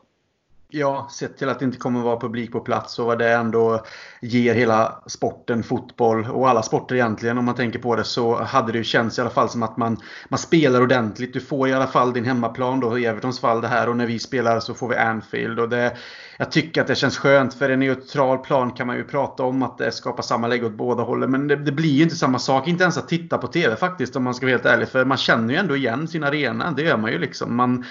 Ja, 0.72 1.08
sett 1.12 1.38
till 1.38 1.48
att 1.48 1.58
det 1.58 1.64
inte 1.64 1.78
kommer 1.78 2.00
vara 2.00 2.20
publik 2.20 2.52
på 2.52 2.60
plats 2.60 2.98
och 2.98 3.06
vad 3.06 3.18
det 3.18 3.32
ändå 3.32 3.84
ger 4.20 4.54
hela 4.54 5.02
sporten, 5.06 5.62
fotboll 5.62 6.26
och 6.30 6.48
alla 6.48 6.62
sporter 6.62 6.94
egentligen 6.94 7.38
om 7.38 7.44
man 7.44 7.54
tänker 7.54 7.78
på 7.78 7.96
det 7.96 8.04
så 8.04 8.42
hade 8.42 8.72
det 8.72 8.78
ju 8.78 8.84
känts 8.84 9.18
i 9.18 9.20
alla 9.20 9.30
fall 9.30 9.48
som 9.48 9.62
att 9.62 9.76
man, 9.76 9.96
man 10.28 10.38
spelar 10.38 10.82
ordentligt. 10.82 11.32
Du 11.32 11.40
får 11.40 11.68
i 11.68 11.72
alla 11.72 11.86
fall 11.86 12.12
din 12.12 12.24
hemmaplan 12.24 12.80
då 12.80 12.98
i 12.98 13.06
Evertons 13.06 13.40
fall 13.40 13.60
det 13.60 13.68
här 13.68 13.88
och 13.88 13.96
när 13.96 14.06
vi 14.06 14.18
spelar 14.18 14.60
så 14.60 14.74
får 14.74 14.88
vi 14.88 14.96
Anfield. 14.96 15.60
Och 15.60 15.68
det, 15.68 15.96
jag 16.36 16.52
tycker 16.52 16.80
att 16.80 16.86
det 16.86 16.94
känns 16.94 17.18
skönt 17.18 17.54
för 17.54 17.70
en 17.70 17.80
neutral 17.80 18.38
plan 18.38 18.70
kan 18.72 18.86
man 18.86 18.96
ju 18.96 19.04
prata 19.04 19.42
om 19.42 19.62
att 19.62 19.78
det 19.78 19.92
skapar 19.92 20.22
samma 20.22 20.48
läge 20.48 20.66
åt 20.66 20.72
båda 20.72 21.02
hållen 21.02 21.30
men 21.30 21.48
det, 21.48 21.56
det 21.56 21.72
blir 21.72 21.92
ju 21.92 22.02
inte 22.02 22.16
samma 22.16 22.38
sak. 22.38 22.68
Inte 22.68 22.82
ens 22.82 22.98
att 22.98 23.08
titta 23.08 23.38
på 23.38 23.46
TV 23.46 23.76
faktiskt 23.76 24.16
om 24.16 24.24
man 24.24 24.34
ska 24.34 24.46
vara 24.46 24.54
helt 24.54 24.66
ärlig 24.66 24.88
för 24.88 25.04
man 25.04 25.18
känner 25.18 25.54
ju 25.54 25.60
ändå 25.60 25.76
igen 25.76 26.08
sin 26.08 26.24
arena. 26.24 26.72
Det 26.76 26.82
gör 26.82 26.96
man 26.96 27.12
ju 27.12 27.18
liksom. 27.18 27.56
Man, 27.56 27.84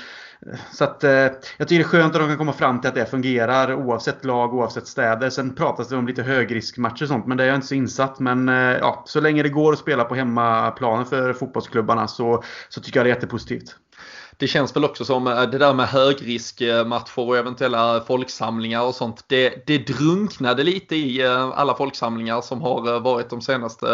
så 0.74 0.84
att, 0.84 1.04
eh, 1.04 1.12
jag 1.58 1.68
tycker 1.68 1.76
det 1.76 1.82
är 1.82 1.84
skönt 1.84 2.16
att 2.16 2.22
de 2.22 2.28
kan 2.28 2.38
komma 2.38 2.54
fram 2.54 2.82
till 2.82 2.88
att 2.88 2.96
det 2.96 3.06
fungerar 3.06 3.74
oavsett 3.74 4.26
lag, 4.26 4.54
oavsett 4.54 4.88
städer. 4.88 5.30
Sen 5.30 5.56
pratas 5.56 5.88
det 5.88 5.98
om 5.98 6.08
lite 6.08 6.24
högriskmatcher 6.24 7.04
och 7.04 7.08
sånt, 7.08 7.28
men 7.28 7.38
det 7.38 7.44
är 7.44 7.48
jag 7.48 7.56
inte 7.56 7.68
så 7.68 7.76
insatt. 7.76 8.20
Men 8.20 8.50
eh, 8.50 8.56
ja, 8.56 9.04
så 9.06 9.20
länge 9.20 9.44
det 9.44 9.50
går 9.50 9.74
att 9.74 9.80
spela 9.80 10.04
på 10.04 10.16
hemmaplanen 10.16 11.06
för 11.06 11.34
fotbollsklubbarna 11.34 12.08
så, 12.08 12.44
så 12.70 12.82
tycker 12.82 13.00
jag 13.00 13.06
det 13.06 13.10
är 13.10 13.16
jättepositivt 13.16 13.76
det 14.40 14.48
känns 14.48 14.76
väl 14.76 14.86
också 14.86 15.06
som 15.06 15.28
eh, 15.28 15.42
det 15.42 15.58
där 15.58 15.74
med 15.74 15.88
högriskmatcher 15.88 17.20
och 17.20 17.38
eventuella 17.38 18.02
folksamlingar 18.08 18.82
och 18.82 18.96
sånt. 18.96 19.24
Det, 19.28 19.68
det 19.68 19.78
drunknade 19.78 20.64
lite 20.64 20.96
i 20.96 21.22
eh, 21.22 21.60
alla 21.60 21.76
folksamlingar 21.76 22.42
som 22.42 22.62
har 22.62 22.94
eh, 22.94 23.02
varit 23.02 23.30
de 23.30 23.42
senaste 23.42 23.88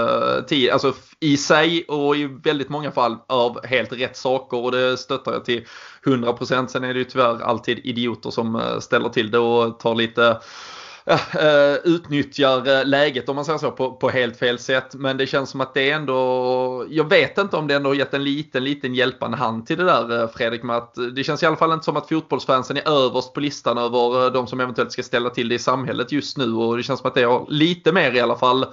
tio, 0.47 0.73
alltså 0.73 0.93
i 1.19 1.37
sig 1.37 1.83
och 1.83 2.15
i 2.15 2.25
väldigt 2.25 2.69
många 2.69 2.91
fall 2.91 3.17
av 3.27 3.65
helt 3.65 3.93
rätt 3.93 4.17
saker 4.17 4.57
och 4.57 4.71
det 4.71 4.97
stöttar 4.97 5.33
jag 5.33 5.45
till 5.45 5.65
100%. 6.03 6.67
Sen 6.67 6.83
är 6.83 6.93
det 6.93 6.99
ju 6.99 7.05
tyvärr 7.05 7.41
alltid 7.41 7.79
idioter 7.83 8.29
som 8.29 8.61
ställer 8.79 9.09
till 9.09 9.31
det 9.31 9.39
och 9.39 9.79
tar 9.79 9.95
lite 9.95 10.37
Eh, 11.39 11.75
utnyttjar 11.83 12.67
eh, 12.67 12.85
läget 12.85 13.29
om 13.29 13.35
man 13.35 13.45
säger 13.45 13.59
så 13.59 13.71
på, 13.71 13.91
på 13.91 14.09
helt 14.09 14.37
fel 14.37 14.59
sätt. 14.59 14.95
Men 14.95 15.17
det 15.17 15.27
känns 15.27 15.49
som 15.49 15.61
att 15.61 15.73
det 15.73 15.91
ändå, 15.91 16.85
jag 16.89 17.09
vet 17.09 17.37
inte 17.37 17.57
om 17.57 17.67
det 17.67 17.75
ändå 17.75 17.89
har 17.89 17.95
gett 17.95 18.13
en 18.13 18.23
liten, 18.23 18.63
liten 18.63 18.95
hjälpande 18.95 19.37
hand 19.37 19.67
till 19.67 19.77
det 19.77 19.83
där 19.83 20.21
eh, 20.21 20.27
Fredrik. 20.27 20.63
Med 20.63 20.77
att 20.77 20.95
det 21.15 21.23
känns 21.23 21.43
i 21.43 21.45
alla 21.45 21.55
fall 21.55 21.71
inte 21.71 21.85
som 21.85 21.97
att 21.97 22.09
fotbollsfansen 22.09 22.77
är 22.77 22.89
överst 22.89 23.33
på 23.33 23.39
listan 23.39 23.77
över 23.77 24.29
de 24.29 24.47
som 24.47 24.59
eventuellt 24.59 24.91
ska 24.91 25.03
ställa 25.03 25.29
till 25.29 25.49
det 25.49 25.55
i 25.55 25.59
samhället 25.59 26.11
just 26.11 26.37
nu. 26.37 26.53
Och 26.53 26.77
det 26.77 26.83
känns 26.83 26.99
som 26.99 27.07
att 27.07 27.15
det 27.15 27.23
har 27.23 27.45
lite 27.49 27.91
mer 27.91 28.11
i 28.11 28.19
alla 28.19 28.35
fall 28.35 28.65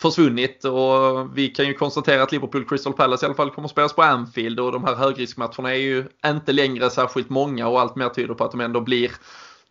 försvunnit 0.00 0.64
och 0.64 1.38
vi 1.38 1.48
kan 1.48 1.66
ju 1.66 1.74
konstatera 1.74 2.22
att 2.22 2.32
Liverpool 2.32 2.68
Crystal 2.68 2.92
Palace 2.92 3.24
i 3.24 3.26
alla 3.26 3.34
fall 3.34 3.50
kommer 3.50 3.66
att 3.66 3.72
spelas 3.72 3.92
på 3.92 4.02
Anfield 4.02 4.60
och 4.60 4.72
de 4.72 4.84
här 4.84 4.94
högriskmatcherna 4.94 5.74
är 5.74 5.78
ju 5.78 6.04
inte 6.26 6.52
längre 6.52 6.90
särskilt 6.90 7.30
många 7.30 7.68
och 7.68 7.80
allt 7.80 7.96
mer 7.96 8.08
tyder 8.08 8.34
på 8.34 8.44
att 8.44 8.50
de 8.50 8.60
ändå 8.60 8.80
blir 8.80 9.10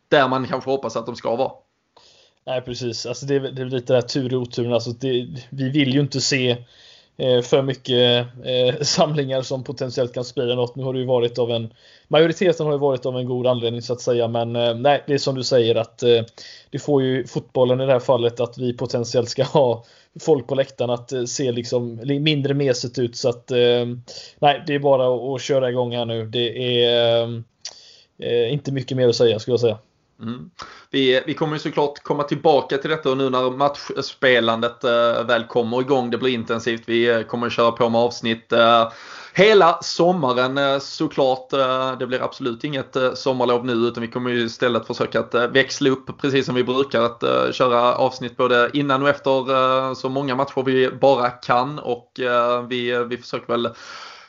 där 0.09 0.27
man 0.27 0.47
kanske 0.47 0.69
hoppas 0.69 0.95
att 0.95 1.05
de 1.05 1.15
ska 1.15 1.35
vara. 1.35 1.51
Nej 2.45 2.61
precis, 2.61 3.05
alltså 3.05 3.25
det, 3.25 3.35
är, 3.35 3.39
det 3.39 3.61
är 3.61 3.65
lite 3.65 3.93
där 3.93 4.01
tur 4.01 4.35
och 4.35 4.41
otur. 4.41 4.73
Alltså 4.73 4.89
det, 4.89 5.27
vi 5.49 5.69
vill 5.69 5.93
ju 5.93 5.99
inte 5.99 6.21
se 6.21 6.57
eh, 7.17 7.41
för 7.41 7.61
mycket 7.61 8.27
eh, 8.43 8.81
samlingar 8.81 9.41
som 9.41 9.63
potentiellt 9.63 10.13
kan 10.13 10.23
sprida 10.25 10.55
något. 10.55 10.75
Nu 10.75 10.83
har 10.83 10.93
det 10.93 10.99
ju 10.99 11.05
varit 11.05 11.39
av 11.39 11.51
en 11.51 11.73
Majoriteten 12.07 12.65
har 12.65 12.73
ju 12.73 12.79
varit 12.79 13.05
av 13.05 13.17
en 13.17 13.25
god 13.25 13.47
anledning 13.47 13.81
så 13.81 13.93
att 13.93 14.01
säga 14.01 14.27
men 14.27 14.55
eh, 14.55 14.75
nej 14.75 15.03
det 15.07 15.13
är 15.13 15.17
som 15.17 15.35
du 15.35 15.43
säger 15.43 15.75
att 15.75 16.03
eh, 16.03 16.21
det 16.69 16.79
får 16.79 17.03
ju 17.03 17.27
fotbollen 17.27 17.81
i 17.81 17.85
det 17.85 17.91
här 17.91 17.99
fallet 17.99 18.39
att 18.39 18.57
vi 18.57 18.73
potentiellt 18.73 19.29
ska 19.29 19.43
ha 19.43 19.85
folk 20.19 20.47
på 20.47 20.55
läktaren 20.55 20.89
att 20.89 21.11
eh, 21.11 21.23
se 21.23 21.51
liksom 21.51 21.99
mindre 22.05 22.53
mesigt 22.53 22.99
ut 22.99 23.15
så 23.15 23.29
att 23.29 23.51
eh, 23.51 23.85
nej 24.39 24.63
det 24.67 24.75
är 24.75 24.79
bara 24.79 25.15
att, 25.15 25.21
att 25.21 25.41
köra 25.41 25.69
igång 25.69 25.95
här 25.95 26.05
nu. 26.05 26.25
Det 26.25 26.83
är 26.83 27.23
eh, 27.23 27.29
eh, 28.19 28.53
inte 28.53 28.71
mycket 28.71 28.97
mer 28.97 29.09
att 29.09 29.15
säga 29.15 29.39
skulle 29.39 29.53
jag 29.53 29.61
säga. 29.61 29.77
Mm. 30.21 30.51
Vi, 30.93 31.23
vi 31.25 31.33
kommer 31.33 31.53
ju 31.53 31.59
såklart 31.59 32.03
komma 32.03 32.23
tillbaka 32.23 32.77
till 32.77 32.89
detta 32.89 33.11
och 33.11 33.17
nu 33.17 33.29
när 33.29 33.51
matchspelandet 33.51 34.83
eh, 34.83 35.23
väl 35.25 35.43
kommer 35.43 35.81
igång. 35.81 36.09
Det 36.09 36.17
blir 36.17 36.33
intensivt. 36.33 36.83
Vi 36.85 37.09
eh, 37.09 37.21
kommer 37.21 37.47
att 37.47 37.53
köra 37.53 37.71
på 37.71 37.89
med 37.89 38.01
avsnitt 38.01 38.51
eh, 38.51 38.91
hela 39.33 39.77
sommaren 39.81 40.57
eh, 40.57 40.79
såklart. 40.79 41.53
Eh, 41.53 41.97
det 41.97 42.07
blir 42.07 42.23
absolut 42.23 42.63
inget 42.63 42.95
eh, 42.95 43.13
sommarlov 43.13 43.65
nu 43.65 43.73
utan 43.73 44.01
vi 44.01 44.07
kommer 44.07 44.31
ju 44.31 44.45
istället 44.45 44.87
försöka 44.87 45.19
att 45.19 45.33
eh, 45.33 45.47
växla 45.47 45.89
upp 45.89 46.21
precis 46.21 46.45
som 46.45 46.55
vi 46.55 46.63
brukar 46.63 47.01
att 47.01 47.23
eh, 47.23 47.51
köra 47.51 47.95
avsnitt 47.95 48.37
både 48.37 48.69
innan 48.73 49.03
och 49.03 49.09
efter 49.09 49.93
så 49.95 50.09
många 50.09 50.35
matcher 50.35 50.63
vi 50.63 50.89
bara 50.89 51.29
kan 51.29 51.79
och 51.79 52.11
vi, 52.69 53.05
vi 53.09 53.17
försöker 53.17 53.47
väl 53.47 53.69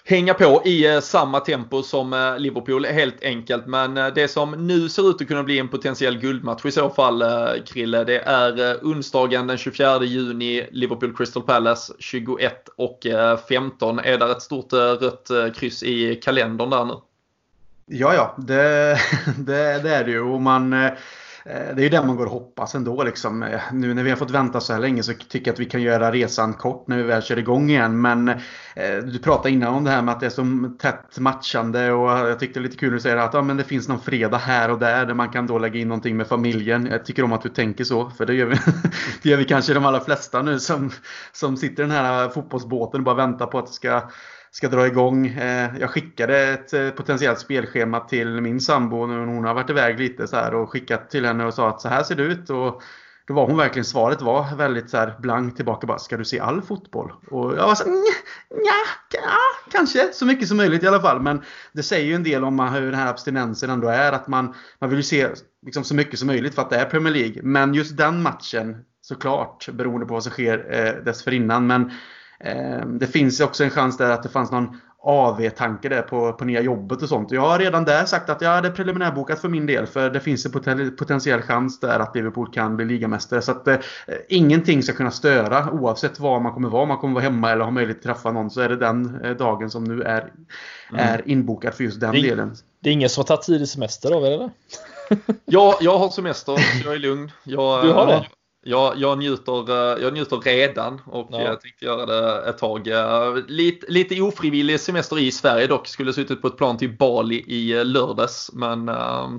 hänga 0.06 0.34
på 0.34 0.62
i 0.64 0.86
eh, 0.86 1.00
samma 1.00 1.40
tempo 1.40 1.82
som 1.82 2.12
eh, 2.12 2.38
Liverpool 2.38 2.84
helt 2.84 3.24
enkelt. 3.24 3.66
Men 3.66 3.96
eh, 3.96 4.06
det 4.14 4.28
som 4.28 4.66
nu 4.66 4.88
ser 4.88 5.10
ut 5.10 5.20
att 5.20 5.28
kunna 5.28 5.42
bli 5.42 5.58
en 5.58 5.68
potentiell 5.68 6.18
guldmatch 6.18 6.66
i 6.66 6.70
så 6.70 6.90
fall 6.90 7.24
Krille, 7.66 8.04
det 8.04 8.18
är 8.18 8.78
onsdagen 8.82 9.46
den 9.46 9.58
24 9.58 10.04
juni 10.04 10.68
Liverpool 10.70 11.16
Crystal 11.16 11.42
Palace 11.42 11.92
21 11.98 12.68
och 12.76 13.06
15. 13.48 13.98
Är 13.98 14.18
där 14.18 14.30
ett 14.30 14.42
stort 14.42 14.72
rött 14.72 15.30
kryss 15.56 15.82
i 15.82 16.14
kalendern 16.14 16.70
där 16.70 16.84
nu? 16.84 16.94
Ja, 17.86 18.14
ja, 18.14 18.36
det, 18.38 18.98
det, 19.38 19.82
det 19.82 19.94
är 19.94 20.04
det 20.04 20.10
ju. 20.10 20.20
Och 20.20 20.42
man 20.42 20.72
Eh, 20.72 20.92
Eh, 21.46 21.74
det 21.74 21.80
är 21.80 21.84
ju 21.84 21.88
det 21.88 22.02
man 22.06 22.16
går 22.16 22.26
och 22.26 22.32
hoppas 22.32 22.74
ändå. 22.74 23.02
Liksom. 23.02 23.42
Eh, 23.42 23.60
nu 23.72 23.94
när 23.94 24.02
vi 24.02 24.10
har 24.10 24.16
fått 24.16 24.30
vänta 24.30 24.60
så 24.60 24.72
här 24.72 24.80
länge 24.80 25.02
så 25.02 25.12
tycker 25.12 25.48
jag 25.48 25.52
att 25.52 25.60
vi 25.60 25.64
kan 25.64 25.82
göra 25.82 26.12
resan 26.12 26.54
kort 26.54 26.88
när 26.88 26.96
vi 26.96 27.02
väl 27.02 27.22
kör 27.22 27.38
igång 27.38 27.70
igen. 27.70 28.00
Men 28.00 28.28
eh, 28.28 28.96
du 29.04 29.18
pratade 29.18 29.50
innan 29.50 29.74
om 29.74 29.84
det 29.84 29.90
här 29.90 30.02
med 30.02 30.14
att 30.14 30.20
det 30.20 30.26
är 30.26 30.30
så 30.30 30.70
tätt 30.78 31.18
matchande 31.18 31.92
och 31.92 32.10
jag 32.10 32.38
tyckte 32.38 32.60
det 32.60 32.62
var 32.62 32.68
lite 32.68 32.78
kul 32.78 32.96
att 32.96 33.02
säger 33.02 33.16
att 33.16 33.34
ja, 33.34 33.42
men 33.42 33.56
det 33.56 33.64
finns 33.64 33.88
någon 33.88 34.00
fredag 34.00 34.38
här 34.38 34.70
och 34.70 34.78
där 34.78 35.06
där 35.06 35.14
man 35.14 35.28
kan 35.28 35.46
då 35.46 35.58
lägga 35.58 35.80
in 35.80 35.88
någonting 35.88 36.16
med 36.16 36.26
familjen. 36.26 36.86
Jag 36.86 37.04
tycker 37.04 37.24
om 37.24 37.32
att 37.32 37.42
du 37.42 37.48
tänker 37.48 37.84
så, 37.84 38.10
för 38.10 38.26
det 38.26 38.34
gör 38.34 38.46
vi, 38.46 38.56
det 39.22 39.28
gör 39.28 39.36
vi 39.36 39.44
kanske 39.44 39.74
de 39.74 39.86
allra 39.86 40.00
flesta 40.00 40.42
nu 40.42 40.58
som, 40.60 40.90
som 41.32 41.56
sitter 41.56 41.82
i 41.82 41.86
den 41.86 41.96
här 41.96 42.28
fotbollsbåten 42.28 43.00
och 43.00 43.04
bara 43.04 43.14
väntar 43.14 43.46
på 43.46 43.58
att 43.58 43.66
det 43.66 43.72
ska 43.72 44.10
ska 44.54 44.68
dra 44.68 44.86
igång. 44.86 45.26
Eh, 45.26 45.70
jag 45.80 45.90
skickade 45.90 46.38
ett 46.38 46.72
eh, 46.72 46.90
potentiellt 46.90 47.38
spelschema 47.38 48.00
till 48.00 48.40
min 48.40 48.60
sambo 48.60 49.06
när 49.06 49.18
hon 49.18 49.44
har 49.44 49.54
varit 49.54 49.70
iväg 49.70 50.00
lite 50.00 50.26
så 50.26 50.36
här 50.36 50.54
och 50.54 50.70
skickat 50.70 51.10
till 51.10 51.26
henne 51.26 51.44
och 51.44 51.54
sa 51.54 51.68
att 51.68 51.80
så 51.80 51.88
här 51.88 52.02
ser 52.02 52.14
det 52.14 52.22
ut. 52.22 52.50
Och 52.50 52.82
då 53.26 53.34
var 53.34 53.46
hon 53.46 53.56
verkligen, 53.56 53.84
svaret 53.84 54.22
var 54.22 54.56
väldigt 54.56 54.90
så 54.90 54.96
här 54.96 55.14
blankt 55.18 55.56
tillbaka 55.56 55.86
bara, 55.86 55.98
ska 55.98 56.16
du 56.16 56.24
se 56.24 56.40
all 56.40 56.62
fotboll? 56.62 57.12
Och 57.30 57.56
jag 57.56 57.66
var 57.66 57.74
så 57.74 57.84
ja, 58.50 59.22
kanske 59.72 60.12
så 60.12 60.26
mycket 60.26 60.48
som 60.48 60.56
möjligt 60.56 60.82
i 60.82 60.86
alla 60.86 61.00
fall. 61.00 61.22
Men 61.22 61.42
det 61.72 61.82
säger 61.82 62.06
ju 62.06 62.14
en 62.14 62.22
del 62.22 62.44
om 62.44 62.60
hur 62.60 62.90
den 62.90 63.00
här 63.00 63.10
abstinensen 63.10 63.70
ändå 63.70 63.88
är. 63.88 64.12
Att 64.12 64.28
man, 64.28 64.54
man 64.78 64.90
vill 64.90 64.98
ju 64.98 65.02
se 65.02 65.28
liksom 65.66 65.84
så 65.84 65.94
mycket 65.94 66.18
som 66.18 66.26
möjligt 66.26 66.54
för 66.54 66.62
att 66.62 66.70
det 66.70 66.76
är 66.76 66.84
Premier 66.84 67.14
League. 67.14 67.42
Men 67.42 67.74
just 67.74 67.96
den 67.96 68.22
matchen, 68.22 68.84
såklart, 69.00 69.68
beroende 69.72 70.06
på 70.06 70.14
vad 70.14 70.22
som 70.22 70.32
sker 70.32 70.66
eh, 70.70 71.04
dessförinnan. 71.04 71.66
Men 71.66 71.90
det 72.86 73.06
finns 73.06 73.40
också 73.40 73.64
en 73.64 73.70
chans 73.70 73.96
där 73.96 74.10
att 74.10 74.22
det 74.22 74.28
fanns 74.28 74.50
någon 74.50 74.76
AV-tanke 75.04 75.88
där 75.88 76.02
på, 76.02 76.32
på 76.32 76.44
nya 76.44 76.60
jobbet 76.60 77.02
och 77.02 77.08
sånt. 77.08 77.30
Jag 77.30 77.40
har 77.40 77.58
redan 77.58 77.84
där 77.84 78.04
sagt 78.04 78.30
att 78.30 78.40
jag 78.40 78.50
hade 78.50 78.70
preliminärbokat 78.70 79.40
för 79.40 79.48
min 79.48 79.66
del 79.66 79.86
för 79.86 80.10
det 80.10 80.20
finns 80.20 80.46
en 80.46 80.96
potentiell 80.96 81.42
chans 81.42 81.80
där 81.80 81.98
att 81.98 82.16
Liverpool 82.16 82.52
kan 82.52 82.76
bli 82.76 82.84
ligamästare. 82.84 83.42
Så 83.42 83.50
att 83.50 83.68
eh, 83.68 83.76
ingenting 84.28 84.82
ska 84.82 84.92
kunna 84.92 85.10
störa 85.10 85.70
oavsett 85.70 86.20
var 86.20 86.40
man 86.40 86.52
kommer 86.52 86.68
vara. 86.68 86.82
Om 86.82 86.88
man 86.88 86.98
kommer 86.98 87.14
vara 87.14 87.24
hemma 87.24 87.50
eller 87.50 87.64
ha 87.64 87.70
möjlighet 87.70 87.96
att 87.96 88.02
träffa 88.02 88.32
någon 88.32 88.50
så 88.50 88.60
är 88.60 88.68
det 88.68 88.76
den 88.76 89.20
eh, 89.24 89.36
dagen 89.36 89.70
som 89.70 89.84
nu 89.84 90.02
är, 90.02 90.20
mm. 90.20 90.32
är 90.90 91.28
inbokad 91.28 91.74
för 91.74 91.84
just 91.84 92.00
den 92.00 92.12
det, 92.12 92.22
delen. 92.22 92.56
Det 92.82 92.90
är 92.90 92.92
ingen 92.92 93.08
som 93.08 93.20
har 93.20 93.26
tagit 93.26 93.42
tidig 93.42 93.68
semester 93.68 94.12
av 94.12 94.24
er 94.24 94.30
eller? 94.30 94.50
ja, 95.44 95.78
jag 95.80 95.98
har 95.98 96.08
semester. 96.08 96.56
Jag 96.84 96.94
är 96.94 96.98
lugn. 96.98 97.30
Jag, 97.44 97.84
du 97.84 97.92
har 97.92 98.06
det? 98.06 98.26
Jag, 98.64 98.96
jag, 98.96 99.18
njuter, 99.18 99.70
eh, 99.70 100.02
jag 100.02 100.12
njuter 100.12 100.36
redan 100.36 101.00
och 101.06 101.28
ja. 101.30 101.40
jag 101.40 101.60
tänkte 101.60 101.84
göra 101.84 102.06
det 102.06 102.48
ett 102.48 102.58
tag. 102.58 102.88
Eh, 102.88 103.34
lite, 103.48 103.86
lite 103.88 104.20
ofrivillig 104.20 104.80
semester 104.80 105.18
i 105.18 105.32
Sverige 105.32 105.66
dock. 105.66 105.86
Skulle 105.88 106.12
suttit 106.12 106.42
på 106.42 106.48
ett 106.48 106.56
plan 106.56 106.76
till 106.76 106.96
Bali 106.96 107.44
i 107.46 107.72
eh, 107.72 107.84
lördags. 107.84 108.50
Men, 108.52 108.90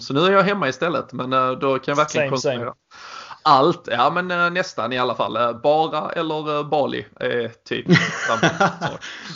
så 0.01 0.13
nu 0.13 0.19
är 0.19 0.31
jag 0.31 0.43
hemma 0.43 0.69
istället. 0.69 1.13
Men 1.13 1.29
då 1.59 1.79
kan 1.79 1.91
jag 1.91 1.95
verkligen 1.95 2.29
koncentrera. 2.29 2.73
Allt, 3.47 3.87
ja 3.91 4.09
men 4.09 4.31
eh, 4.31 4.49
nästan 4.49 4.93
i 4.93 4.97
alla 4.97 5.15
fall. 5.15 5.35
Eh, 5.35 5.53
bara 5.53 6.11
eller 6.11 6.57
eh, 6.57 6.63
Bali 6.63 7.05
är 7.19 7.51
typ 7.67 7.85
samma 8.27 8.51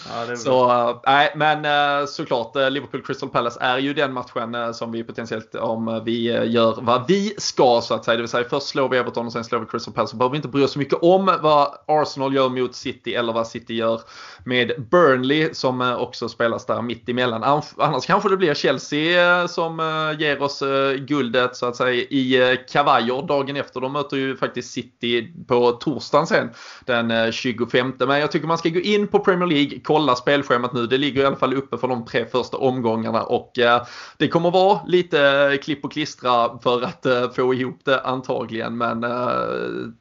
ja, 0.30 0.36
Så 0.36 1.00
nej, 1.06 1.34
men 1.36 2.08
såklart 2.08 2.56
Liverpool 2.56 3.02
Crystal 3.02 3.30
Palace 3.30 3.60
är 3.62 3.78
ju 3.78 3.94
den 3.94 4.14
matchen 4.14 4.74
som 4.74 4.92
vi 4.92 5.04
potentiellt 5.04 5.56
om 5.56 6.02
vi 6.06 6.32
gör 6.32 6.82
vad 6.82 7.08
vi 7.08 7.34
ska 7.38 7.82
så 7.84 7.94
att 7.94 8.06
säga. 8.06 8.16
Det 8.16 8.22
vill 8.22 8.30
säga 8.30 8.50
först 8.50 8.68
slår 8.68 8.90
vi 8.90 8.98
Everton 8.98 9.26
och 9.26 9.32
sen 9.32 9.44
slår 9.44 9.60
vi 9.60 9.66
Crystal 9.66 9.94
Palace. 9.94 10.12
Så 10.12 10.18
behöver 10.18 10.32
vi 10.32 10.38
inte 10.38 10.48
bry 10.48 10.64
oss 10.64 10.72
så 10.72 10.80
mycket 10.80 11.00
om 11.02 11.38
vad 11.42 11.78
Arsenal 11.88 12.36
gör 12.36 12.50
mot 12.50 12.76
City 12.76 13.16
eller 13.16 13.34
vad 13.34 13.48
City 13.48 13.74
gör 13.74 14.02
med 14.44 14.72
Burnley 14.92 15.54
som 15.54 15.82
också 16.00 16.30
spelas 16.30 16.66
där 16.66 16.82
mitt 16.82 17.10
emellan. 17.10 17.64
Annars 17.78 18.06
kanske 18.06 18.30
det 18.30 18.38
blir 18.38 18.54
Chelsea 18.54 19.48
som 19.48 19.80
ger 20.20 20.42
oss 20.42 20.64
guldet 21.08 21.56
så 21.56 21.66
att 21.66 21.76
säga 21.76 21.94
i 21.94 22.58
kavajer 22.70 23.28
dagen 23.28 23.56
efter 23.56 23.82
de 23.82 23.99
möter 24.00 24.18
ju 24.18 24.38
faktiskt 24.38 24.72
City 24.72 25.34
på 25.48 25.72
torsdagen 25.72 26.28
sen 26.28 26.50
den 26.86 27.12
eh, 27.12 27.32
25. 27.32 27.94
Men 28.00 28.20
jag 28.20 28.32
tycker 28.32 28.48
man 28.48 28.58
ska 28.58 28.70
gå 28.70 28.80
in 28.80 29.08
på 29.08 29.20
Premier 29.20 29.48
League, 29.48 29.80
kolla 29.84 30.16
spelschemat 30.16 30.74
nu. 30.74 30.88
Det 30.88 30.98
ligger 30.98 31.22
i 31.22 31.26
alla 31.26 31.36
fall 31.36 31.54
uppe 31.54 31.78
för 31.78 31.88
de 31.88 32.06
tre 32.06 32.26
första 32.26 32.58
omgångarna 32.58 33.24
och 33.24 33.60
eh, 33.60 33.86
det 34.18 34.28
kommer 34.28 34.52
vara 34.52 34.80
lite 34.88 35.22
eh, 35.22 35.58
klipp 35.58 35.86
och 35.86 35.92
klistra 35.92 36.60
för 36.60 36.82
att 36.82 37.36
få 37.36 37.54
ihop 37.54 37.80
det 37.84 38.02
antagligen. 38.02 38.78
Men 38.78 39.06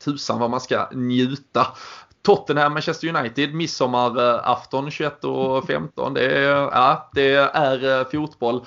tusan 0.05 0.39
vad 0.41 0.51
man 0.51 0.61
ska 0.61 0.89
njuta. 0.93 1.67
Tottenham, 2.23 2.73
Manchester 2.73 3.17
United, 3.17 3.55
midsommarafton 3.55 4.89
21.15. 4.89 6.15
Det 6.15 6.39
är, 6.39 6.51
ja, 6.51 7.11
det 7.15 7.35
är 7.35 8.05
fotboll 8.11 8.67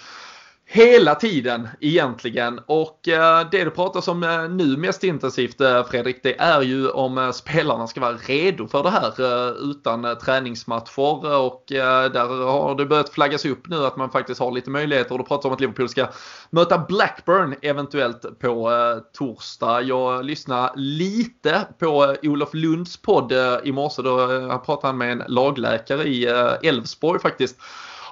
hela 0.74 1.16
tiden 1.16 1.70
egentligen. 1.80 2.60
Och 2.66 3.08
eh, 3.08 3.50
det 3.52 3.64
du 3.64 3.70
pratar 3.70 4.10
om 4.10 4.24
eh, 4.24 4.50
nu 4.50 4.78
mest 4.78 5.04
intensivt 5.04 5.62
eh, 5.62 5.84
Fredrik, 5.84 6.24
det 6.24 6.40
är 6.40 6.62
ju 6.62 6.90
om 6.90 7.18
eh, 7.18 7.32
spelarna 7.32 7.88
ska 7.88 8.02
vara 8.02 8.14
redo 8.14 8.68
för 8.68 8.84
det 8.84 8.90
här 8.90 9.22
eh, 9.22 9.52
utan 9.70 10.06
eh, 10.06 10.14
träningsmatcher. 10.14 11.38
Och 11.38 11.64
där 11.68 12.46
har 12.46 12.76
det 12.76 12.86
börjat 12.86 13.10
flaggas 13.10 13.46
upp 13.46 13.68
nu 13.68 13.86
att 13.86 13.98
man 13.98 14.10
faktiskt 14.10 14.40
har 14.40 14.52
lite 14.52 14.70
möjligheter. 14.70 15.12
Och 15.12 15.18
du 15.18 15.26
pratar 15.26 15.50
om 15.50 15.54
att 15.54 15.62
Liverpool 15.62 15.90
ska 15.90 16.08
möta 16.50 16.78
Blackburn 16.78 17.56
eventuellt 17.62 18.40
på 18.40 18.72
torsdag. 19.14 19.82
Jag 19.82 20.26
lyssnade 20.26 20.72
lite 20.76 21.68
på 21.80 22.16
Olof 22.24 22.54
Lunds 22.54 22.98
podd 22.98 23.34
i 23.64 23.72
morse. 23.72 24.02
Då 24.02 24.28
pratade 24.66 24.88
han 24.88 24.98
med 24.98 25.12
en 25.12 25.24
lagläkare 25.28 26.04
i 26.04 26.26
Elfsborg 26.64 27.20
faktiskt. 27.20 27.58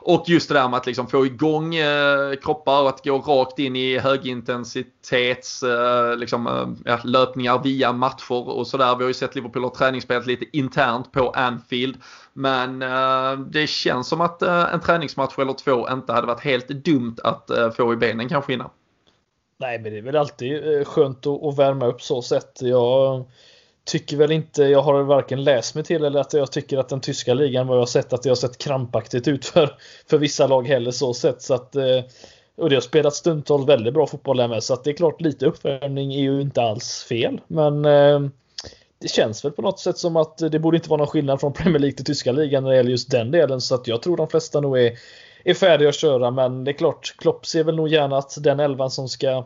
Och 0.02 0.24
just 0.28 0.50
det 0.50 0.56
där 0.56 0.70
med 0.70 0.78
att 0.78 0.86
liksom 0.86 1.08
få 1.08 1.26
igång 1.26 1.76
eh, 1.76 2.36
kroppar 2.42 2.82
och 2.82 2.90
att 2.90 3.04
gå 3.04 3.18
rakt 3.18 3.60
in 3.60 3.76
i 3.76 3.98
högintensitets 3.98 5.64
eh, 5.64 6.18
liksom, 6.18 6.48
eh, 6.48 6.92
ja, 6.92 7.00
löpningar 7.04 7.64
via 7.64 7.94
matcher 7.94 8.50
och 8.50 8.68
sådär. 8.68 8.96
Vi 8.96 9.04
har 9.04 9.08
ju 9.08 9.14
sett 9.14 9.36
Liverpool 9.36 9.64
ha 9.64 9.76
träningsspelet 9.76 10.28
lite 10.28 10.46
internt 10.58 11.12
på 11.12 11.30
Anfield. 11.30 11.98
Men 12.34 12.82
eh, 12.82 13.40
det 13.40 13.68
känns 13.68 14.08
som 14.08 14.22
att 14.22 14.42
eh, 14.42 14.74
en 14.74 14.80
träningsmatch 14.80 15.40
eller 15.40 15.54
två 15.54 15.90
inte 15.90 16.14
hade 16.14 16.28
varit 16.28 16.44
helt 16.44 16.68
dumt 16.68 17.16
att 17.24 17.50
eh, 17.50 17.72
få 17.72 17.94
i 17.94 17.96
benen 17.96 18.30
kanske 18.30 18.54
innan. 18.54 18.70
Nej, 19.58 19.80
men 19.80 19.92
det 19.92 19.98
är 19.98 20.02
väl 20.02 20.16
alltid 20.16 20.78
eh, 20.78 20.86
skönt 20.86 21.28
att, 21.28 21.44
att 21.44 21.58
värma 21.58 21.86
upp 21.86 22.02
så 22.02 22.22
sätt. 22.22 22.60
Jag 22.62 23.26
tycker 23.90 24.18
väl 24.18 24.32
inte, 24.32 24.64
jag 24.64 24.82
har 24.82 25.04
varken 25.04 25.44
läst 25.44 25.76
mig 25.76 25.84
till 25.84 26.04
eller 26.04 26.20
att 26.20 26.34
jag 26.34 26.52
tycker 26.52 26.78
att 26.78 26.90
den 26.90 27.02
tyska 27.02 27.34
ligan 27.34 27.68
vad 27.68 27.78
jag 27.78 27.82
har 27.82 27.86
sett 27.86 28.14
att 28.14 28.24
det 28.24 28.30
har 28.30 28.36
sett 28.36 28.58
krampaktigt 28.58 29.28
ut 29.28 29.46
för, 29.46 29.78
för 30.10 30.18
vissa 30.18 30.48
lag 30.48 30.68
heller 30.68 30.92
så 30.92 31.14
sett. 31.14 31.42
Så 31.42 31.54
att, 31.54 31.76
eh, 31.76 32.00
och 32.58 32.70
det 32.70 32.76
har 32.76 32.82
spelat 32.82 33.16
stundtals 33.16 33.70
väldigt 33.70 33.94
bra 33.94 34.08
fotboll 34.08 34.38
där 34.38 34.48
med 34.48 34.64
så 34.64 34.74
att 34.74 34.84
det 34.84 34.90
är 34.90 34.94
klart 34.94 35.22
lite 35.22 35.46
uppvärmning 35.46 36.14
är 36.14 36.20
ju 36.20 36.42
inte 36.42 36.62
alls 36.62 37.06
fel. 37.10 37.42
Men 37.48 37.86
eh, 37.86 38.20
det 39.00 39.08
känns 39.08 39.46
väl 39.46 39.52
på 39.52 39.62
något 39.62 39.80
sätt 39.80 39.98
som 39.98 40.16
att 40.16 40.38
det 40.38 40.60
borde 40.60 40.78
inte 40.78 40.90
vara 40.90 40.98
någon 40.98 41.08
skillnad 41.08 41.40
från 41.40 41.54
Premier 41.54 41.80
League 41.80 41.96
till 41.96 42.06
tyska 42.06 42.32
ligan 42.32 42.64
när 42.64 42.70
det 42.70 42.78
gäller 42.78 42.92
just 42.92 43.12
den 43.12 43.32
delen 43.32 43.62
så 43.62 43.76
att 43.76 43.88
jag 43.88 44.02
tror 44.02 44.18
de 44.18 44.28
flesta 44.28 44.62
nog 44.62 44.80
är, 44.80 44.98
är 45.44 45.54
färdiga 45.54 45.90
att 45.90 45.96
köra 45.96 46.32
men 46.32 46.64
det 46.64 46.72
är 46.72 46.78
klart 46.78 47.16
Klopp 47.18 47.46
ser 47.46 47.64
väl 47.64 47.76
nog 47.76 47.88
gärna 47.88 48.18
att 48.18 48.44
den 48.44 48.60
elvan 48.60 48.92
som 48.92 49.10
ska 49.10 49.46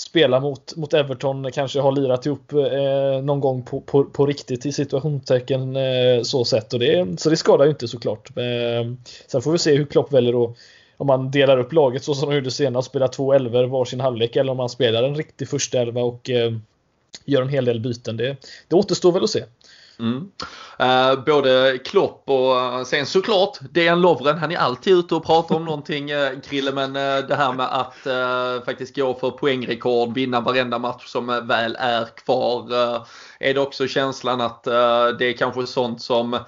spela 0.00 0.40
mot, 0.40 0.76
mot 0.76 0.94
Everton 0.94 1.52
kanske 1.52 1.80
har 1.80 1.92
lirat 1.92 2.26
ihop 2.26 2.52
eh, 2.52 3.22
någon 3.22 3.40
gång 3.40 3.62
på, 3.62 3.80
på, 3.80 4.04
på 4.04 4.26
riktigt 4.26 4.66
i 4.66 4.72
situationstecken 4.72 5.76
eh, 5.76 6.22
så 6.22 6.44
sett. 6.44 6.72
Och 6.72 6.78
det, 6.78 7.20
så 7.20 7.30
det 7.30 7.36
skadar 7.36 7.64
ju 7.64 7.70
inte 7.70 7.88
såklart. 7.88 8.30
Eh, 8.36 8.92
sen 9.26 9.42
får 9.42 9.52
vi 9.52 9.58
se 9.58 9.76
hur 9.76 9.84
Klopp 9.84 10.12
väljer 10.12 10.44
att 10.44 10.56
om 10.96 11.06
man 11.06 11.30
delar 11.30 11.58
upp 11.58 11.72
laget 11.72 12.04
så 12.04 12.14
som 12.14 12.28
de 12.28 12.34
gjorde 12.34 12.50
senast, 12.50 12.88
spelar 12.88 13.08
två 13.08 13.32
elver 13.32 13.64
varsin 13.64 14.00
halvlek 14.00 14.36
eller 14.36 14.50
om 14.50 14.56
man 14.56 14.68
spelar 14.68 15.02
en 15.02 15.14
riktig 15.14 15.48
första 15.48 15.78
elva 15.78 16.02
och 16.02 16.30
eh, 16.30 16.52
gör 17.24 17.42
en 17.42 17.48
hel 17.48 17.64
del 17.64 17.80
byten. 17.80 18.16
Det, 18.16 18.36
det 18.68 18.76
återstår 18.76 19.12
väl 19.12 19.24
att 19.24 19.30
se. 19.30 19.44
Mm. 20.00 20.30
Uh, 20.80 21.24
både 21.24 21.78
Klopp 21.84 22.22
och 22.26 22.56
uh, 22.56 22.84
sen 22.84 23.06
såklart 23.06 23.58
Dejan 23.70 24.00
Lovren. 24.00 24.38
Han 24.38 24.52
är 24.52 24.56
alltid 24.56 24.92
ute 24.92 25.14
och 25.14 25.26
pratar 25.26 25.56
om 25.56 25.64
någonting 25.64 26.12
uh, 26.12 26.40
Krille. 26.40 26.72
Men 26.72 26.96
uh, 26.96 27.26
det 27.28 27.34
här 27.34 27.52
med 27.52 27.66
att 27.66 28.06
uh, 28.06 28.64
faktiskt 28.64 28.96
gå 28.96 29.14
för 29.14 29.30
poängrekord, 29.30 30.14
vinna 30.14 30.40
varenda 30.40 30.78
match 30.78 31.06
som 31.06 31.26
väl 31.26 31.76
är 31.78 32.04
kvar. 32.04 32.68
är 33.38 33.54
det 33.54 33.60
också 33.60 33.86
känslan 33.86 34.40
att 34.40 34.64
det 34.64 35.24
är 35.24 35.36
kanske 35.36 35.66
sånt 35.66 36.02
som 36.02 36.38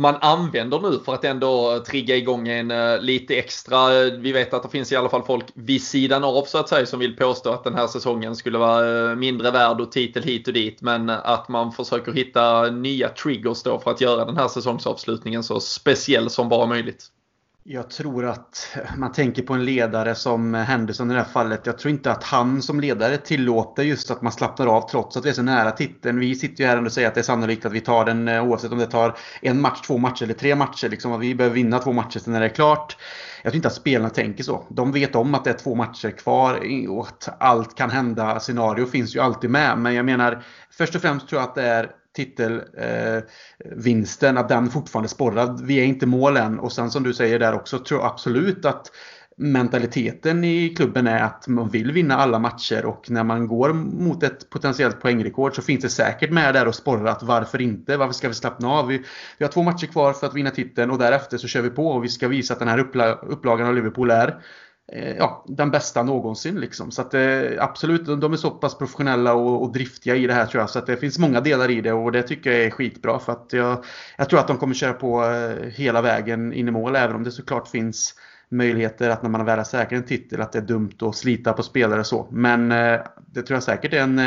man 0.00 0.16
använder 0.20 0.80
nu 0.80 0.98
för 1.04 1.14
att 1.14 1.24
ändå 1.24 1.82
trigga 1.86 2.16
igång 2.16 2.48
en 2.48 2.70
eh, 2.70 3.00
lite 3.00 3.34
extra. 3.34 4.04
Vi 4.10 4.32
vet 4.32 4.54
att 4.54 4.62
det 4.62 4.68
finns 4.68 4.92
i 4.92 4.96
alla 4.96 5.08
fall 5.08 5.22
folk 5.22 5.44
vid 5.54 5.82
sidan 5.82 6.24
av 6.24 6.44
så 6.44 6.58
att 6.58 6.68
säga 6.68 6.86
som 6.86 6.98
vill 6.98 7.16
påstå 7.16 7.50
att 7.50 7.64
den 7.64 7.74
här 7.74 7.86
säsongen 7.86 8.36
skulle 8.36 8.58
vara 8.58 9.10
eh, 9.10 9.16
mindre 9.16 9.50
värd 9.50 9.80
och 9.80 9.92
titel 9.92 10.22
hit 10.22 10.48
och 10.48 10.54
dit. 10.54 10.82
Men 10.82 11.10
att 11.10 11.48
man 11.48 11.72
försöker 11.72 12.12
hitta 12.12 12.70
nya 12.70 13.08
triggers 13.08 13.62
då 13.62 13.78
för 13.78 13.90
att 13.90 14.00
göra 14.00 14.24
den 14.24 14.36
här 14.36 14.48
säsongsavslutningen 14.48 15.42
så 15.42 15.60
speciell 15.60 16.30
som 16.30 16.48
bara 16.48 16.66
möjligt. 16.66 17.06
Jag 17.64 17.90
tror 17.90 18.26
att 18.26 18.76
man 18.96 19.12
tänker 19.12 19.42
på 19.42 19.54
en 19.54 19.64
ledare 19.64 20.14
som 20.14 20.54
Henderson 20.54 21.10
i 21.10 21.14
det 21.14 21.20
här 21.20 21.28
fallet. 21.28 21.66
Jag 21.66 21.78
tror 21.78 21.90
inte 21.90 22.12
att 22.12 22.24
han 22.24 22.62
som 22.62 22.80
ledare 22.80 23.16
tillåter 23.16 23.82
just 23.82 24.10
att 24.10 24.22
man 24.22 24.32
slappnar 24.32 24.66
av 24.66 24.88
trots 24.90 25.16
att 25.16 25.24
vi 25.24 25.28
är 25.28 25.32
så 25.32 25.42
nära 25.42 25.70
titeln. 25.70 26.18
Vi 26.18 26.34
sitter 26.34 26.64
ju 26.64 26.70
här 26.70 26.84
och 26.84 26.92
säger 26.92 27.08
att 27.08 27.14
det 27.14 27.20
är 27.20 27.22
sannolikt 27.22 27.66
att 27.66 27.72
vi 27.72 27.80
tar 27.80 28.04
den 28.04 28.28
eh, 28.28 28.44
oavsett 28.44 28.72
om 28.72 28.78
det 28.78 28.86
tar 28.86 29.16
en 29.42 29.60
match, 29.60 29.80
två 29.80 29.98
matcher 29.98 30.24
eller 30.24 30.34
tre 30.34 30.54
matcher. 30.54 30.88
Liksom, 30.88 31.20
vi 31.20 31.34
behöver 31.34 31.54
vinna 31.54 31.78
två 31.78 31.92
matcher 31.92 32.18
sen 32.18 32.32
när 32.32 32.40
det 32.40 32.46
är 32.46 32.54
klart. 32.54 32.96
Jag 33.42 33.52
tror 33.52 33.56
inte 33.56 33.68
att 33.68 33.74
spelarna 33.74 34.10
tänker 34.10 34.44
så. 34.44 34.66
De 34.68 34.92
vet 34.92 35.14
om 35.14 35.34
att 35.34 35.44
det 35.44 35.50
är 35.50 35.54
två 35.54 35.74
matcher 35.74 36.10
kvar 36.10 36.60
och 36.88 37.06
att 37.06 37.28
allt 37.40 37.76
kan 37.76 37.90
hända. 37.90 38.40
Scenario 38.40 38.86
finns 38.86 39.16
ju 39.16 39.20
alltid 39.20 39.50
med. 39.50 39.78
Men 39.78 39.94
jag 39.94 40.04
menar, 40.04 40.42
först 40.70 40.94
och 40.94 41.02
främst 41.02 41.28
tror 41.28 41.40
jag 41.40 41.48
att 41.48 41.54
det 41.54 41.66
är 41.66 41.90
titelvinsten, 42.16 44.36
eh, 44.36 44.40
att 44.40 44.48
den 44.48 44.70
fortfarande 44.70 45.08
sporrar. 45.08 45.58
Vi 45.62 45.80
är 45.80 45.84
inte 45.84 46.06
mål 46.06 46.36
än. 46.36 46.58
Och 46.58 46.72
sen 46.72 46.90
som 46.90 47.02
du 47.02 47.14
säger 47.14 47.38
där 47.38 47.54
också, 47.54 47.78
tror 47.78 48.00
jag 48.00 48.10
absolut 48.10 48.64
att 48.64 48.90
mentaliteten 49.40 50.44
i 50.44 50.74
klubben 50.76 51.06
är 51.06 51.22
att 51.22 51.48
man 51.48 51.68
vill 51.68 51.92
vinna 51.92 52.16
alla 52.16 52.38
matcher 52.38 52.84
och 52.84 53.10
när 53.10 53.24
man 53.24 53.46
går 53.46 53.72
mot 53.72 54.22
ett 54.22 54.50
potentiellt 54.50 55.00
poängrekord 55.00 55.56
så 55.56 55.62
finns 55.62 55.82
det 55.82 55.88
säkert 55.88 56.30
med 56.30 56.54
där 56.54 56.68
och 56.68 56.74
sporrar 56.74 57.06
att 57.06 57.22
varför 57.22 57.60
inte? 57.60 57.96
Varför 57.96 58.14
ska 58.14 58.28
vi 58.28 58.34
slappna 58.34 58.68
av? 58.68 58.86
Vi, 58.86 59.04
vi 59.38 59.44
har 59.44 59.52
två 59.52 59.62
matcher 59.62 59.86
kvar 59.86 60.12
för 60.12 60.26
att 60.26 60.34
vinna 60.34 60.50
titeln 60.50 60.90
och 60.90 60.98
därefter 60.98 61.38
så 61.38 61.48
kör 61.48 61.62
vi 61.62 61.70
på 61.70 61.86
och 61.86 62.04
vi 62.04 62.08
ska 62.08 62.28
visa 62.28 62.52
att 62.52 62.58
den 62.58 62.68
här 62.68 62.78
upplagan 63.22 63.66
av 63.66 63.74
Liverpool 63.74 64.10
är 64.10 64.40
Eh, 64.92 65.16
ja, 65.16 65.44
den 65.46 65.70
bästa 65.70 66.02
någonsin. 66.02 66.60
Liksom. 66.60 66.90
Så 66.90 67.02
att, 67.02 67.14
eh, 67.14 67.40
absolut, 67.58 68.06
de 68.06 68.32
är 68.32 68.36
så 68.36 68.50
pass 68.50 68.78
professionella 68.78 69.34
och, 69.34 69.62
och, 69.62 69.72
driftiga 69.72 70.16
i 70.16 70.26
det 70.26 70.34
här 70.34 70.46
tror 70.46 70.60
jag. 70.60 70.70
Så 70.70 70.78
att 70.78 70.86
det 70.86 70.96
finns 70.96 71.18
många 71.18 71.40
delar 71.40 71.70
i 71.70 71.80
det 71.80 71.92
och 71.92 72.12
det 72.12 72.22
tycker 72.22 72.52
jag 72.52 72.60
är 72.64 72.70
skitbra. 72.70 73.18
För 73.18 73.32
att 73.32 73.52
jag, 73.52 73.84
jag 74.18 74.28
tror 74.28 74.40
att 74.40 74.48
de 74.48 74.56
kommer 74.56 74.74
köra 74.74 74.92
på 74.92 75.24
eh, 75.24 75.70
hela 75.70 76.02
vägen 76.02 76.52
in 76.52 76.68
i 76.68 76.70
mål. 76.70 76.96
Även 76.96 77.16
om 77.16 77.24
det 77.24 77.30
såklart 77.30 77.68
finns 77.68 78.14
möjligheter 78.48 79.10
att 79.10 79.22
när 79.22 79.30
man 79.30 79.44
väl 79.44 79.58
har 79.58 79.64
säkrat 79.64 79.92
en 79.92 80.06
titel 80.06 80.40
att 80.40 80.52
det 80.52 80.58
är 80.58 80.62
dumt 80.62 80.96
att 81.00 81.16
slita 81.16 81.52
på 81.52 81.62
spelare 81.62 82.04
så. 82.04 82.26
Men 82.30 82.68
det 82.68 83.42
tror 83.42 83.56
jag 83.56 83.62
säkert 83.62 83.92
är 83.92 84.00
en, 84.00 84.18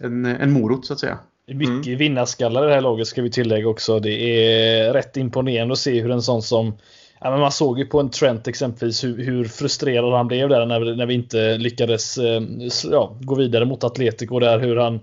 en, 0.00 0.26
en 0.26 0.52
morot 0.52 0.86
så 0.86 0.92
att 0.92 0.98
säga. 0.98 1.18
Mycket 1.46 1.86
mm. 1.86 1.98
vinnarskallar 1.98 2.64
i 2.64 2.68
det 2.68 2.74
här 2.74 2.80
laget 2.80 3.06
ska 3.06 3.22
vi 3.22 3.30
tillägga 3.30 3.68
också. 3.68 4.00
Det 4.00 4.10
är 4.10 4.92
rätt 4.92 5.16
imponerande 5.16 5.72
att 5.72 5.78
se 5.78 6.00
hur 6.00 6.10
en 6.10 6.22
sån 6.22 6.42
som 6.42 6.72
Ja, 7.26 7.30
men 7.30 7.40
man 7.40 7.52
såg 7.52 7.78
ju 7.78 7.86
på 7.86 8.00
en 8.00 8.10
Trent 8.10 8.48
exempelvis 8.48 9.04
hur, 9.04 9.24
hur 9.24 9.44
frustrerad 9.44 10.12
han 10.12 10.26
blev 10.26 10.48
där 10.48 10.66
när, 10.66 10.80
vi, 10.80 10.96
när 10.96 11.06
vi 11.06 11.14
inte 11.14 11.58
lyckades 11.58 12.18
eh, 12.18 12.42
ja, 12.90 13.16
gå 13.20 13.34
vidare 13.34 13.64
mot 13.64 13.84
Atletico 13.84 14.38
där 14.38 14.58
hur 14.58 14.76
han 14.76 15.00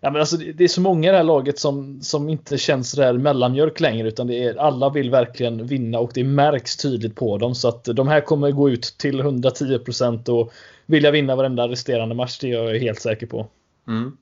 Ja, 0.00 0.10
men 0.10 0.20
alltså, 0.20 0.36
det 0.36 0.64
är 0.64 0.68
så 0.68 0.80
många 0.80 1.08
i 1.08 1.10
det 1.10 1.16
här 1.16 1.24
laget 1.24 1.58
som, 1.58 2.02
som 2.02 2.28
inte 2.28 2.58
känns 2.58 2.92
där 2.92 3.12
mellanmjölk 3.12 3.80
längre 3.80 4.08
utan 4.08 4.26
det 4.26 4.44
är, 4.44 4.56
alla 4.56 4.90
vill 4.90 5.10
verkligen 5.10 5.66
vinna 5.66 5.98
och 5.98 6.10
det 6.14 6.24
märks 6.24 6.76
tydligt 6.76 7.14
på 7.14 7.38
dem 7.38 7.54
så 7.54 7.68
att 7.68 7.84
de 7.84 8.08
här 8.08 8.20
kommer 8.20 8.50
gå 8.50 8.70
ut 8.70 8.94
till 8.98 9.22
110% 9.22 10.28
och 10.28 10.52
vilja 10.86 11.10
vinna 11.10 11.36
varenda 11.36 11.68
resterande 11.68 12.14
match 12.14 12.38
det 12.38 12.52
är 12.52 12.64
jag 12.64 12.80
helt 12.80 13.00
säker 13.00 13.26
på. 13.26 13.46
Mm. 13.88 14.16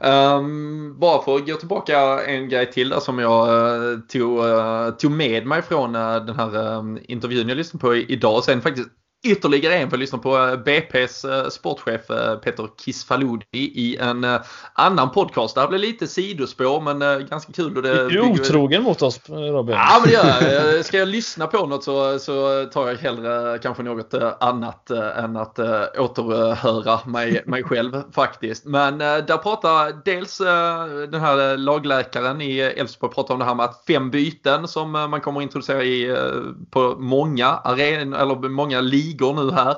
Um, 0.00 0.98
bara 0.98 1.22
för 1.22 1.36
att 1.36 1.46
gå 1.46 1.54
tillbaka 1.54 2.24
en 2.24 2.48
grej 2.48 2.72
till 2.72 2.88
där 2.88 3.00
som 3.00 3.18
jag 3.18 3.48
uh, 3.48 4.00
tog, 4.00 4.38
uh, 4.38 4.90
tog 4.90 5.10
med 5.10 5.46
mig 5.46 5.62
från 5.62 5.96
uh, 5.96 6.24
den 6.24 6.36
här 6.36 7.10
intervjun 7.10 7.48
jag 7.48 7.56
lyssnade 7.56 7.80
på 7.80 7.96
idag. 7.96 8.44
Sen 8.44 8.62
faktiskt 8.62 8.88
ytterligare 9.26 9.74
en 9.74 9.90
för 9.90 9.96
att 9.96 10.00
lyssna 10.00 10.18
på 10.18 10.36
eh, 10.36 10.40
BP's 10.40 11.42
eh, 11.44 11.48
sportchef 11.48 12.10
eh, 12.10 12.36
Peter 12.36 12.68
Kisfaludi 12.84 13.38
i 13.52 13.96
en 13.96 14.26
annan 14.72 15.10
podcast. 15.10 15.54
Det 15.54 15.60
här 15.60 15.68
blir 15.68 15.78
lite 15.78 16.06
sidospår 16.06 16.80
men 16.80 17.26
ganska 17.26 17.52
kul. 17.52 17.76
Och 17.76 17.82
det 17.82 17.90
är 17.90 18.08
du 18.08 18.20
otrogen 18.20 18.82
mot 18.82 19.02
oss 19.02 19.20
Robin? 19.28 19.74
Ja 19.74 20.00
men 20.00 20.10
det 20.10 20.14
gör 20.14 20.74
jag. 20.74 20.84
Ska 20.84 20.98
jag 20.98 21.08
lyssna 21.08 21.46
på 21.46 21.66
något 21.66 21.84
så, 21.84 22.18
så 22.18 22.64
tar 22.64 22.88
jag 22.88 22.96
hellre 22.96 23.58
kanske 23.58 23.82
något 23.82 24.14
annat 24.40 24.90
än 24.90 25.36
att 25.36 25.58
återhöra 25.98 27.00
mig, 27.06 27.42
mig 27.46 27.62
själv 27.62 28.02
faktiskt. 28.12 28.64
Men 28.64 28.98
där 28.98 29.36
pratar 29.36 30.04
dels 30.04 30.38
den 31.10 31.20
här 31.20 31.56
lagläkaren 31.56 32.40
i 32.40 32.58
Elfsborg 32.58 33.12
pratar 33.14 33.34
om 33.34 33.40
det 33.40 33.46
här 33.46 33.54
med 33.54 33.64
att 33.64 33.84
fem 33.86 34.10
byten 34.10 34.68
som 34.68 34.90
man 34.90 35.20
kommer 35.20 35.40
att 35.40 35.44
introducera 35.44 35.84
i, 35.84 36.16
på 36.70 36.96
många 36.98 37.46
arenor 37.46 38.18
eller 38.18 38.48
många 38.48 38.80
ligor 38.80 39.07
ligor 39.08 39.34
nu 39.34 39.50
här. 39.50 39.76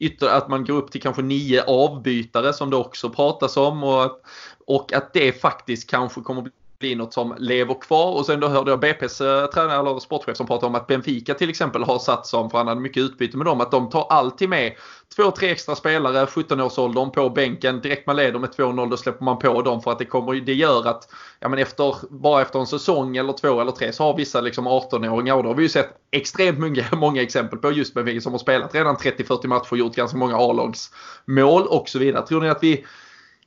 Ytter, 0.00 0.28
att 0.28 0.48
man 0.48 0.64
går 0.64 0.74
upp 0.74 0.90
till 0.90 1.02
kanske 1.02 1.22
nio 1.22 1.62
avbytare 1.62 2.52
som 2.52 2.70
det 2.70 2.76
också 2.76 3.10
pratas 3.10 3.56
om 3.56 3.84
och, 3.84 4.20
och 4.66 4.92
att 4.92 5.12
det 5.12 5.40
faktiskt 5.40 5.90
kanske 5.90 6.20
kommer 6.20 6.42
bli 6.42 6.52
något 6.82 7.12
som 7.12 7.34
lever 7.38 7.80
kvar. 7.80 8.12
Och 8.12 8.26
sen 8.26 8.40
då 8.40 8.48
hörde 8.48 8.70
jag 8.70 8.84
BP's 8.84 9.42
eh, 9.42 9.46
tränare 9.46 9.80
eller 9.80 9.98
sportchef 9.98 10.36
som 10.36 10.46
pratade 10.46 10.66
om 10.66 10.74
att 10.74 10.86
Benfica 10.86 11.34
till 11.34 11.50
exempel 11.50 11.82
har 11.82 11.98
satt 11.98 12.26
som, 12.26 12.50
för 12.50 12.58
han 12.58 12.68
hade 12.68 12.80
mycket 12.80 13.02
utbyte 13.02 13.36
med 13.36 13.46
dem, 13.46 13.60
att 13.60 13.70
de 13.70 13.90
tar 13.90 14.06
alltid 14.10 14.48
med 14.48 14.72
två, 15.16 15.30
tre 15.30 15.50
extra 15.50 15.74
spelare, 15.74 16.26
17-årsåldern 16.26 17.10
på 17.10 17.30
bänken. 17.30 17.80
Direkt 17.80 18.06
man 18.06 18.16
leder 18.16 18.38
med 18.38 18.50
2-0 18.50 18.90
då 18.90 18.96
släpper 18.96 19.24
man 19.24 19.38
på 19.38 19.62
dem 19.62 19.82
för 19.82 19.90
att 19.90 19.98
det, 19.98 20.04
kommer, 20.04 20.34
det 20.34 20.54
gör 20.54 20.88
att 20.88 21.08
ja, 21.40 21.48
men 21.48 21.58
efter, 21.58 21.94
bara 22.10 22.42
efter 22.42 22.58
en 22.58 22.66
säsong 22.66 23.16
eller 23.16 23.32
två 23.32 23.60
eller 23.60 23.72
tre 23.72 23.92
så 23.92 24.04
har 24.04 24.16
vissa 24.16 24.40
liksom 24.40 24.68
18-åringar 24.68 25.34
och 25.34 25.42
då 25.42 25.48
har 25.48 25.54
vi 25.54 25.62
ju 25.62 25.68
sett 25.68 25.90
extremt 26.10 26.58
många, 26.58 26.84
många 26.92 27.22
exempel 27.22 27.58
på 27.58 27.72
just 27.72 27.94
Benfica 27.94 28.20
som 28.20 28.32
har 28.32 28.38
spelat 28.38 28.74
redan 28.74 28.96
30-40 28.96 29.46
matcher, 29.46 29.72
och 29.72 29.78
gjort 29.78 29.94
ganska 29.94 30.18
många 30.18 30.36
A-lagsmål 30.36 31.66
och 31.66 31.88
så 31.88 31.98
vidare. 31.98 32.26
Tror 32.26 32.40
ni 32.40 32.48
att 32.48 32.62
vi 32.62 32.84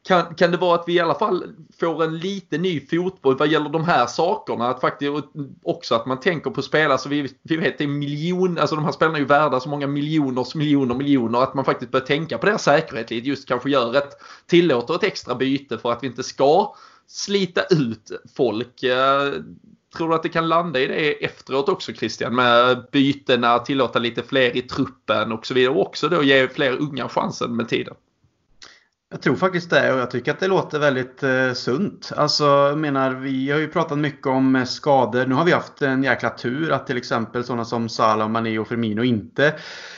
kan, 0.03 0.35
kan 0.35 0.51
det 0.51 0.57
vara 0.57 0.75
att 0.75 0.83
vi 0.87 0.93
i 0.93 0.99
alla 0.99 1.15
fall 1.15 1.43
får 1.79 2.03
en 2.03 2.17
lite 2.17 2.57
ny 2.57 2.87
fotboll 2.87 3.37
vad 3.37 3.47
gäller 3.47 3.69
de 3.69 3.83
här 3.83 4.07
sakerna? 4.07 4.69
Att 4.69 4.81
faktiskt 4.81 5.11
också 5.63 5.95
att 5.95 6.05
man 6.05 6.19
tänker 6.19 6.51
på 6.51 6.61
spelare, 6.61 6.97
så 6.97 7.09
vi, 7.09 7.33
vi 7.43 7.57
vet 7.57 7.77
det 7.77 7.83
är 7.83 7.87
miljon, 7.87 8.57
alltså 8.57 8.75
de 8.75 8.85
här 8.85 8.91
spelarna 8.91 9.17
är 9.17 9.21
ju 9.21 9.27
värda 9.27 9.59
så 9.59 9.69
många 9.69 9.87
miljoners 9.87 10.55
miljoner 10.55 10.95
miljoner 10.95 11.43
att 11.43 11.53
man 11.53 11.65
faktiskt 11.65 11.91
börjar 11.91 12.05
tänka 12.05 12.37
på 12.37 12.45
deras 12.45 12.63
säkerhet 12.63 13.11
lite, 13.11 13.27
just 13.27 13.47
kanske 13.47 13.69
gör 13.69 13.95
ett, 13.95 14.17
tillåter 14.47 14.95
ett 14.95 15.03
extra 15.03 15.35
byte 15.35 15.77
för 15.77 15.91
att 15.91 16.03
vi 16.03 16.07
inte 16.07 16.23
ska 16.23 16.75
slita 17.07 17.63
ut 17.63 18.11
folk. 18.35 18.83
Eh, 18.83 19.33
tror 19.97 20.09
du 20.09 20.15
att 20.15 20.23
det 20.23 20.29
kan 20.29 20.47
landa 20.47 20.79
i 20.79 20.87
det 20.87 21.25
efteråt 21.25 21.69
också 21.69 21.93
Christian? 21.93 22.35
Med 22.35 22.85
bytena, 22.91 23.59
tillåta 23.59 23.99
lite 23.99 24.23
fler 24.23 24.57
i 24.57 24.61
truppen 24.61 25.31
och 25.31 25.45
så 25.45 25.53
vidare. 25.53 25.73
Och 25.73 25.81
också 25.81 26.09
då 26.09 26.23
ge 26.23 26.47
fler 26.47 26.81
unga 26.81 27.09
chansen 27.09 27.55
med 27.55 27.69
tiden. 27.69 27.93
Jag 29.13 29.21
tror 29.21 29.35
faktiskt 29.35 29.69
det 29.69 29.93
och 29.93 29.99
jag 29.99 30.11
tycker 30.11 30.31
att 30.31 30.39
det 30.39 30.47
låter 30.47 30.79
väldigt 30.79 31.23
eh, 31.23 31.53
sunt. 31.53 32.11
Alltså, 32.15 32.43
jag 32.43 32.77
menar, 32.77 33.11
vi 33.11 33.51
har 33.51 33.59
ju 33.59 33.67
pratat 33.67 33.97
mycket 33.97 34.27
om 34.27 34.55
eh, 34.55 34.63
skador. 34.63 35.25
Nu 35.25 35.35
har 35.35 35.45
vi 35.45 35.51
haft 35.51 35.81
en 35.81 36.03
jäkla 36.03 36.29
tur 36.29 36.71
att 36.71 36.87
till 36.87 36.97
exempel 36.97 37.43
sådana 37.43 37.65
som 37.65 37.89
Salah, 37.89 38.29
Mané 38.29 38.59
och 38.59 38.67
Firmino 38.67 39.03
inte 39.03 39.53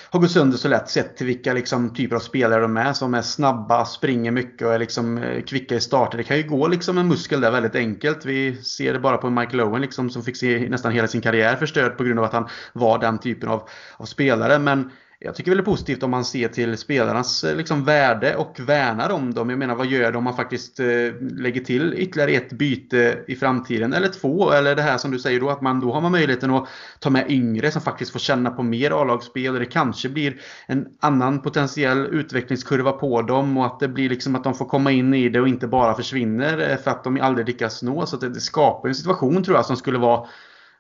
har 0.10 0.20
gått 0.20 0.32
sönder 0.32 0.58
så 0.58 0.68
lätt 0.68 0.90
sett 0.90 1.18
till 1.18 1.28
vilka 1.28 1.54
liksom, 1.54 1.94
typer 1.94 2.16
av 2.16 2.20
spelare 2.20 2.62
de 2.62 2.78
är 2.78 2.94
som 2.94 3.14
är 3.14 3.22
snabba, 3.22 3.86
springer 3.86 4.32
mycket 4.32 4.68
och 4.68 4.74
är 4.74 4.80
liksom, 4.80 5.18
eh, 5.18 5.44
kvicka 5.44 5.76
i 5.76 5.82
starter. 5.82 6.18
Det 6.18 6.24
kan 6.24 6.38
ju 6.38 6.44
gå 6.44 6.68
liksom 6.68 6.98
en 6.98 7.08
muskel 7.08 7.42
där 7.42 7.52
väldigt 7.52 7.76
enkelt. 7.76 8.26
Vi 8.26 8.56
ser 8.56 8.94
det 8.94 9.00
bara 9.00 9.18
på 9.18 9.30
Michael 9.30 9.62
Owen 9.62 9.82
liksom, 9.82 10.10
som 10.10 10.24
fick 10.24 10.38
se 10.38 10.70
nästan 10.70 10.92
hela 10.92 11.08
sin 11.08 11.22
karriär 11.22 11.56
förstörd 11.56 11.98
på 11.98 12.04
grund 12.04 12.20
av 12.20 12.26
att 12.26 12.34
han 12.34 12.48
var 12.74 13.00
den 13.00 13.18
typen 13.18 13.50
av, 13.50 13.70
av 13.98 14.06
spelare. 14.06 14.60
Men 14.60 14.92
jag 15.26 15.36
tycker 15.36 15.52
väl 15.52 15.58
det 15.58 15.62
är 15.62 15.66
positivt 15.66 16.04
om 16.04 16.12
man 16.12 16.26
ser 16.26 16.48
till 16.48 16.78
spelarnas 16.78 17.44
eh, 17.44 17.56
liksom, 17.56 17.84
värde 17.84 18.36
och 18.36 18.60
värnar 18.60 19.10
om 19.10 19.34
dem. 19.34 19.50
Jag 19.50 19.60
menar 19.60 19.76
vad 19.76 19.88
gör 19.88 20.12
det 20.12 20.18
om 20.18 20.24
man 20.24 20.36
faktiskt 20.36 20.80
eh, 20.80 20.86
lägger 21.20 21.62
till 21.62 21.94
ytterligare 21.98 22.32
ett 22.32 22.52
byte 22.52 23.18
i 23.28 23.36
framtiden 23.36 23.94
eller 23.94 24.08
två 24.08 24.52
eller 24.52 24.76
det 24.76 24.82
här 24.82 24.98
som 24.98 25.12
du 25.12 25.20
säger 25.20 25.40
då 25.40 25.50
att 25.50 25.62
man 25.62 25.80
då 25.80 25.94
har 25.94 26.02
man 26.02 26.12
möjligheten 26.12 26.52
att 26.52 26.68
ta 27.00 27.10
med 27.10 27.32
yngre 27.32 27.72
som 27.72 27.82
faktiskt 27.82 28.12
får 28.12 28.20
känna 28.20 28.50
på 28.50 28.64
mer 28.64 29.02
A-lagsspel 29.02 29.54
det 29.54 29.66
kanske 29.66 30.10
blir 30.10 30.42
en 30.68 30.88
annan 31.00 31.42
potentiell 31.42 32.06
utvecklingskurva 32.06 32.92
på 32.92 33.22
dem 33.22 33.58
och 33.58 33.66
att 33.66 33.80
det 33.80 33.88
blir 33.88 34.10
liksom 34.10 34.36
att 34.36 34.44
de 34.44 34.54
får 34.54 34.66
komma 34.66 34.92
in 34.92 35.14
i 35.14 35.30
det 35.30 35.42
och 35.42 35.48
inte 35.48 35.68
bara 35.68 35.94
försvinner 35.94 36.72
eh, 36.72 36.78
för 36.78 36.92
att 36.92 37.04
de 37.04 37.22
aldrig 37.22 37.48
lyckas 37.48 37.84
nå. 37.84 38.06
Så 38.06 38.18
det, 38.18 38.30
det 38.30 38.42
skapar 38.42 38.90
en 38.90 38.96
situation 38.96 39.44
tror 39.44 39.58
jag 39.58 39.66
som 39.66 39.78
skulle 39.78 39.98
vara 39.98 40.28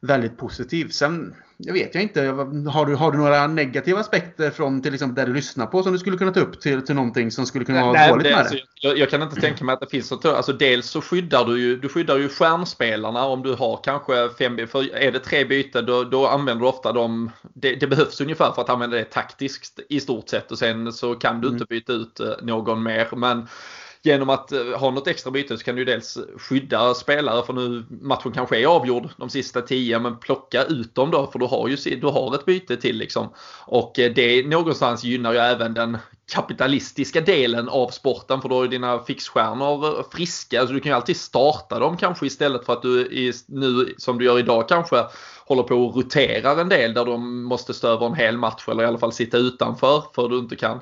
väldigt 0.05 0.37
positiv. 0.37 0.89
Sen 0.89 1.35
jag 1.57 1.73
vet 1.73 1.95
jag 1.95 2.03
inte. 2.03 2.21
Har 2.71 2.85
du, 2.85 2.95
har 2.95 3.11
du 3.11 3.17
några 3.17 3.47
negativa 3.47 3.99
aspekter 3.99 4.51
från 4.51 4.81
till 4.81 4.93
exempel 4.93 5.15
där 5.15 5.25
du 5.25 5.33
lyssnar 5.33 5.65
på 5.65 5.83
som 5.83 5.91
du 5.91 5.99
skulle 5.99 6.17
kunna 6.17 6.31
ta 6.31 6.39
upp 6.39 6.61
till, 6.61 6.81
till 6.85 6.95
någonting 6.95 7.31
som 7.31 7.45
skulle 7.45 7.65
kunna 7.65 7.81
vara 7.81 7.93
Nej, 7.93 8.09
dåligt 8.09 8.23
det, 8.23 8.29
med 8.29 8.39
alltså, 8.39 8.55
Jag, 8.81 8.97
jag, 8.97 9.09
kan 9.09 9.21
inte 9.21 9.41
tänka 9.41 9.65
mig 9.65 9.73
att 9.73 9.79
det 9.79 9.87
finns 9.87 10.11
något. 10.11 10.25
Alltså 10.25 10.53
dels 10.53 10.89
så 10.89 11.01
skyddar 11.01 11.45
du 11.45 11.59
ju, 11.59 11.77
du 11.77 11.89
skyddar 11.89 12.17
ju 12.17 12.29
stjärnspelarna 12.29 13.25
om 13.25 13.43
du 13.43 13.53
har 13.53 13.79
kanske 13.83 14.29
fem, 14.39 14.67
för 14.67 14.95
är 14.95 15.11
det 15.11 15.19
tre 15.19 15.45
byten 15.45 15.85
då, 15.85 16.03
då 16.03 16.27
använder 16.27 16.61
du 16.61 16.69
ofta 16.69 16.91
dem. 16.91 17.31
Det, 17.53 17.75
det, 17.75 17.87
behövs 17.87 18.21
ungefär 18.21 18.51
för 18.51 18.61
att 18.61 18.69
använda 18.69 18.97
det 18.97 19.03
taktiskt 19.03 19.79
i 19.89 19.99
stort 19.99 20.29
sett 20.29 20.51
och 20.51 20.57
sen 20.57 20.93
så 20.93 21.15
kan 21.15 21.41
du 21.41 21.47
mm. 21.47 21.55
inte 21.55 21.65
byta 21.65 21.93
ut 21.93 22.19
eh, 22.19 22.27
någon 22.41 22.83
mer. 22.83 23.07
Men 23.15 23.47
genom 24.05 24.29
att 24.29 24.51
eh, 24.51 24.63
ha 24.63 24.91
något 24.91 25.07
extra 25.07 25.31
byte 25.31 25.57
så 25.57 25.63
kan 25.63 25.75
du 25.75 25.85
dels 25.85 26.17
skydda 26.37 26.93
spelare 26.93 27.45
för 27.45 27.53
nu 27.53 27.85
matchen 28.01 28.31
kanske 28.31 28.59
är 28.59 28.65
avgjord 28.65 29.09
de 29.17 29.29
sista 29.29 29.61
tio 29.61 29.99
men 29.99 30.17
plocka 30.17 30.63
ut 30.63 30.95
dem 30.95 31.11
då 31.11 31.27
för 31.31 31.39
du 31.39 31.45
har 31.45 31.67
ju 31.67 31.95
du 31.95 32.07
har 32.07 32.35
ett 32.35 32.45
byte 32.45 32.77
till 32.77 32.97
liksom. 32.97 33.29
Och 33.65 33.99
eh, 33.99 34.13
det 34.13 34.47
någonstans 34.47 35.03
gynnar 35.03 35.33
ju 35.33 35.39
även 35.39 35.73
den 35.73 35.97
kapitalistiska 36.31 37.21
delen 37.21 37.69
av 37.69 37.89
sporten 37.89 38.41
för 38.41 38.49
då 38.49 38.61
är 38.61 38.67
dina 38.67 38.99
fixstjärnor 38.99 40.05
friska. 40.11 40.67
Så 40.67 40.73
du 40.73 40.79
kan 40.79 40.89
ju 40.89 40.95
alltid 40.95 41.17
starta 41.17 41.79
dem 41.79 41.97
kanske 41.97 42.25
istället 42.25 42.65
för 42.65 42.73
att 42.73 42.81
du 42.81 43.31
nu 43.47 43.93
som 43.97 44.17
du 44.17 44.25
gör 44.25 44.39
idag 44.39 44.69
kanske 44.69 45.05
håller 45.45 45.63
på 45.63 45.75
och 45.75 45.95
roterar 45.95 46.61
en 46.61 46.69
del 46.69 46.93
där 46.93 47.05
de 47.05 47.43
måste 47.43 47.73
stå 47.73 47.87
över 47.87 48.05
en 48.05 48.15
hel 48.15 48.37
match 48.37 48.67
eller 48.67 48.83
i 48.83 48.85
alla 48.85 48.97
fall 48.97 49.13
sitta 49.13 49.37
utanför 49.37 50.03
för 50.15 50.29
du 50.29 50.37
inte 50.37 50.55
kan 50.55 50.79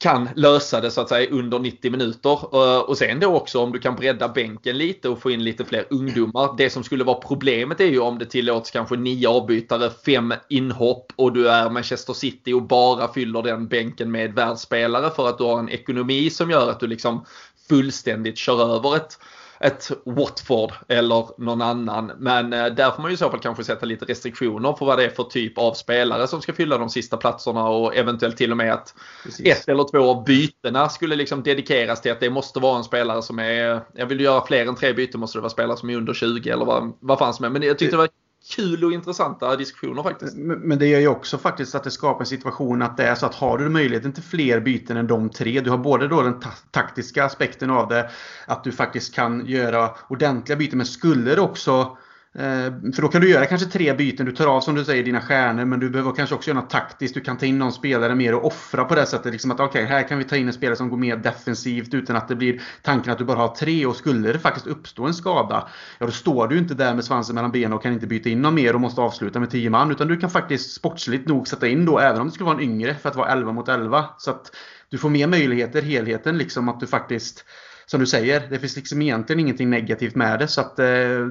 kan 0.00 0.28
lösa 0.36 0.80
det 0.80 0.90
så 0.90 1.00
att 1.00 1.08
säga 1.08 1.30
under 1.30 1.58
90 1.58 1.90
minuter. 1.90 2.30
Eh, 2.30 2.80
och 2.80 2.98
sen 2.98 3.20
då 3.20 3.36
också 3.36 3.60
om 3.60 3.72
du 3.72 3.78
kan 3.78 3.96
bredda 3.96 4.28
bänken 4.28 4.78
lite 4.78 5.08
och 5.08 5.22
få 5.22 5.30
in 5.30 5.44
lite 5.44 5.64
fler 5.64 5.86
ungdomar. 5.90 6.54
Det 6.56 6.70
som 6.70 6.84
skulle 6.84 7.04
vara 7.04 7.18
problemet 7.18 7.80
är 7.80 7.86
ju 7.86 7.98
om 7.98 8.18
det 8.18 8.26
tillåts 8.26 8.70
kanske 8.70 8.96
nio 8.96 9.28
avbytare, 9.28 9.90
fem 10.06 10.34
inhopp 10.48 11.12
och 11.16 11.32
du 11.32 11.48
är 11.48 11.70
Manchester 11.70 12.12
City 12.12 12.52
och 12.52 12.62
bara 12.62 13.12
fyller 13.12 13.42
den 13.42 13.68
bänken 13.68 14.10
med 14.10 14.34
världsspelare 14.34 15.10
för 15.10 15.28
att 15.28 15.38
du 15.38 15.44
har 15.44 15.58
en 15.58 15.68
ekonomi 15.68 16.30
som 16.30 16.50
gör 16.50 16.70
att 16.70 16.80
du 16.80 16.86
liksom 16.86 17.24
fullständigt 17.68 18.38
kör 18.38 18.76
över 18.76 18.96
ett 18.96 19.18
ett 19.60 19.90
Watford 20.04 20.72
eller 20.88 21.40
någon 21.40 21.62
annan. 21.62 22.12
Men 22.18 22.52
eh, 22.52 22.66
där 22.66 22.90
får 22.90 23.02
man 23.02 23.10
ju 23.10 23.14
i 23.14 23.18
så 23.18 23.30
fall 23.30 23.40
kanske 23.40 23.64
sätta 23.64 23.86
lite 23.86 24.04
restriktioner 24.04 24.72
för 24.72 24.86
vad 24.86 24.98
det 24.98 25.04
är 25.04 25.08
för 25.08 25.24
typ 25.24 25.58
av 25.58 25.74
spelare 25.74 26.26
som 26.26 26.42
ska 26.42 26.52
fylla 26.52 26.78
de 26.78 26.90
sista 26.90 27.16
platserna 27.16 27.68
och 27.68 27.96
eventuellt 27.96 28.36
till 28.36 28.50
och 28.50 28.56
med 28.56 28.72
att 28.72 28.94
Precis. 29.24 29.46
ett 29.46 29.68
eller 29.68 29.84
två 29.90 30.10
av 30.10 30.24
bytena 30.24 30.88
skulle 30.88 31.16
liksom 31.16 31.42
dedikeras 31.42 32.02
till 32.02 32.12
att 32.12 32.20
det 32.20 32.30
måste 32.30 32.60
vara 32.60 32.76
en 32.78 32.84
spelare 32.84 33.22
som 33.22 33.38
är, 33.38 33.80
jag 33.94 34.06
vill 34.06 34.20
göra 34.20 34.46
fler 34.46 34.66
än 34.66 34.76
tre 34.76 34.92
byten 34.92 35.20
måste 35.20 35.38
det 35.38 35.42
vara 35.42 35.50
spelare 35.50 35.76
som 35.76 35.90
är 35.90 35.96
under 35.96 36.14
20 36.14 36.50
eller 36.50 36.64
vad, 36.64 36.92
vad 37.00 37.18
fan 37.18 37.34
som 37.34 37.44
är. 37.44 37.50
Men 37.50 37.62
jag 37.62 37.78
tyckte 37.78 37.96
det 37.96 38.00
var 38.00 38.08
kul 38.48 38.84
och 38.84 38.92
intressanta 38.92 39.56
diskussioner 39.56 40.02
faktiskt. 40.02 40.36
Men 40.36 40.78
det 40.78 40.86
gör 40.86 41.00
ju 41.00 41.08
också 41.08 41.38
faktiskt 41.38 41.74
att 41.74 41.84
det 41.84 41.90
skapar 41.90 42.20
en 42.20 42.26
situation 42.26 42.82
att 42.82 42.96
det 42.96 43.04
är 43.04 43.14
så 43.14 43.26
att 43.26 43.34
har 43.34 43.58
du 43.58 43.68
möjligheten 43.68 44.12
till 44.12 44.22
fler 44.22 44.60
byten 44.60 44.96
än 44.96 45.06
de 45.06 45.28
tre. 45.28 45.60
Du 45.60 45.70
har 45.70 45.78
både 45.78 46.08
då 46.08 46.22
den 46.22 46.40
ta 46.40 46.50
taktiska 46.70 47.24
aspekten 47.24 47.70
av 47.70 47.88
det. 47.88 48.10
Att 48.46 48.64
du 48.64 48.72
faktiskt 48.72 49.14
kan 49.14 49.46
göra 49.46 49.90
ordentliga 50.08 50.56
byten. 50.56 50.78
Men 50.78 50.86
skulle 50.86 51.34
det 51.34 51.40
också 51.40 51.96
Eh, 52.34 52.92
för 52.94 53.02
då 53.02 53.08
kan 53.08 53.20
du 53.20 53.30
göra 53.30 53.46
kanske 53.46 53.68
tre 53.68 53.94
byten. 53.94 54.26
Du 54.26 54.32
tar 54.32 54.46
av 54.46 54.60
som 54.60 54.74
du 54.74 54.84
säger 54.84 55.04
dina 55.04 55.20
stjärnor 55.20 55.64
men 55.64 55.80
du 55.80 55.90
behöver 55.90 56.12
kanske 56.12 56.34
också 56.34 56.50
göra 56.50 56.60
något 56.60 56.70
taktiskt. 56.70 57.14
Du 57.14 57.20
kan 57.20 57.36
ta 57.36 57.46
in 57.46 57.58
någon 57.58 57.72
spelare 57.72 58.14
mer 58.14 58.34
och 58.34 58.46
offra 58.46 58.84
på 58.84 58.94
det 58.94 59.06
sättet. 59.06 59.32
Liksom 59.32 59.50
att 59.50 59.60
okej, 59.60 59.84
okay, 59.84 59.96
här 59.96 60.08
kan 60.08 60.18
vi 60.18 60.24
ta 60.24 60.36
in 60.36 60.46
en 60.46 60.52
spelare 60.52 60.76
som 60.76 60.88
går 60.88 60.96
mer 60.96 61.16
defensivt 61.16 61.94
utan 61.94 62.16
att 62.16 62.28
det 62.28 62.36
blir 62.36 62.62
tanken 62.82 63.12
att 63.12 63.18
du 63.18 63.24
bara 63.24 63.38
har 63.38 63.54
tre. 63.54 63.86
Och 63.86 63.96
skulle 63.96 64.32
det 64.32 64.38
faktiskt 64.38 64.66
uppstå 64.66 65.06
en 65.06 65.14
skada, 65.14 65.68
ja 65.98 66.06
då 66.06 66.12
står 66.12 66.48
du 66.48 66.58
inte 66.58 66.74
där 66.74 66.94
med 66.94 67.04
svansen 67.04 67.34
mellan 67.34 67.52
benen 67.52 67.72
och 67.72 67.82
kan 67.82 67.92
inte 67.92 68.06
byta 68.06 68.28
in 68.28 68.42
någon 68.42 68.54
mer 68.54 68.74
och 68.74 68.80
måste 68.80 69.00
avsluta 69.00 69.40
med 69.40 69.50
10 69.50 69.70
man. 69.70 69.90
Utan 69.90 70.08
du 70.08 70.16
kan 70.16 70.30
faktiskt 70.30 70.72
sportsligt 70.72 71.28
nog 71.28 71.48
sätta 71.48 71.68
in 71.68 71.84
då, 71.84 71.98
även 71.98 72.20
om 72.20 72.26
det 72.26 72.32
skulle 72.32 72.46
vara 72.46 72.56
en 72.56 72.62
yngre, 72.62 72.94
för 72.94 73.08
att 73.08 73.16
vara 73.16 73.28
11 73.28 73.52
mot 73.52 73.68
11. 73.68 74.04
Så 74.18 74.30
att 74.30 74.56
du 74.88 74.98
får 74.98 75.10
mer 75.10 75.26
möjligheter, 75.26 75.82
helheten 75.82 76.38
liksom 76.38 76.68
att 76.68 76.80
du 76.80 76.86
faktiskt 76.86 77.44
som 77.90 78.00
du 78.00 78.06
säger, 78.06 78.42
det 78.50 78.58
finns 78.58 78.76
liksom 78.76 79.02
egentligen 79.02 79.40
ingenting 79.40 79.70
negativt 79.70 80.14
med 80.14 80.38
det. 80.38 80.48
Så 80.48 80.60
att 80.60 80.78
eh, 80.78 80.84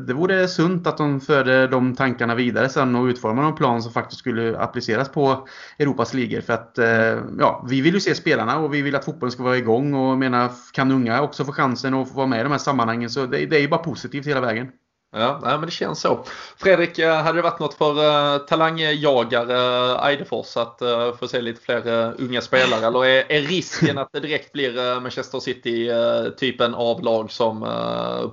det 0.07 0.13
vore 0.13 0.47
sunt 0.47 0.87
att 0.87 0.97
de 0.97 1.21
förde 1.21 1.67
de 1.67 1.95
tankarna 1.95 2.35
vidare 2.35 2.69
sen 2.69 2.95
och 2.95 3.05
utformade 3.05 3.47
en 3.47 3.55
plan 3.55 3.83
som 3.83 3.91
faktiskt 3.91 4.19
skulle 4.19 4.57
appliceras 4.57 5.09
på 5.09 5.47
Europas 5.77 6.13
ligor. 6.13 6.41
För 6.41 6.53
att 6.53 6.77
eh, 6.77 7.23
ja, 7.39 7.65
vi 7.69 7.81
vill 7.81 7.93
ju 7.93 7.99
se 7.99 8.15
spelarna 8.15 8.59
och 8.59 8.73
vi 8.73 8.81
vill 8.81 8.95
att 8.95 9.05
fotbollen 9.05 9.31
ska 9.31 9.43
vara 9.43 9.57
igång 9.57 9.93
och 9.93 10.17
menar, 10.17 10.51
kan 10.73 10.91
unga 10.91 11.21
också 11.21 11.45
få 11.45 11.51
chansen 11.51 11.93
att 11.93 12.09
få 12.09 12.15
vara 12.15 12.27
med 12.27 12.39
i 12.39 12.43
de 12.43 12.51
här 12.51 12.57
sammanhangen 12.59 13.09
så 13.09 13.25
det, 13.25 13.45
det 13.45 13.55
är 13.55 13.61
ju 13.61 13.69
bara 13.69 13.83
positivt 13.83 14.27
hela 14.27 14.41
vägen. 14.41 14.67
Ja, 15.11 15.39
men 15.41 15.61
det 15.61 15.71
känns 15.71 16.01
så. 16.01 16.19
Fredrik, 16.57 16.99
eh, 16.99 17.15
hade 17.15 17.37
det 17.37 17.41
varit 17.41 17.59
något 17.59 17.73
för 17.73 17.91
uh, 17.91 18.37
talangjagare 18.37 19.93
uh, 19.93 20.07
Eidefors 20.07 20.57
att 20.57 20.81
uh, 20.81 21.15
få 21.15 21.27
se 21.27 21.41
lite 21.41 21.61
fler 21.61 22.13
unga 22.17 22.41
spelare? 22.41 22.87
Eller 22.87 23.05
är, 23.05 23.31
är 23.31 23.41
risken 23.41 23.97
att 23.97 24.09
det 24.13 24.19
direkt 24.19 24.51
blir 24.51 24.99
Manchester 24.99 25.39
City-typen 25.39 26.75
av 26.75 27.03
lag 27.03 27.31
som 27.31 27.61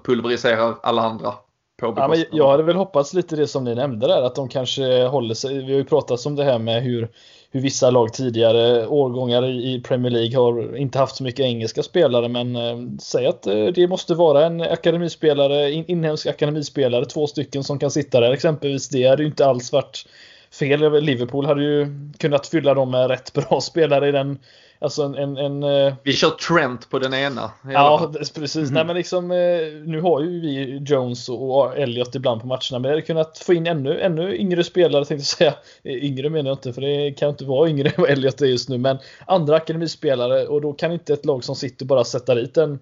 pulveriserar 0.04 0.74
alla 0.82 1.02
andra? 1.02 1.34
Ja, 1.82 2.08
men 2.08 2.24
jag 2.32 2.50
hade 2.50 2.62
väl 2.62 2.76
hoppats 2.76 3.14
lite 3.14 3.36
det 3.36 3.46
som 3.46 3.64
ni 3.64 3.74
nämnde 3.74 4.06
där, 4.06 4.22
att 4.22 4.34
de 4.34 4.48
kanske 4.48 5.04
håller 5.04 5.34
sig. 5.34 5.54
Vi 5.54 5.72
har 5.72 5.78
ju 5.78 5.84
pratat 5.84 6.26
om 6.26 6.36
det 6.36 6.44
här 6.44 6.58
med 6.58 6.82
hur 6.82 7.08
hur 7.56 7.62
vissa 7.62 7.90
lag 7.90 8.12
tidigare 8.12 8.86
årgångar 8.86 9.44
i 9.44 9.80
Premier 9.80 10.10
League 10.12 10.38
har 10.38 10.76
inte 10.76 10.98
haft 10.98 11.16
så 11.16 11.22
mycket 11.22 11.40
engelska 11.40 11.82
spelare 11.82 12.28
men 12.28 12.56
eh, 12.56 12.78
säg 13.00 13.26
att 13.26 13.46
eh, 13.46 13.66
det 13.66 13.88
måste 13.88 14.14
vara 14.14 14.46
en 14.46 14.60
akademispelare, 14.60 15.72
in, 15.72 15.84
inhemsk 15.88 16.26
akademispelare, 16.26 17.04
två 17.04 17.26
stycken 17.26 17.64
som 17.64 17.78
kan 17.78 17.90
sitta 17.90 18.20
där 18.20 18.32
exempelvis. 18.32 18.88
Det 18.88 19.06
hade 19.08 19.22
ju 19.22 19.28
inte 19.28 19.46
alls 19.46 19.72
varit 19.72 20.06
fel. 20.52 21.02
Liverpool 21.02 21.46
hade 21.46 21.62
ju 21.62 21.86
kunnat 22.18 22.46
fylla 22.46 22.74
dem 22.74 22.90
med 22.90 23.08
rätt 23.08 23.32
bra 23.32 23.60
spelare 23.62 24.08
i 24.08 24.12
den 24.12 24.38
Alltså 24.78 25.02
en, 25.02 25.14
en, 25.14 25.36
en, 25.36 25.62
eh, 25.62 25.94
Vi 26.02 26.12
kör 26.12 26.30
Trent 26.30 26.90
på 26.90 26.98
den 26.98 27.14
ena. 27.14 27.50
Ja, 27.72 28.12
precis. 28.34 28.56
Mm. 28.56 28.74
Nej, 28.74 28.84
men 28.84 28.96
liksom, 28.96 29.30
eh, 29.30 29.36
nu 29.84 30.00
har 30.00 30.20
ju 30.20 30.40
vi 30.40 30.78
Jones 30.86 31.28
och 31.28 31.78
Elliot 31.78 32.14
ibland 32.14 32.40
på 32.40 32.46
matcherna. 32.46 32.78
Men 32.78 32.84
jag 32.84 32.90
hade 32.90 33.02
kunnat 33.02 33.38
få 33.38 33.54
in 33.54 33.66
ännu, 33.66 34.00
ännu 34.00 34.36
yngre 34.36 34.64
spelare 34.64 35.04
tänkte 35.04 35.14
jag 35.14 35.26
säga. 35.26 35.54
Eh, 35.82 36.04
yngre 36.04 36.30
menar 36.30 36.50
jag 36.50 36.56
inte, 36.56 36.72
för 36.72 36.80
det 36.80 37.12
kan 37.12 37.28
inte 37.28 37.44
vara 37.44 37.68
yngre 37.68 37.88
än 37.96 38.02
vad 38.02 38.10
Elliot 38.10 38.40
är 38.40 38.46
just 38.46 38.68
nu. 38.68 38.78
Men 38.78 38.98
andra 39.26 39.56
akademispelare 39.56 40.46
och 40.46 40.60
då 40.60 40.72
kan 40.72 40.92
inte 40.92 41.12
ett 41.12 41.24
lag 41.24 41.44
som 41.44 41.56
sitter 41.56 41.86
bara 41.86 42.04
sätta 42.04 42.34
dit 42.34 42.56
en, 42.56 42.78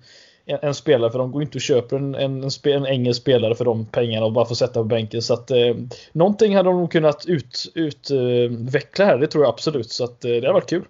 en, 0.46 0.58
en 0.62 0.74
spelare 0.74 1.10
för 1.10 1.18
de 1.18 1.32
går 1.32 1.42
inte 1.42 1.58
och 1.58 1.62
köper 1.62 1.96
en, 1.96 2.14
en, 2.14 2.50
en, 2.64 2.86
engelsk 2.86 3.20
spelare 3.20 3.54
för 3.54 3.64
de 3.64 3.86
pengarna 3.86 4.26
och 4.26 4.32
bara 4.32 4.44
får 4.44 4.54
sätta 4.54 4.72
på 4.72 4.84
bänken. 4.84 5.22
Så 5.22 5.34
att 5.34 5.50
eh, 5.50 5.74
någonting 6.12 6.56
hade 6.56 6.68
de 6.68 6.80
nog 6.80 6.92
kunnat 6.92 7.24
utveckla 7.26 9.04
ut, 9.04 9.08
här, 9.08 9.18
det 9.18 9.26
tror 9.26 9.44
jag 9.44 9.48
absolut. 9.48 9.90
Så 9.90 10.04
att 10.04 10.24
eh, 10.24 10.30
det 10.30 10.46
har 10.46 10.54
varit 10.54 10.70
kul. 10.70 10.84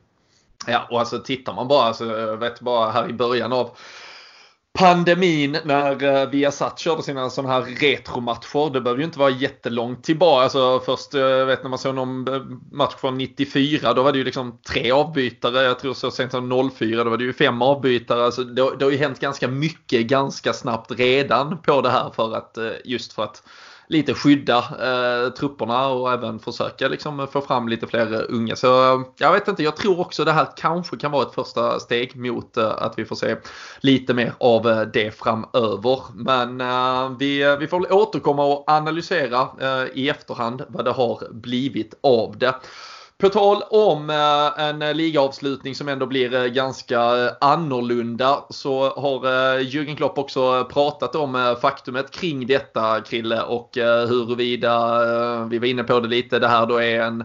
Ja, 0.67 0.87
och 0.91 1.01
alltså 1.01 1.19
tittar 1.19 1.53
man 1.53 1.69
bara, 1.69 1.85
alltså, 1.85 2.05
jag 2.05 2.37
vet 2.37 2.61
bara 2.61 2.91
här 2.91 3.11
i 3.11 3.13
början 3.13 3.53
av 3.53 3.77
pandemin 4.79 5.59
när 5.65 6.05
uh, 6.05 6.31
Viasat 6.31 6.79
körde 6.79 7.03
sina 7.03 7.31
sådana 7.31 7.55
här 7.55 7.63
retromatcher. 7.63 8.73
Det 8.73 8.81
behöver 8.81 9.01
ju 9.01 9.05
inte 9.05 9.19
vara 9.19 9.31
jättelångt 9.31 10.05
tillbaka. 10.05 10.43
Alltså 10.43 10.81
först, 10.87 11.15
eh, 11.15 11.21
jag 11.21 11.41
uh, 11.41 11.47
vet 11.47 11.63
när 11.63 11.71
man 11.71 11.79
såg 11.79 11.95
någon 11.95 12.35
eh, 12.35 12.43
match 12.73 12.95
från 12.99 13.19
94, 13.19 13.95
då 13.95 14.03
var 14.03 14.13
det 14.13 14.19
ju 14.19 14.25
liksom 14.25 14.59
tre 14.69 14.91
avbytare. 14.91 15.63
Jag 15.63 15.79
tror 15.79 15.95
så 15.95 16.11
sent 16.11 16.31
som 16.31 16.71
04, 16.79 17.05
då 17.05 17.11
var 17.11 17.17
det 17.17 17.25
ju 17.25 17.33
fem 17.33 17.63
avbytare. 17.63 18.25
Alltså 18.25 18.45
det, 18.45 18.77
det 18.79 18.85
har 18.85 18.93
ju 18.93 18.99
hänt 18.99 19.21
ganska 19.21 19.49
mycket 19.49 20.07
ganska 20.07 20.53
snabbt 20.53 20.91
redan 20.91 21.59
på 21.63 21.81
det 21.81 21.91
här 21.91 22.11
för 22.11 22.37
att 22.37 22.59
uh, 22.59 22.71
just 22.85 23.13
för 23.13 23.25
att 23.25 23.43
lite 23.87 24.15
skydda 24.15 24.59
eh, 24.59 25.33
trupperna 25.33 25.89
och 25.89 26.13
även 26.13 26.39
försöka 26.39 26.89
liksom 26.89 27.27
få 27.33 27.41
fram 27.41 27.69
lite 27.69 27.87
fler 27.87 28.31
unga. 28.31 28.57
Så 28.57 28.95
eh, 28.95 29.07
jag 29.19 29.33
vet 29.33 29.49
inte, 29.49 29.63
jag 29.63 29.77
tror 29.77 30.01
också 30.01 30.25
det 30.25 30.33
här 30.33 30.47
kanske 30.57 30.97
kan 30.97 31.11
vara 31.11 31.27
ett 31.27 31.35
första 31.35 31.81
steg 31.81 32.17
mot 32.17 32.57
eh, 32.57 32.71
att 32.79 32.99
vi 32.99 33.05
får 33.05 33.17
se 33.17 33.37
lite 33.81 34.15
mer 34.15 34.33
av 34.41 34.69
eh, 34.69 34.81
det 34.81 35.11
framöver. 35.11 36.01
Men 36.15 36.61
eh, 36.61 37.17
vi, 37.19 37.43
eh, 37.43 37.57
vi 37.57 37.67
får 37.67 37.93
återkomma 37.93 38.45
och 38.45 38.65
analysera 38.71 39.49
eh, 39.61 39.89
i 39.95 40.09
efterhand 40.09 40.63
vad 40.69 40.85
det 40.85 40.93
har 40.93 41.33
blivit 41.33 41.95
av 42.01 42.39
det. 42.39 42.55
På 43.25 43.31
tal 43.31 43.63
om 43.71 44.11
eh, 44.11 44.65
en 44.65 44.83
eh, 44.83 44.95
ligaavslutning 44.95 45.75
som 45.75 45.89
ändå 45.89 46.07
blir 46.07 46.35
eh, 46.35 46.45
ganska 46.45 47.01
annorlunda 47.41 48.45
så 48.51 48.89
har 48.89 49.21
Jürgen 49.59 49.97
Klopp 49.97 50.19
också 50.19 50.65
pratat 50.65 51.15
om 51.15 51.57
faktumet 51.61 52.11
kring 52.11 52.47
detta 52.47 53.01
Krille 53.01 53.43
och 53.43 53.71
huruvida, 54.09 54.99
vi 55.45 55.59
var 55.59 55.67
inne 55.67 55.85
på 55.85 56.01
det 56.01 56.09
lite, 56.09 56.39
det 56.39 56.49
här 56.49 56.67
då 56.67 56.83
är 56.83 57.01
en 57.01 57.25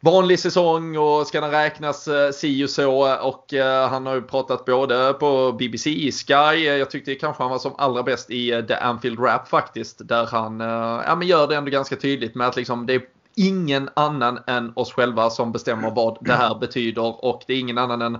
vanlig 0.00 0.38
säsong 0.38 0.98
och 0.98 1.26
ska 1.26 1.40
den 1.40 1.50
räknas 1.50 2.08
si 2.32 2.64
och 2.64 2.70
så? 2.70 3.16
Och 3.22 3.54
han 3.90 4.06
har 4.06 4.14
ju 4.14 4.22
pratat 4.22 4.64
både 4.64 5.12
på 5.12 5.52
BBC, 5.52 5.90
Sky, 6.12 6.64
jag 6.64 6.90
tyckte 6.90 7.14
kanske 7.14 7.42
han 7.42 7.50
var 7.50 7.58
som 7.58 7.74
allra 7.78 8.02
bäst 8.02 8.30
i 8.30 8.64
The 8.68 8.74
Anfield 8.74 9.18
Rap 9.18 9.48
faktiskt 9.48 10.08
där 10.08 10.26
han 10.26 10.60
ja, 11.06 11.14
men 11.14 11.28
gör 11.28 11.46
det 11.46 11.56
ändå 11.56 11.70
ganska 11.70 11.96
tydligt 11.96 12.34
med 12.34 12.46
att 12.46 12.56
liksom 12.56 12.86
det 12.86 12.94
är 12.94 13.02
ingen 13.34 13.88
annan 13.94 14.38
än 14.46 14.72
oss 14.76 14.92
själva 14.92 15.30
som 15.30 15.52
bestämmer 15.52 15.90
vad 15.90 16.18
det 16.20 16.32
här 16.32 16.54
betyder 16.54 17.24
och 17.24 17.42
det 17.46 17.52
är 17.52 17.58
ingen 17.58 17.78
annan 17.78 18.02
än 18.02 18.18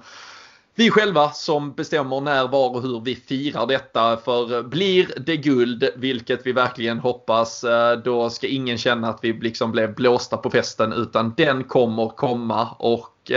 vi 0.75 0.91
själva 0.91 1.31
som 1.31 1.73
bestämmer 1.73 2.21
när, 2.21 2.49
var 2.49 2.71
och 2.71 2.83
hur 2.83 3.01
vi 3.01 3.15
firar 3.15 3.67
detta. 3.67 4.17
För 4.17 4.63
blir 4.63 5.13
det 5.27 5.37
guld, 5.37 5.89
vilket 5.97 6.47
vi 6.47 6.53
verkligen 6.53 6.99
hoppas, 6.99 7.65
eh, 7.65 7.93
då 7.93 8.31
ska 8.31 8.47
ingen 8.47 8.79
känna 8.79 9.09
att 9.09 9.19
vi 9.23 9.33
liksom 9.33 9.73
blev 9.73 9.95
blåsta 9.95 10.37
på 10.37 10.51
festen 10.51 10.93
utan 10.93 11.35
den 11.37 11.65
kommer 11.65 12.09
komma. 12.09 12.69
Och 12.79 13.31
uh, 13.31 13.37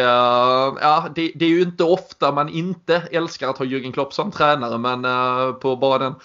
ja, 0.82 1.10
det, 1.16 1.32
det, 1.36 1.46
är 1.46 1.50
ju 1.50 1.62
inte 1.62 1.84
ofta 1.84 2.32
man 2.32 2.50
inte 2.50 3.04
älskar 3.12 3.50
att 3.50 3.58
ha 3.58 3.66
Jürgen 3.66 3.92
Klopp 3.92 4.14
som 4.14 4.32
tränare 4.32 4.78
men 4.78 5.06
uh, 5.06 5.54
på 5.54 5.76
bara 5.76 6.00
den 6.00 6.16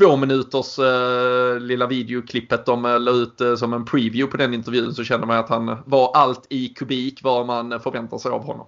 två 0.00 0.16
minuters 0.16 0.78
eh, 0.78 1.60
lilla 1.60 1.86
videoklippet 1.86 2.66
de 2.66 2.84
eh, 2.84 3.00
la 3.00 3.10
ut 3.10 3.40
eh, 3.40 3.54
som 3.54 3.72
en 3.72 3.84
preview 3.84 4.30
på 4.30 4.36
den 4.36 4.54
intervjun 4.54 4.94
så 4.94 5.04
kände 5.04 5.26
man 5.26 5.38
att 5.38 5.48
han 5.48 5.76
var 5.84 6.12
allt 6.14 6.46
i 6.50 6.68
kubik 6.68 7.20
vad 7.22 7.46
man 7.46 7.80
förväntar 7.80 8.18
sig 8.18 8.30
av 8.30 8.44
honom. 8.44 8.66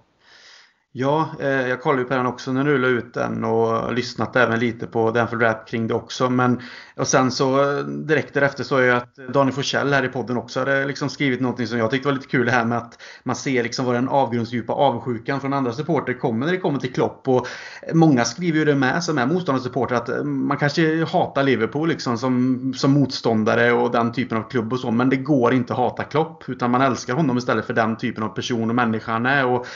Ja, 0.95 1.29
eh, 1.39 1.47
jag 1.47 1.81
kollade 1.81 2.01
ju 2.01 2.07
på 2.07 2.13
den 2.13 2.25
också 2.25 2.51
när 2.51 2.63
du 2.63 2.77
la 2.77 2.87
ut 2.87 3.13
den 3.13 3.43
och 3.43 3.93
lyssnat 3.93 4.35
även 4.35 4.59
lite 4.59 4.87
på 4.87 5.11
Danford 5.11 5.41
Rap 5.41 5.67
kring 5.67 5.87
det 5.87 5.93
också. 5.93 6.29
Men, 6.29 6.61
och 6.95 7.07
sen 7.07 7.31
så 7.31 7.77
eh, 7.77 7.83
direkt 7.85 8.33
därefter 8.33 8.63
så 8.63 8.77
är 8.77 8.83
ju 8.83 8.91
att 8.91 9.15
Daniel 9.15 9.55
Forsell 9.55 9.93
här 9.93 10.05
i 10.05 10.07
podden 10.07 10.37
också 10.37 10.59
hade 10.59 10.85
liksom 10.85 11.09
skrivit 11.09 11.41
någonting 11.41 11.67
som 11.67 11.77
jag 11.77 11.91
tyckte 11.91 12.07
var 12.07 12.13
lite 12.13 12.27
kul 12.27 12.45
det 12.45 12.51
här 12.51 12.65
med 12.65 12.77
att 12.77 13.01
man 13.23 13.35
ser 13.35 13.63
liksom 13.63 13.85
vad 13.85 13.95
den 13.95 14.09
avgrundsdjupa 14.09 14.73
avsjukan 14.73 15.41
från 15.41 15.53
andra 15.53 15.73
supporter 15.73 16.13
kommer 16.13 16.45
när 16.45 16.53
det 16.53 16.59
kommer 16.59 16.79
till 16.79 16.93
Klopp. 16.93 17.27
Och 17.27 17.47
många 17.93 18.25
skriver 18.25 18.59
ju 18.59 18.65
det 18.65 18.75
med 18.75 19.03
som 19.03 19.17
är 19.17 19.25
motståndarsupporter 19.25 19.95
att 19.95 20.09
eh, 20.09 20.23
man 20.23 20.57
kanske 20.57 21.05
hatar 21.05 21.43
Liverpool 21.43 21.89
liksom 21.89 22.17
som, 22.17 22.73
som 22.73 22.91
motståndare 22.91 23.71
och 23.71 23.91
den 23.91 24.11
typen 24.11 24.37
av 24.37 24.49
klubb 24.49 24.73
och 24.73 24.79
så. 24.79 24.91
Men 24.91 25.09
det 25.09 25.17
går 25.17 25.53
inte 25.53 25.73
att 25.73 25.79
hata 25.79 26.03
Klopp 26.03 26.49
utan 26.49 26.71
man 26.71 26.81
älskar 26.81 27.13
honom 27.13 27.37
istället 27.37 27.65
för 27.65 27.73
den 27.73 27.97
typen 27.97 28.23
av 28.23 28.29
person 28.29 28.69
och 28.69 28.75
människa 28.75 29.11
han 29.11 29.25
är. 29.25 29.45
Och 29.45 29.67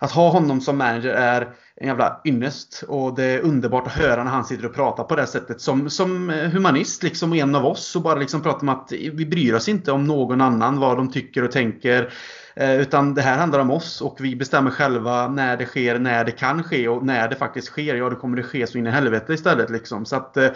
att 0.00 0.12
ha 0.12 0.30
honom 0.30 0.60
som 0.60 0.78
manager 0.78 1.14
är 1.14 1.54
en 1.76 1.86
jävla 1.86 2.20
ynnest. 2.24 2.84
Och 2.88 3.14
det 3.14 3.24
är 3.24 3.40
underbart 3.40 3.86
att 3.86 3.92
höra 3.92 4.24
när 4.24 4.30
han 4.30 4.44
sitter 4.44 4.66
och 4.66 4.74
pratar 4.74 5.04
på 5.04 5.16
det 5.16 5.26
sättet. 5.26 5.60
Som, 5.60 5.90
som 5.90 6.30
eh, 6.30 6.50
humanist 6.50 7.02
liksom, 7.02 7.30
och 7.30 7.36
en 7.36 7.54
av 7.54 7.66
oss. 7.66 7.96
Och 7.96 8.02
bara 8.02 8.18
liksom 8.18 8.42
prata 8.42 8.60
om 8.60 8.68
att 8.68 8.92
vi 8.92 9.26
bryr 9.26 9.54
oss 9.54 9.68
inte 9.68 9.92
om 9.92 10.04
någon 10.04 10.40
annan, 10.40 10.80
vad 10.80 10.96
de 10.96 11.12
tycker 11.12 11.44
och 11.44 11.52
tänker. 11.52 12.12
Eh, 12.54 12.80
utan 12.80 13.14
det 13.14 13.22
här 13.22 13.38
handlar 13.38 13.58
om 13.58 13.70
oss 13.70 14.00
och 14.00 14.16
vi 14.20 14.36
bestämmer 14.36 14.70
själva 14.70 15.28
när 15.28 15.56
det 15.56 15.66
sker, 15.66 15.98
när 15.98 16.24
det 16.24 16.32
kan 16.32 16.62
ske 16.62 16.88
och 16.88 17.06
när 17.06 17.28
det 17.28 17.36
faktiskt 17.36 17.68
sker. 17.68 17.94
Ja, 17.94 18.10
då 18.10 18.16
kommer 18.16 18.36
det 18.36 18.42
ske 18.42 18.66
så 18.66 18.78
in 18.78 18.86
i 18.86 18.90
helvete 18.90 19.34
istället. 19.34 19.70
Liksom. 19.70 20.06
Så 20.06 20.16
att, 20.16 20.36
eh, 20.36 20.48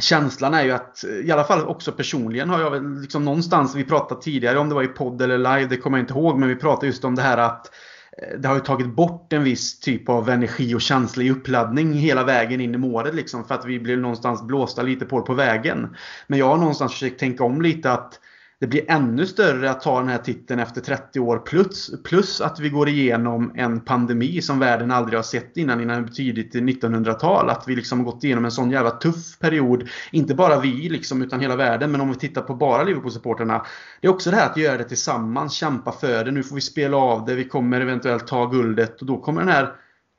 Känslan 0.00 0.54
är 0.54 0.62
ju 0.62 0.70
att, 0.70 1.04
i 1.24 1.30
alla 1.30 1.44
fall 1.44 1.66
också 1.66 1.92
personligen 1.92 2.48
har 2.48 2.60
jag 2.60 2.70
väl 2.70 3.00
liksom 3.00 3.24
någonstans, 3.24 3.74
vi 3.74 3.84
pratade 3.84 4.22
tidigare 4.22 4.58
om 4.58 4.68
det 4.68 4.74
var 4.74 4.82
i 4.82 4.88
podd 4.88 5.22
eller 5.22 5.38
live, 5.38 5.66
det 5.66 5.76
kommer 5.76 5.98
jag 5.98 6.02
inte 6.02 6.14
ihåg, 6.14 6.38
men 6.38 6.48
vi 6.48 6.56
pratade 6.56 6.86
just 6.86 7.04
om 7.04 7.14
det 7.14 7.22
här 7.22 7.38
att 7.38 7.70
Eh, 8.18 8.38
det 8.38 8.48
har 8.48 8.54
ju 8.54 8.60
tagit 8.60 8.94
bort 8.94 9.32
en 9.32 9.44
viss 9.44 9.80
typ 9.80 10.08
av 10.08 10.28
energi 10.28 10.74
och 10.74 10.80
känsla 10.80 11.22
i 11.22 11.30
uppladdning 11.30 11.92
hela 11.92 12.24
vägen 12.24 12.60
in 12.60 12.74
i 12.74 12.78
målet. 12.78 13.14
Liksom, 13.14 13.44
för 13.44 13.54
att 13.54 13.66
vi 13.66 13.80
blev 13.80 13.98
någonstans 13.98 14.42
blåsta 14.42 14.82
lite 14.82 15.04
på 15.04 15.22
på 15.22 15.34
vägen. 15.34 15.96
Men 16.26 16.38
jag 16.38 16.46
har 16.46 16.56
någonstans 16.56 16.92
försökt 16.92 17.20
tänka 17.20 17.44
om 17.44 17.62
lite 17.62 17.92
att 17.92 18.20
det 18.62 18.68
blir 18.68 18.90
ännu 18.90 19.26
större 19.26 19.70
att 19.70 19.80
ta 19.80 19.98
den 19.98 20.08
här 20.08 20.18
titeln 20.18 20.60
efter 20.60 20.80
30 20.80 21.20
år 21.20 21.38
plus, 21.38 21.90
plus 22.04 22.40
att 22.40 22.60
vi 22.60 22.68
går 22.68 22.88
igenom 22.88 23.52
en 23.54 23.80
pandemi 23.80 24.42
som 24.42 24.58
världen 24.58 24.90
aldrig 24.90 25.18
har 25.18 25.22
sett 25.22 25.56
innan, 25.56 25.80
innan 25.80 26.12
tidigt 26.12 26.54
1900-tal. 26.54 27.50
Att 27.50 27.64
vi 27.66 27.76
liksom 27.76 27.98
har 27.98 28.04
gått 28.04 28.24
igenom 28.24 28.44
en 28.44 28.50
sån 28.50 28.70
jävla 28.70 28.90
tuff 28.90 29.38
period. 29.38 29.88
Inte 30.10 30.34
bara 30.34 30.60
vi 30.60 30.88
liksom, 30.88 31.22
utan 31.22 31.40
hela 31.40 31.56
världen. 31.56 31.92
Men 31.92 32.00
om 32.00 32.08
vi 32.08 32.14
tittar 32.14 32.42
på 32.42 32.54
bara 32.54 32.84
Liverpool-supporterna. 32.84 33.66
Det 34.00 34.06
är 34.06 34.10
också 34.10 34.30
det 34.30 34.36
här 34.36 34.50
att 34.50 34.56
göra 34.56 34.78
det 34.78 34.84
tillsammans, 34.84 35.52
kämpa 35.52 35.92
för 35.92 36.24
det. 36.24 36.30
Nu 36.30 36.42
får 36.42 36.54
vi 36.54 36.60
spela 36.60 36.96
av 36.96 37.24
det, 37.24 37.34
vi 37.34 37.44
kommer 37.44 37.80
eventuellt 37.80 38.26
ta 38.26 38.46
guldet 38.46 39.00
och 39.00 39.06
då 39.06 39.16
kommer 39.16 39.40
den 39.40 39.50
här 39.50 39.72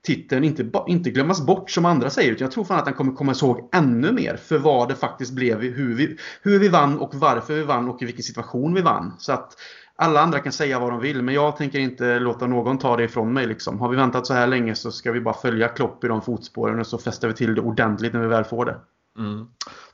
titeln 0.04 0.44
inte, 0.44 0.70
inte 0.88 1.10
glömmas 1.10 1.46
bort 1.46 1.72
som 1.72 1.86
andra 1.86 2.10
säger. 2.10 2.32
Utan 2.32 2.46
jag 2.46 2.52
tror 2.52 2.64
fan 2.64 2.80
att 2.80 2.86
han 2.86 2.94
kommer 2.94 3.14
komma 3.14 3.34
ihåg 3.42 3.70
ännu 3.74 4.12
mer 4.12 4.38
för 4.38 4.58
vad 4.58 4.90
det 4.90 4.96
faktiskt 4.96 5.34
blev, 5.34 5.62
hur 5.62 5.96
vi, 5.96 6.18
hur 6.42 6.60
vi 6.60 6.70
vann 6.70 7.00
och 7.00 7.16
varför 7.16 7.54
vi 7.54 7.64
vann 7.64 7.90
och 7.90 8.02
i 8.02 8.06
vilken 8.06 8.24
situation 8.24 8.74
vi 8.74 8.82
vann. 8.82 9.14
Så 9.20 9.34
att 9.34 9.58
alla 9.96 10.22
andra 10.22 10.40
kan 10.40 10.52
säga 10.52 10.80
vad 10.80 10.92
de 10.92 11.00
vill 11.00 11.22
men 11.22 11.36
jag 11.36 11.58
tänker 11.58 11.80
inte 11.80 12.20
låta 12.20 12.48
någon 12.48 12.78
ta 12.78 12.98
det 12.98 13.04
ifrån 13.04 13.34
mig. 13.34 13.48
Liksom. 13.48 13.80
Har 13.80 13.90
vi 13.90 13.96
väntat 13.96 14.28
så 14.28 14.34
här 14.34 14.48
länge 14.48 14.76
så 14.76 14.92
ska 14.92 15.12
vi 15.12 15.22
bara 15.22 15.34
följa 15.34 15.68
Klopp 15.68 16.04
i 16.04 16.08
de 16.08 16.22
fotspåren 16.22 16.80
och 16.80 16.88
så 16.88 16.98
fäster 16.98 17.28
vi 17.28 17.34
till 17.34 17.56
det 17.56 17.62
ordentligt 17.62 18.14
när 18.14 18.22
vi 18.22 18.28
väl 18.28 18.44
får 18.44 18.66
det. 18.66 18.76
Mm. 19.18 19.48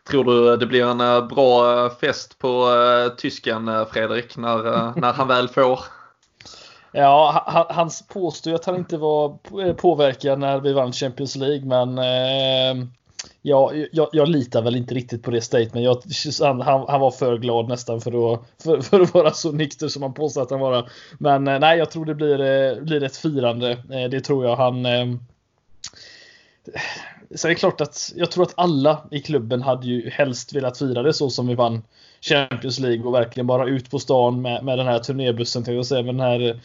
Tror 0.10 0.24
du 0.24 0.58
det 0.58 0.66
blir 0.66 0.86
en 0.86 1.02
eh, 1.02 1.28
bra 1.28 1.84
eh, 1.86 1.92
fest 1.92 2.40
på 2.40 2.70
uh, 2.70 3.16
tysken 3.16 3.70
Fredrik 3.92 4.38
när, 4.38 5.00
när 5.00 5.14
han 5.14 5.28
väl 5.28 5.48
får 5.48 5.80
Ja, 6.92 7.44
han, 7.46 7.66
han 7.70 7.90
påstår 8.08 8.54
att 8.54 8.66
han 8.66 8.76
inte 8.76 8.98
var 8.98 9.38
eh, 9.66 9.74
påverkad 9.74 10.40
när 10.40 10.60
vi 10.60 10.74
vann 10.74 10.92
Champions 10.92 11.36
League, 11.36 11.66
men 11.66 11.98
eh, 11.98 12.86
ja, 13.42 13.72
jag, 13.92 14.10
jag, 14.12 14.28
litar 14.28 14.62
väl 14.62 14.76
inte 14.76 14.96
riktigt 14.96 15.24
på 15.24 15.32
det 15.32 15.42
statement. 15.42 15.86
Jag, 15.86 16.02
han, 16.48 16.62
han, 16.62 17.00
var 17.00 17.12
för 17.12 17.38
glad 17.38 17.68
nästan 17.68 18.02
för 18.02 18.34
att, 18.34 18.42
för, 18.64 18.82
för 18.82 19.00
att 19.00 19.14
vara 19.14 19.32
så 19.32 19.52
nykter 19.52 19.88
som 19.88 20.04
han 20.04 20.14
påstår 20.14 20.42
att 20.42 20.52
han 20.52 20.60
var. 20.60 20.90
Men 21.20 21.48
eh, 21.48 21.60
nej, 21.60 21.78
jag 21.78 21.92
tror 21.92 22.06
det 22.06 22.16
blir, 22.16 22.42
eh, 22.42 22.84
blir 22.84 23.04
ett 23.04 23.18
firande. 23.18 23.72
Eh, 23.72 24.10
det 24.12 24.22
tror 24.22 24.46
jag 24.46 24.56
han 24.56 24.86
eh, 24.86 25.06
så 27.36 27.48
är 27.48 27.50
det 27.50 27.56
klart 27.56 27.82
att 27.82 28.14
jag 28.16 28.32
tror 28.32 28.44
att 28.44 28.54
alla 28.56 29.08
i 29.12 29.22
klubben 29.22 29.62
hade 29.62 29.88
ju 29.88 30.10
helst 30.10 30.54
velat 30.54 30.78
fira 30.78 31.04
det 31.04 31.14
så 31.14 31.30
som 31.30 31.48
vi 31.48 31.56
vann 31.56 31.82
Champions 32.22 32.80
League 32.80 33.06
och 33.06 33.14
verkligen 33.14 33.48
bara 33.48 33.68
ut 33.68 33.92
på 33.92 34.00
stan 34.00 34.42
med, 34.42 34.64
med 34.64 34.78
den 34.78 34.88
här 34.88 35.00
turnébussen, 35.00 35.64
till 35.64 35.84
säga, 35.84 36.04
med 36.04 36.16
den 36.16 36.26
här 36.26 36.60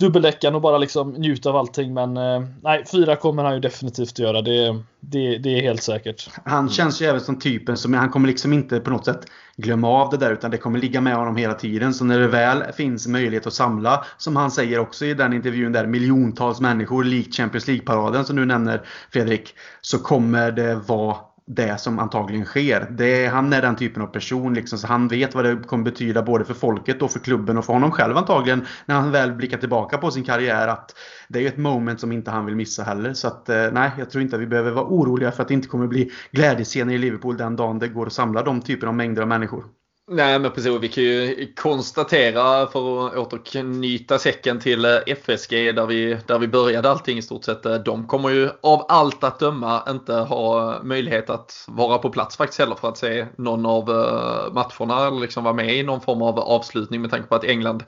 dubbeldäckaren 0.00 0.54
och 0.54 0.60
bara 0.60 0.78
liksom 0.78 1.10
njuta 1.10 1.50
av 1.50 1.56
allting. 1.56 1.94
Men 1.94 2.16
eh, 2.16 2.42
nej, 2.62 2.84
fyra 2.92 3.16
kommer 3.16 3.44
han 3.44 3.54
ju 3.54 3.60
definitivt 3.60 4.12
att 4.12 4.18
göra. 4.18 4.42
Det, 4.42 4.82
det, 5.00 5.38
det 5.38 5.58
är 5.58 5.62
helt 5.62 5.82
säkert. 5.82 6.28
Han 6.44 6.68
känns 6.68 7.02
ju 7.02 7.06
även 7.06 7.20
som 7.20 7.38
typen 7.38 7.76
som 7.76 7.94
han 7.94 8.10
kommer 8.10 8.28
liksom 8.28 8.52
inte 8.52 8.80
på 8.80 8.90
något 8.90 9.04
sätt 9.04 9.26
glömma 9.56 9.88
av 9.88 10.10
det 10.10 10.16
där 10.16 10.32
utan 10.32 10.50
det 10.50 10.58
kommer 10.58 10.78
ligga 10.78 11.00
med 11.00 11.16
honom 11.16 11.36
hela 11.36 11.54
tiden. 11.54 11.94
Så 11.94 12.04
när 12.04 12.18
det 12.18 12.28
väl 12.28 12.62
finns 12.76 13.06
möjlighet 13.06 13.46
att 13.46 13.52
samla, 13.52 14.04
som 14.18 14.36
han 14.36 14.50
säger 14.50 14.78
också 14.78 15.04
i 15.04 15.14
den 15.14 15.32
intervjun 15.32 15.72
där, 15.72 15.86
miljontals 15.86 16.60
människor 16.60 17.04
likt 17.04 17.36
Champions 17.36 17.66
League-paraden 17.66 18.24
som 18.24 18.36
du 18.36 18.44
nämner 18.44 18.82
Fredrik, 19.10 19.54
så 19.80 19.98
kommer 19.98 20.52
det 20.52 20.74
vara 20.74 21.16
det 21.54 21.80
som 21.80 21.98
antagligen 21.98 22.44
sker. 22.44 22.86
Det 22.90 23.26
han 23.26 23.52
är 23.52 23.62
den 23.62 23.76
typen 23.76 24.02
av 24.02 24.06
person 24.06 24.54
liksom, 24.54 24.78
så 24.78 24.86
han 24.86 25.08
vet 25.08 25.34
vad 25.34 25.44
det 25.44 25.56
kommer 25.66 25.84
betyda 25.84 26.22
både 26.22 26.44
för 26.44 26.54
folket 26.54 27.02
och 27.02 27.10
för 27.10 27.18
klubben 27.18 27.58
och 27.58 27.64
för 27.64 27.72
honom 27.72 27.90
själv 27.90 28.16
antagligen 28.16 28.66
när 28.86 28.94
han 28.94 29.10
väl 29.10 29.32
blickar 29.32 29.58
tillbaka 29.58 29.98
på 29.98 30.10
sin 30.10 30.24
karriär 30.24 30.68
att 30.68 30.94
det 31.28 31.44
är 31.44 31.48
ett 31.48 31.56
moment 31.56 32.00
som 32.00 32.12
inte 32.12 32.30
han 32.30 32.46
vill 32.46 32.56
missa 32.56 32.82
heller. 32.82 33.12
Så 33.14 33.28
att 33.28 33.48
eh, 33.48 33.66
nej, 33.72 33.90
jag 33.98 34.10
tror 34.10 34.22
inte 34.22 34.36
att 34.36 34.42
vi 34.42 34.46
behöver 34.46 34.70
vara 34.70 34.84
oroliga 34.84 35.32
för 35.32 35.42
att 35.42 35.48
det 35.48 35.54
inte 35.54 35.68
kommer 35.68 35.86
bli 35.86 36.10
glädjescener 36.32 36.94
i 36.94 36.98
Liverpool 36.98 37.36
den 37.36 37.56
dagen 37.56 37.78
det 37.78 37.88
går 37.88 38.06
att 38.06 38.12
samla 38.12 38.42
de 38.42 38.60
typen 38.60 38.88
av 38.88 38.94
mängder 38.94 39.22
av 39.22 39.28
människor. 39.28 39.64
Nej 40.12 40.38
men 40.38 40.50
precis, 40.50 40.72
vi 40.80 40.88
kan 40.88 41.04
ju 41.04 41.52
konstatera 41.56 42.66
för 42.66 43.06
att 43.06 43.16
återknyta 43.16 44.18
säcken 44.18 44.60
till 44.60 44.84
eh, 44.84 44.98
FSG 45.06 45.74
där 45.74 45.86
vi, 45.86 46.18
där 46.26 46.38
vi 46.38 46.48
började 46.48 46.90
allting 46.90 47.18
i 47.18 47.22
stort 47.22 47.44
sett. 47.44 47.66
Eh, 47.66 47.74
de 47.74 48.06
kommer 48.06 48.28
ju 48.28 48.50
av 48.60 48.86
allt 48.88 49.24
att 49.24 49.38
döma 49.38 49.82
inte 49.88 50.12
ha 50.12 50.78
möjlighet 50.82 51.30
att 51.30 51.64
vara 51.68 51.98
på 51.98 52.10
plats 52.10 52.36
faktiskt 52.36 52.58
heller 52.58 52.74
för 52.74 52.88
att 52.88 52.98
se 52.98 53.26
någon 53.36 53.66
av 53.66 53.90
eh, 53.90 54.52
matcherna 54.52 55.06
eller 55.06 55.20
liksom 55.20 55.44
vara 55.44 55.54
med 55.54 55.76
i 55.76 55.82
någon 55.82 56.00
form 56.00 56.22
av 56.22 56.38
avslutning 56.38 57.00
med 57.00 57.10
tanke 57.10 57.28
på 57.28 57.34
att 57.34 57.44
England 57.44 57.84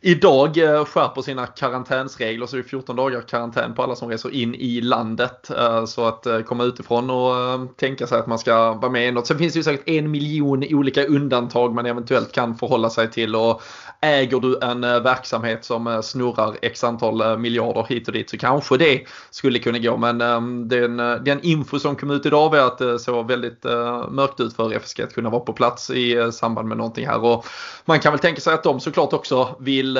idag 0.00 0.58
eh, 0.58 0.84
skärper 0.84 1.22
sina 1.22 1.46
karantänsregler 1.46 2.46
så 2.46 2.56
det 2.56 2.62
är 2.62 2.68
14 2.68 2.96
dagar 2.96 3.20
karantän 3.20 3.74
på 3.74 3.82
alla 3.82 3.96
som 3.96 4.08
reser 4.08 4.34
in 4.34 4.54
i 4.54 4.80
landet. 4.80 5.50
Eh, 5.50 5.84
så 5.84 6.04
att 6.04 6.26
eh, 6.26 6.40
komma 6.40 6.64
utifrån 6.64 7.10
och 7.10 7.76
tänka 7.76 8.06
sig 8.06 8.18
att 8.18 8.26
man 8.26 8.38
ska 8.38 8.72
vara 8.72 8.92
med 8.92 9.08
i 9.08 9.12
något. 9.12 9.26
Sen 9.26 9.38
finns 9.38 9.52
det 9.52 9.58
ju 9.58 9.62
säkert 9.62 9.88
en 9.88 10.10
miljon 10.10 10.64
olika 10.70 11.04
undantag 11.04 11.74
man 11.74 11.86
eventuellt 11.86 12.32
kan 12.32 12.56
förhålla 12.56 12.90
sig 12.90 13.10
till 13.10 13.36
och 13.36 13.62
äger 14.00 14.40
du 14.40 14.58
en 14.62 14.84
eh, 14.84 15.00
verksamhet 15.00 15.64
som 15.64 15.86
eh, 15.86 16.00
snurrar 16.00 16.56
x 16.62 16.84
antal 16.84 17.20
eh, 17.20 17.36
miljarder 17.36 17.86
hit 17.88 18.08
och 18.08 18.14
dit 18.14 18.30
så 18.30 18.38
kanske 18.38 18.76
det 18.76 19.04
skulle 19.30 19.58
kunna 19.58 19.78
gå. 19.78 19.96
Men 19.96 20.20
ehm, 20.20 20.68
den, 20.68 20.96
den 20.96 21.40
info 21.42 21.78
som 21.78 21.96
kom 21.96 22.10
ut 22.10 22.26
idag 22.26 22.50
var 22.50 22.58
att 22.58 22.78
det 22.78 22.98
såg 22.98 23.28
väldigt 23.28 23.64
mörkt 24.10 24.40
ut 24.40 24.56
för 24.56 24.72
FSG 24.72 25.00
att 25.00 25.14
kunna 25.14 25.30
vara 25.30 25.40
på 25.40 25.52
plats 25.52 25.90
i 25.90 26.30
samband 26.32 26.68
med 26.68 26.76
någonting 26.76 27.06
här. 27.06 27.24
Och 27.24 27.46
man 27.84 28.00
kan 28.00 28.12
väl 28.12 28.18
tänka 28.18 28.40
sig 28.40 28.54
att 28.54 28.62
de 28.62 28.80
såklart 28.80 29.12
också 29.12 29.56
vill 29.60 29.98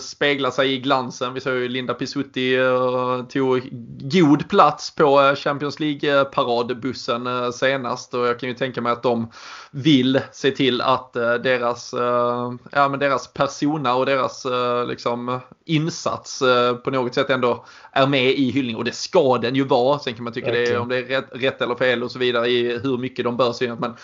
spegla 0.00 0.50
sig 0.50 0.72
i 0.72 0.78
glansen. 0.78 1.34
Vi 1.34 1.40
såg 1.40 1.54
ju 1.54 1.68
Linda 1.68 1.94
Pisutti 1.94 2.56
tog 3.28 3.68
god 4.00 4.48
plats 4.48 4.94
på 4.94 5.34
Champions 5.36 5.80
League-paradbussen 5.80 7.52
senast 7.52 8.14
och 8.14 8.26
jag 8.26 8.40
kan 8.40 8.48
ju 8.48 8.54
tänka 8.54 8.80
mig 8.80 8.92
att 8.92 9.02
de 9.02 9.30
vill 9.70 10.20
se 10.32 10.50
till 10.50 10.80
att 10.80 11.12
deras, 11.12 11.94
ja, 12.72 12.88
men 12.88 12.98
deras 12.98 13.31
persona 13.32 13.94
och 13.94 14.06
deras 14.06 14.46
liksom, 14.86 15.40
insats 15.64 16.42
på 16.84 16.90
något 16.90 17.14
sätt 17.14 17.30
ändå 17.30 17.64
är 17.92 18.06
med 18.06 18.30
i 18.30 18.50
hyllning 18.50 18.76
och 18.76 18.84
det 18.84 18.94
ska 18.94 19.38
den 19.38 19.54
ju 19.54 19.64
vara. 19.64 19.98
Sen 19.98 20.14
kan 20.14 20.24
man 20.24 20.32
tycka 20.32 20.52
det, 20.52 20.78
om 20.78 20.88
det 20.88 20.96
är 20.96 21.02
rätt, 21.02 21.28
rätt, 21.32 21.62
eller 21.62 21.74
fel 21.74 22.02
och 22.02 22.10
så 22.10 22.18
vidare 22.18 22.48
i 22.48 22.78
hur 22.78 22.98
mycket 22.98 23.24
de 23.24 23.36
bör 23.36 23.52
synas. 23.52 23.78
Men 23.78 23.94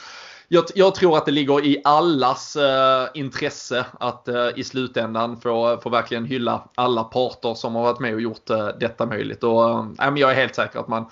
jag, 0.50 0.64
jag, 0.74 0.94
tror 0.94 1.16
att 1.16 1.26
det 1.26 1.32
ligger 1.32 1.64
i 1.64 1.80
allas 1.84 2.56
eh, 2.56 3.08
intresse 3.14 3.86
att 4.00 4.28
eh, 4.28 4.48
i 4.56 4.64
slutändan 4.64 5.40
få, 5.40 5.80
få 5.82 5.90
verkligen 5.90 6.24
hylla 6.24 6.68
alla 6.74 7.04
parter 7.04 7.54
som 7.54 7.74
har 7.74 7.82
varit 7.82 8.00
med 8.00 8.14
och 8.14 8.20
gjort 8.20 8.50
eh, 8.50 8.68
detta 8.80 9.06
möjligt. 9.06 9.44
Och, 9.44 9.70
eh, 9.70 10.12
jag 10.16 10.30
är 10.30 10.34
helt 10.34 10.54
säker 10.54 10.80
att 10.80 10.88
man 10.88 11.06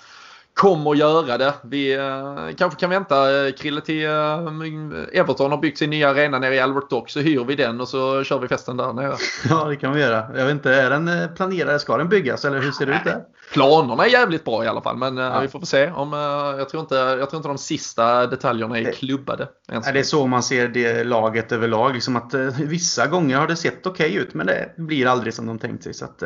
kommer 0.57 0.95
göra 0.95 1.37
det. 1.37 1.53
Vi 1.63 1.95
eh, 1.95 2.55
kanske 2.57 2.79
kan 2.79 2.89
vänta 2.89 3.47
eh, 3.47 3.53
Krille 3.53 3.81
till 3.81 4.05
eh, 4.05 5.19
Everton 5.19 5.51
har 5.51 5.57
byggt 5.57 5.77
sin 5.77 5.89
nya 5.89 6.09
arena 6.09 6.39
nere 6.39 6.55
i 6.55 6.59
Albert 6.59 6.89
Dock 6.89 7.09
så 7.09 7.19
hyr 7.19 7.43
vi 7.43 7.55
den 7.55 7.81
och 7.81 7.87
så 7.87 8.23
kör 8.23 8.39
vi 8.39 8.47
festen 8.47 8.77
där 8.77 8.93
nere. 8.93 9.15
Ja 9.49 9.65
det 9.65 9.75
kan 9.75 9.93
vi 9.93 10.01
göra. 10.01 10.25
Jag 10.35 10.45
vet 10.45 10.51
inte, 10.51 10.73
är 10.73 10.89
den 10.89 11.07
eh, 11.07 11.27
planerad? 11.27 11.81
Ska 11.81 11.97
den 11.97 12.09
byggas 12.09 12.45
eller 12.45 12.59
hur 12.59 12.71
ser 12.71 12.85
det 12.85 12.91
ut 12.91 13.03
där? 13.03 13.21
Planerna 13.53 14.05
är 14.05 14.09
jävligt 14.09 14.45
bra 14.45 14.65
i 14.65 14.67
alla 14.67 14.81
fall 14.81 14.97
men 14.97 15.17
eh, 15.17 15.23
ja. 15.23 15.39
vi 15.39 15.47
får 15.47 15.61
se. 15.61 15.91
Om, 15.91 16.13
jag, 16.57 16.69
tror 16.69 16.81
inte, 16.81 16.95
jag 16.95 17.29
tror 17.29 17.37
inte 17.37 17.49
de 17.49 17.57
sista 17.57 18.27
detaljerna 18.27 18.79
är 18.79 18.91
klubbade. 18.91 19.47
Ens. 19.71 19.93
Det 19.93 19.99
är 19.99 20.03
så 20.03 20.27
man 20.27 20.43
ser 20.43 20.67
det 20.67 21.03
laget 21.03 21.51
överlag. 21.51 21.93
Liksom 21.93 22.15
att, 22.15 22.33
vissa 22.59 23.07
gånger 23.07 23.37
har 23.37 23.47
det 23.47 23.55
sett 23.55 23.85
okej 23.85 24.09
okay 24.09 24.21
ut 24.21 24.33
men 24.33 24.47
det 24.47 24.73
blir 24.77 25.07
aldrig 25.07 25.33
som 25.33 25.45
de 25.45 25.59
tänkt 25.59 25.83
sig. 25.83 25.93
Så 25.93 26.05
att, 26.05 26.23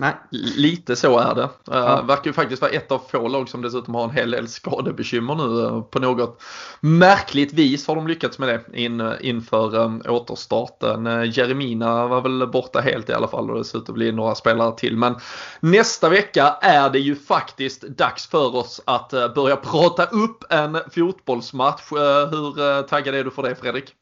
Nej. 0.00 0.14
Lite 0.30 0.96
så 0.96 1.18
är 1.18 1.34
det. 1.34 1.42
Eh, 1.42 1.48
ja. 1.66 2.02
Verkar 2.02 2.26
ju 2.26 2.32
faktiskt 2.32 2.62
vara 2.62 2.72
ett 2.72 2.92
av 2.92 3.02
få 3.08 3.28
lag 3.28 3.48
som 3.48 3.62
dessutom 3.62 3.94
har 3.94 4.04
en 4.04 4.10
hel 4.10 4.30
del 4.30 4.48
skadebekymmer 4.48 5.34
nu. 5.34 5.64
Eh, 5.64 5.82
på 5.82 5.98
något 5.98 6.42
märkligt 6.80 7.52
vis 7.52 7.86
har 7.86 7.96
de 7.96 8.08
lyckats 8.08 8.38
med 8.38 8.48
det 8.48 8.78
in, 8.78 9.00
eh, 9.00 9.12
inför 9.20 9.76
um, 9.76 10.02
återstarten. 10.08 11.30
Jeremina 11.32 12.06
var 12.06 12.20
väl 12.20 12.46
borta 12.46 12.80
helt 12.80 13.10
i 13.10 13.12
alla 13.12 13.28
fall 13.28 13.50
och 13.50 13.58
dessutom 13.58 13.94
blir 13.94 14.12
några 14.12 14.34
spelare 14.34 14.76
till. 14.76 14.96
Men 14.96 15.16
nästa 15.60 16.08
vecka 16.08 16.56
är 16.60 16.90
det 16.90 16.98
ju 16.98 17.16
faktiskt 17.16 17.82
dags 17.82 18.26
för 18.26 18.56
oss 18.56 18.80
att 18.84 19.10
börja 19.10 19.56
prata 19.56 20.04
upp 20.04 20.44
en 20.50 20.78
fotbollsmatch. 20.94 21.82
Hur 22.30 22.82
taggad 22.82 23.14
är 23.14 23.24
du 23.24 23.30
för 23.30 23.42
det 23.42 23.54
Fredrik? 23.54 23.94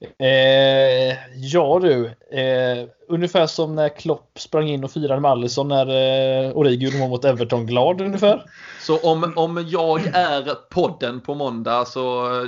Eh, 0.00 1.16
ja 1.36 1.78
du, 1.82 2.06
eh, 2.38 2.88
ungefär 3.08 3.46
som 3.46 3.74
när 3.74 3.88
Klopp 3.88 4.38
sprang 4.38 4.68
in 4.68 4.84
och 4.84 4.90
firade 4.90 5.20
med 5.20 5.30
Alisson 5.30 5.68
när 5.68 5.86
eh, 5.86 6.56
Origi 6.56 6.84
gjorde 6.84 6.98
mål 6.98 7.10
mot 7.10 7.24
Everton 7.24 7.66
glad 7.66 8.00
ungefär. 8.00 8.44
Så 8.80 8.98
om, 8.98 9.32
om 9.36 9.66
jag 9.68 10.06
är 10.06 10.54
podden 10.70 11.20
på 11.20 11.34
måndag 11.34 11.84
så 11.84 12.00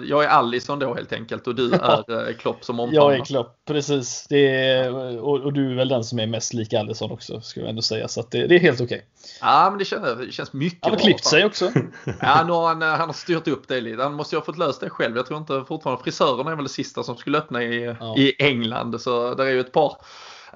jag 0.07 0.25
är 0.25 0.29
Alisson 0.29 0.79
då 0.79 0.95
helt 0.95 1.13
enkelt 1.13 1.47
och 1.47 1.55
du 1.55 1.73
är 1.75 2.29
eh, 2.29 2.35
Klopp 2.37 2.65
som 2.65 2.81
omfamnar. 2.81 3.03
Jag 3.03 3.21
är 3.21 3.25
Klopp, 3.25 3.57
precis. 3.67 4.27
Det 4.29 4.49
är, 4.49 5.19
och, 5.21 5.41
och, 5.41 5.53
du 5.53 5.73
är 5.73 5.77
väl 5.77 5.89
den 5.89 6.05
som 6.05 6.19
är 6.19 6.27
mest 6.27 6.55
lik 6.55 6.73
Alisson 6.73 7.11
också 7.11 7.41
ska 7.41 7.61
jag 7.61 7.69
ändå 7.69 7.83
säga. 7.83 8.09
Så 8.09 8.25
det, 8.31 8.47
det, 8.47 8.55
är 8.55 8.61
helt 8.61 8.81
okej. 8.81 8.97
Okay. 8.97 9.07
Ja 9.41 9.71
men 9.71 9.79
det 9.79 9.85
känns, 9.85 10.19
det 10.19 10.33
känns 10.33 10.53
mycket 10.53 10.79
Han 10.83 10.93
har 10.93 10.99
klippt 10.99 11.25
sig 11.25 11.45
också. 11.45 11.73
Ja 12.21 12.45
nu 12.47 12.53
har 12.53 12.69
han, 12.69 12.83
han 12.83 13.01
har 13.01 13.13
styrt 13.13 13.49
upp 13.49 13.69
det 13.69 13.81
lite. 13.81 14.03
Han 14.03 14.15
måste 14.15 14.35
ju 14.35 14.41
ha 14.41 14.45
fått 14.45 14.59
löst 14.59 14.81
det 14.81 14.91
själv. 14.91 15.17
Jag 15.17 15.27
tror 15.27 15.39
inte 15.39 15.65
fortfarande 15.69 16.03
frisörerna 16.05 16.51
är 16.51 16.57
väl 16.57 16.65
det 16.65 16.71
sista 16.71 17.03
som 17.03 17.17
skulle 17.17 17.39
öppna 17.39 17.63
i, 17.63 17.97
ja. 18.01 18.17
i 18.17 18.35
England. 18.39 19.01
Så 19.01 19.35
där 19.35 19.45
är 19.45 19.51
ju 19.51 19.61
ett 19.61 19.73
par 19.73 19.97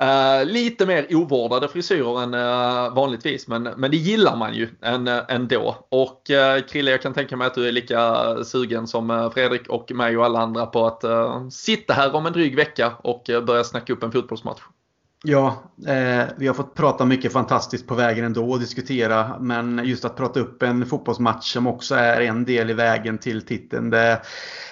Uh, 0.03 0.45
lite 0.45 0.87
mer 0.87 1.17
ovårdade 1.17 1.69
frisyrer 1.69 2.23
än 2.23 2.35
uh, 2.35 2.95
vanligtvis 2.95 3.49
men, 3.49 3.63
men 3.63 3.91
det 3.91 3.97
gillar 3.97 4.37
man 4.37 4.55
ju 4.55 4.69
än, 4.83 5.09
uh, 5.09 5.21
ändå. 5.29 5.77
Och 5.89 6.31
uh, 6.31 6.67
Krille 6.67 6.91
jag 6.91 7.03
kan 7.03 7.15
tänka 7.15 7.37
mig 7.37 7.47
att 7.47 7.55
du 7.55 7.69
är 7.69 7.73
lika 7.73 8.25
sugen 8.45 8.87
som 8.87 9.31
Fredrik 9.35 9.69
och 9.69 9.93
mig 9.93 10.17
och 10.17 10.25
alla 10.25 10.41
andra 10.41 10.67
på 10.67 10.87
att 10.87 11.05
sitta 11.53 11.95
här 11.95 12.15
om 12.15 12.27
en 12.27 12.33
dryg 12.33 12.57
vecka 12.57 12.93
och 13.03 13.31
börja 13.47 13.65
snacka 13.65 13.93
upp 13.93 14.03
en 14.03 14.13
fotbollsmatch. 14.13 14.61
Ja, 15.27 15.63
eh, 15.87 16.25
vi 16.37 16.47
har 16.47 16.55
fått 16.55 16.75
prata 16.75 17.05
mycket 17.05 17.33
fantastiskt 17.33 17.87
på 17.87 17.95
vägen 17.95 18.25
ändå 18.25 18.51
och 18.51 18.61
diskutera. 18.61 19.39
Men 19.41 19.81
just 19.85 20.05
att 20.05 20.17
prata 20.17 20.41
upp 20.41 20.63
en 20.63 20.87
fotbollsmatch 20.87 21.53
som 21.53 21.67
också 21.67 21.95
är 21.95 22.21
en 22.21 22.45
del 22.45 22.71
i 22.71 22.73
vägen 22.73 23.19
till 23.19 23.43
titeln. 23.43 23.91
Det, 23.91 24.23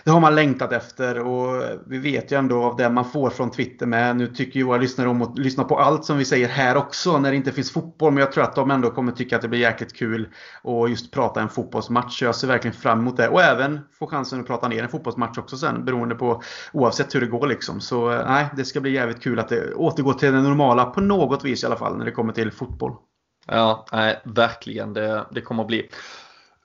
det 0.04 0.10
har 0.10 0.20
man 0.20 0.34
längtat 0.34 0.72
efter 0.72 1.18
och 1.18 1.62
vi 1.86 1.98
vet 1.98 2.32
ju 2.32 2.38
ändå 2.38 2.64
av 2.64 2.76
det 2.76 2.90
man 2.90 3.04
får 3.04 3.30
från 3.30 3.50
Twitter 3.50 3.86
med. 3.86 4.16
Nu 4.16 4.26
tycker 4.26 4.60
ju 4.60 4.66
våra 4.66 4.78
lyssnare 4.78 5.08
om 5.08 5.22
att 5.22 5.38
lyssna 5.38 5.64
på 5.64 5.78
allt 5.78 6.04
som 6.04 6.18
vi 6.18 6.24
säger 6.24 6.48
här 6.48 6.76
också 6.76 7.18
när 7.18 7.30
det 7.30 7.36
inte 7.36 7.52
finns 7.52 7.72
fotboll. 7.72 8.12
Men 8.12 8.20
jag 8.20 8.32
tror 8.32 8.44
att 8.44 8.54
de 8.54 8.70
ändå 8.70 8.90
kommer 8.90 9.12
tycka 9.12 9.36
att 9.36 9.42
det 9.42 9.48
blir 9.48 9.60
jäkligt 9.60 9.96
kul 9.96 10.28
att 10.62 10.90
just 10.90 11.10
prata 11.10 11.40
en 11.40 11.48
fotbollsmatch. 11.48 12.22
Jag 12.22 12.34
ser 12.34 12.48
verkligen 12.48 12.76
fram 12.76 12.98
emot 12.98 13.16
det. 13.16 13.28
Och 13.28 13.42
även 13.42 13.80
få 13.98 14.06
chansen 14.06 14.40
att 14.40 14.46
prata 14.46 14.68
ner 14.68 14.82
en 14.82 14.88
fotbollsmatch 14.88 15.38
också 15.38 15.56
sen 15.56 15.84
beroende 15.84 16.14
på 16.14 16.42
oavsett 16.72 17.14
hur 17.14 17.20
det 17.20 17.26
går 17.26 17.46
liksom. 17.46 17.80
Så 17.80 18.12
eh, 18.12 18.26
nej, 18.26 18.46
det 18.56 18.64
ska 18.64 18.80
bli 18.80 18.90
jävligt 18.90 19.22
kul 19.22 19.38
att 19.38 19.48
det 19.48 19.74
återgår 19.74 20.12
till 20.12 20.32
det 20.32 20.42
normala 20.42 20.84
på 20.84 21.00
något 21.00 21.44
vis 21.44 21.62
i 21.62 21.66
alla 21.66 21.76
fall 21.76 21.98
när 21.98 22.04
det 22.04 22.10
kommer 22.10 22.32
till 22.32 22.52
fotboll. 22.52 22.92
Ja, 23.46 23.86
nej, 23.92 24.20
verkligen. 24.24 24.92
Det, 24.92 25.26
det 25.30 25.40
kommer 25.40 25.62
att 25.62 25.68
bli 25.68 25.88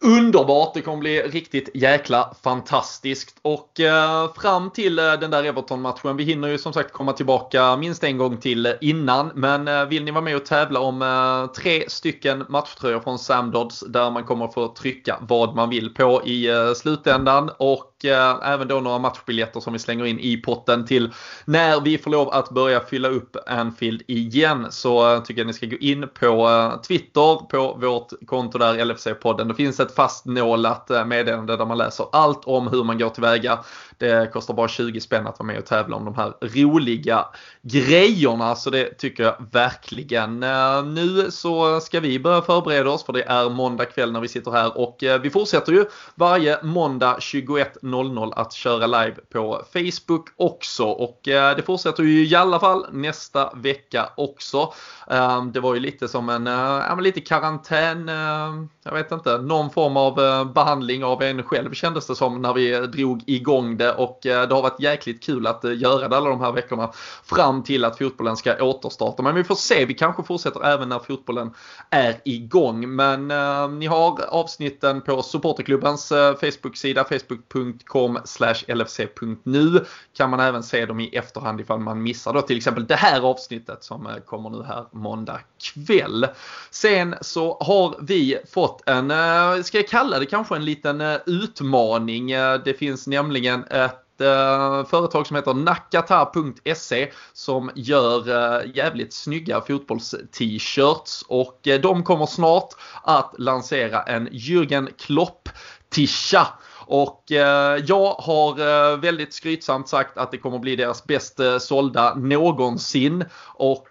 Underbart! 0.03 0.73
Det 0.73 0.81
kommer 0.81 0.97
bli 0.97 1.21
riktigt 1.21 1.69
jäkla 1.73 2.33
fantastiskt. 2.43 3.37
Och 3.41 3.79
eh, 3.79 4.33
fram 4.33 4.69
till 4.71 4.99
eh, 4.99 5.13
den 5.13 5.31
där 5.31 5.43
Everton-matchen, 5.43 6.17
vi 6.17 6.23
hinner 6.23 6.47
ju 6.47 6.57
som 6.57 6.73
sagt 6.73 6.93
komma 6.93 7.13
tillbaka 7.13 7.77
minst 7.77 8.03
en 8.03 8.17
gång 8.17 8.37
till 8.37 8.75
innan. 8.81 9.31
Men 9.35 9.67
eh, 9.67 9.85
vill 9.85 10.03
ni 10.03 10.11
vara 10.11 10.21
med 10.21 10.35
och 10.35 10.45
tävla 10.45 10.79
om 10.79 11.01
eh, 11.01 11.53
tre 11.61 11.89
stycken 11.89 12.45
matchtröjor 12.49 12.99
från 12.99 13.19
Sam 13.19 13.51
Dodds 13.51 13.79
där 13.79 14.11
man 14.11 14.23
kommer 14.23 14.47
få 14.47 14.67
trycka 14.67 15.17
vad 15.21 15.55
man 15.55 15.69
vill 15.69 15.93
på 15.93 16.21
i 16.25 16.47
eh, 16.47 16.73
slutändan. 16.73 17.49
Och 17.57 17.96
eh, 18.05 18.49
även 18.49 18.67
då 18.67 18.79
några 18.79 18.99
matchbiljetter 18.99 19.59
som 19.59 19.73
vi 19.73 19.79
slänger 19.79 20.05
in 20.05 20.19
i 20.19 20.37
potten 20.37 20.85
till 20.85 21.13
när 21.45 21.81
vi 21.81 21.97
får 21.97 22.11
lov 22.11 22.29
att 22.29 22.49
börja 22.49 22.79
fylla 22.79 23.07
upp 23.07 23.37
Anfield 23.47 24.01
igen. 24.07 24.67
Så 24.69 25.13
eh, 25.13 25.23
tycker 25.23 25.41
jag 25.41 25.47
ni 25.47 25.53
ska 25.53 25.65
gå 25.65 25.77
in 25.77 26.07
på 26.19 26.49
eh, 26.49 26.81
Twitter, 26.81 27.35
på 27.47 27.77
vårt 27.81 28.25
konto 28.25 28.57
där, 28.57 28.85
LFC-podden. 28.85 29.47
Det 29.47 29.55
finns 29.55 29.79
ett 29.79 29.95
fastnålat 29.95 30.89
eh, 30.89 31.05
meddelande 31.05 31.57
där 31.57 31.65
man 31.65 31.77
läser 31.77 32.05
allt 32.11 32.45
om 32.45 32.67
hur 32.67 32.83
man 32.83 32.97
går 32.97 33.09
tillväga. 33.09 33.59
Det 33.97 34.33
kostar 34.33 34.53
bara 34.53 34.67
20 34.67 35.01
spänn 35.01 35.27
att 35.27 35.39
vara 35.39 35.47
med 35.47 35.57
och 35.57 35.65
tävla 35.65 35.95
om 35.95 36.05
de 36.05 36.15
här 36.15 36.33
roliga 36.41 37.25
grejerna. 37.61 38.55
Så 38.55 38.69
det 38.69 38.97
tycker 38.97 39.23
jag 39.23 39.35
verkligen. 39.51 40.43
Eh, 40.43 40.85
nu 40.85 41.31
så 41.31 41.79
ska 41.79 41.99
vi 41.99 42.19
börja 42.19 42.41
förbereda 42.41 42.89
oss 42.89 43.03
för 43.03 43.13
det 43.13 43.23
är 43.23 43.49
måndag 43.49 43.85
kväll 43.85 44.11
när 44.11 44.19
vi 44.19 44.27
sitter 44.27 44.51
här 44.51 44.77
och 44.77 45.03
eh, 45.03 45.21
vi 45.21 45.29
fortsätter 45.29 45.71
ju 45.71 45.85
varje 46.15 46.63
måndag 46.63 47.17
21.00 47.19 48.33
att 48.35 48.53
köra 48.53 48.87
live 48.87 49.15
på 49.33 49.61
Facebook 49.73 50.29
också. 50.35 50.85
Och 50.85 51.27
eh, 51.27 51.55
det 51.55 51.61
fortsätter 51.61 52.03
ju 52.03 52.27
i 52.27 52.35
alla 52.35 52.59
fall 52.59 52.85
nästa 52.91 53.53
vecka 53.55 54.09
också. 54.17 54.73
Det 55.53 55.59
var 55.59 55.73
ju 55.73 55.79
lite 55.79 56.07
som 56.07 56.29
en, 56.29 56.45
ja, 56.45 56.95
lite 56.95 57.21
karantän, 57.21 58.07
jag 58.83 58.93
vet 58.93 59.11
inte, 59.11 59.37
någon 59.37 59.69
form 59.69 59.97
av 59.97 60.15
behandling 60.53 61.03
av 61.03 61.23
en 61.23 61.43
själv 61.43 61.73
kändes 61.73 62.07
det 62.07 62.15
som 62.15 62.41
när 62.41 62.53
vi 62.53 62.87
drog 62.87 63.23
igång 63.27 63.77
det 63.77 63.86
och 63.91 64.25
eh, 64.25 64.47
det 64.47 64.55
har 64.55 64.61
varit 64.61 64.79
jäkligt 64.79 65.23
kul 65.23 65.47
att 65.47 65.63
eh, 65.63 65.77
göra 65.77 66.07
det 66.07 66.17
alla 66.17 66.29
de 66.29 66.41
här 66.41 66.51
veckorna 66.51 66.91
fram 67.23 67.63
till 67.63 67.85
att 67.85 67.97
fotbollen 67.97 68.37
ska 68.37 68.63
återstarta. 68.63 69.23
Men 69.23 69.35
vi 69.35 69.43
får 69.43 69.55
se, 69.55 69.85
vi 69.85 69.93
kanske 69.93 70.23
fortsätter 70.23 70.65
även 70.65 70.89
när 70.89 70.99
fotbollen 70.99 71.53
är 71.89 72.21
igång. 72.25 72.95
Men 72.95 73.31
eh, 73.31 73.69
ni 73.69 73.85
har 73.85 74.21
avsnitten 74.29 75.01
på 75.01 75.21
supporterklubbens 75.21 76.11
eh, 76.11 76.35
Facebook-sida 76.35 77.03
facebook.com 77.03 78.19
lfc.nu 78.67 79.85
kan 80.17 80.29
man 80.29 80.39
även 80.39 80.63
se 80.63 80.85
dem 80.85 80.99
i 80.99 81.15
efterhand 81.15 81.61
ifall 81.61 81.79
man 81.79 82.03
missar 82.03 82.33
då 82.33 82.41
till 82.41 82.57
exempel 82.57 82.87
det 82.87 82.95
här 82.95 83.21
avsnittet 83.21 83.83
som 83.83 84.07
eh, 84.07 84.15
kommer 84.15 84.49
nu 84.49 84.63
här 84.63 84.85
måndag 84.91 85.39
kväll. 85.73 86.27
Sen 86.71 87.15
så 87.21 87.57
har 87.59 87.95
vi 88.01 88.37
fått 88.51 88.89
en, 88.89 89.11
eh, 89.11 89.63
ska 89.63 89.77
jag 89.77 89.87
kalla 89.87 90.19
det 90.19 90.25
kanske 90.25 90.55
en 90.55 90.65
liten 90.65 91.01
eh, 91.01 91.17
utmaning. 91.25 92.31
Eh, 92.31 92.61
det 92.65 92.73
finns 92.73 93.07
nämligen 93.07 93.63
ett 93.85 94.21
eh, 94.21 94.85
företag 94.85 95.27
som 95.27 95.35
heter 95.35 95.53
nakata.se 95.53 97.11
som 97.33 97.71
gör 97.75 98.29
eh, 98.29 98.75
jävligt 98.75 99.13
snygga 99.13 99.61
fotbolls-t-shirts. 99.61 101.25
Och 101.27 101.67
eh, 101.67 101.81
de 101.81 102.03
kommer 102.03 102.25
snart 102.25 102.69
att 103.03 103.35
lansera 103.37 104.03
en 104.03 104.29
Jürgen 104.29 104.89
Klopp-tisha 104.97 106.47
och 106.87 107.31
eh, 107.31 107.83
jag 107.87 108.13
har 108.13 108.59
eh, 108.59 108.97
väldigt 108.97 109.33
skrytsamt 109.33 109.87
sagt 109.87 110.17
att 110.17 110.31
det 110.31 110.37
kommer 110.37 110.59
bli 110.59 110.75
deras 110.75 111.05
bäst 111.05 111.39
eh, 111.39 111.57
sålda 111.57 112.15
någonsin. 112.15 113.25
Och 113.59 113.87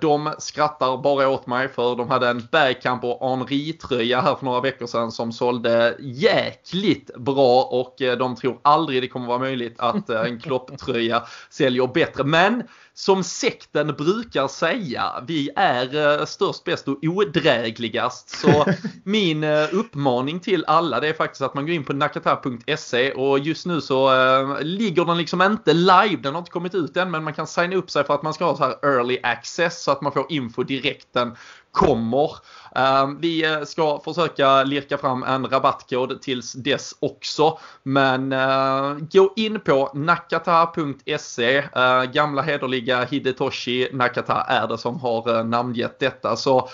de 0.00 0.34
skrattar 0.38 1.02
bara 1.02 1.28
åt 1.28 1.46
mig 1.46 1.68
för 1.68 1.96
de 1.96 2.10
hade 2.10 2.28
en 2.28 2.48
Bergkamp 2.52 3.04
och 3.04 3.30
Henri-tröja 3.30 4.20
här 4.20 4.34
för 4.34 4.44
några 4.44 4.60
veckor 4.60 4.86
sedan 4.86 5.12
som 5.12 5.32
sålde 5.32 5.96
jäkligt 6.00 7.16
bra 7.16 7.62
och 7.62 7.94
de 8.18 8.36
tror 8.36 8.58
aldrig 8.62 9.02
det 9.02 9.08
kommer 9.08 9.26
vara 9.26 9.38
möjligt 9.38 9.74
att 9.78 10.10
en 10.10 10.40
Klopp-tröja 10.40 11.22
säljer 11.50 11.86
bättre. 11.86 12.24
Men 12.24 12.62
som 12.94 13.24
sekten 13.24 13.86
brukar 13.86 14.48
säga, 14.48 15.24
vi 15.26 15.50
är 15.56 16.18
eh, 16.20 16.24
störst, 16.24 16.64
bäst 16.64 16.88
och 16.88 16.98
odrägligast. 17.02 18.30
Så 18.30 18.64
min 19.04 19.44
eh, 19.44 19.68
uppmaning 19.72 20.40
till 20.40 20.64
alla 20.66 21.00
det 21.00 21.08
är 21.08 21.12
faktiskt 21.12 21.42
att 21.42 21.54
man 21.54 21.66
går 21.66 21.74
in 21.74 21.84
på 21.84 21.92
nakata.se 21.92 23.12
och 23.12 23.38
just 23.38 23.66
nu 23.66 23.80
så 23.80 24.14
äh, 24.14 24.62
ligger 24.62 25.04
den 25.04 25.18
liksom 25.18 25.42
inte 25.42 25.72
live, 25.72 26.16
den 26.22 26.34
har 26.34 26.38
inte 26.38 26.50
kommit 26.50 26.74
ut 26.74 26.96
än 26.96 27.10
men 27.10 27.24
man 27.24 27.34
kan 27.34 27.46
signa 27.46 27.76
upp 27.76 27.90
sig 27.90 28.04
för 28.04 28.14
att 28.14 28.22
man 28.22 28.34
ska 28.34 28.44
ha 28.44 28.56
så 28.56 28.64
här 28.64 28.96
early 28.96 29.18
access 29.22 29.82
så 29.82 29.90
att 29.90 30.00
man 30.00 30.12
får 30.12 30.26
info 30.28 30.62
direkt 30.62 31.08
den 31.12 31.36
kommer. 31.72 32.30
Ehm, 32.74 33.20
vi 33.20 33.44
eh, 33.44 33.62
ska 33.62 34.00
försöka 34.04 34.62
lirka 34.62 34.98
fram 34.98 35.22
en 35.22 35.46
rabattkod 35.46 36.22
tills 36.22 36.52
dess 36.52 36.94
också. 37.00 37.58
Men 37.82 38.32
eh, 38.32 38.96
gå 39.12 39.32
in 39.36 39.60
på 39.60 39.90
nakata.se. 39.94 41.56
Eh, 41.56 42.02
gamla 42.02 42.42
hederliga 42.42 43.04
Hidetoshi 43.04 43.88
Nakata 43.92 44.42
är 44.42 44.68
det 44.68 44.78
som 44.78 45.00
har 45.00 45.44
namngett 45.44 45.98
detta. 45.98 46.36
Så 46.36 46.68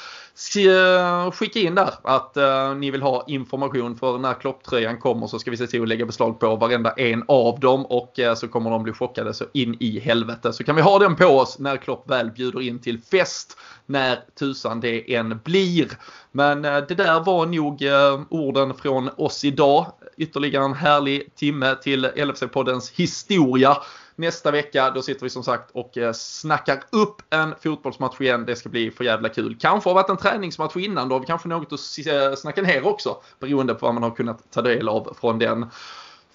skicka 1.33 1.59
in 1.59 1.75
där 1.75 1.95
att 2.03 2.37
ni 2.77 2.91
vill 2.91 3.03
ha 3.03 3.25
information 3.27 3.97
för 3.97 4.19
när 4.19 4.35
klopptröjan 4.35 4.99
kommer 4.99 5.27
så 5.27 5.39
ska 5.39 5.51
vi 5.51 5.57
se 5.57 5.67
till 5.67 5.83
att 5.83 5.89
lägga 5.89 6.07
beslag 6.07 6.41
på 6.41 6.57
varenda 6.57 6.91
en 6.91 7.25
av 7.29 7.61
dem 7.61 7.87
och 7.87 8.21
så 8.37 8.49
kommer 8.49 8.71
de 8.71 8.83
bli 8.83 8.93
chockade 8.93 9.35
så 9.35 9.45
in 9.53 9.77
i 9.81 10.01
helvete. 10.01 10.53
Så 10.53 10.65
kan 10.65 10.77
vi 10.77 10.83
ha 10.83 10.99
den 10.99 11.17
på 11.17 11.27
oss 11.27 11.59
när 11.59 11.77
Klopp 11.77 12.11
väl 12.11 12.31
bjuder 12.31 12.61
in 12.61 12.79
till 12.79 13.01
fest 13.01 13.57
när 13.87 14.19
tusan 14.39 14.81
det 14.81 15.15
än 15.15 15.41
blir. 15.45 15.86
Men 16.33 16.65
uh, 16.65 16.87
det 16.89 16.95
där 16.95 17.21
var 17.21 17.47
nog 17.47 17.83
orden 18.31 18.75
från 18.75 19.11
oss 19.17 19.45
idag. 19.45 19.87
Ytterligare 20.17 20.65
en 20.65 20.75
härlig 20.75 21.35
timme 21.35 21.75
till 21.83 22.07
LFC-poddens 22.07 22.93
historia 22.95 23.77
nästa 24.17 24.51
vecka. 24.51 24.91
Då 24.91 25.03
sitter 25.03 25.23
vi 25.23 25.31
som 25.31 25.45
sagt 25.45 25.71
och 25.73 25.99
eh, 25.99 26.13
snackar 26.13 26.83
upp 26.91 27.23
en 27.31 27.55
fotbollsmatch 27.63 28.21
igen. 28.21 28.47
Det 28.47 28.57
ska 28.57 28.69
bli 28.69 28.91
för 28.91 29.05
jävla 29.05 29.29
kul. 29.29 29.57
Kanske 29.61 29.91
har 29.91 29.95
varit 29.95 30.11
en 30.11 30.17
träningsmatch 30.17 30.77
innan. 30.77 31.09
Då 31.09 31.15
har 31.15 31.21
vi 31.21 31.27
kanske 31.27 31.49
något 31.49 31.73
att 31.73 32.07
eh, 32.07 32.35
snacka 32.37 32.63
ner 32.63 32.87
också. 32.87 33.17
Beroende 33.41 33.75
på 33.75 33.87
vad 33.87 33.95
man 33.95 34.03
har 34.03 34.11
kunnat 34.11 34.51
ta 34.51 34.63
del 34.63 34.89
av 34.89 35.17
från 35.21 35.39
den. 35.39 35.67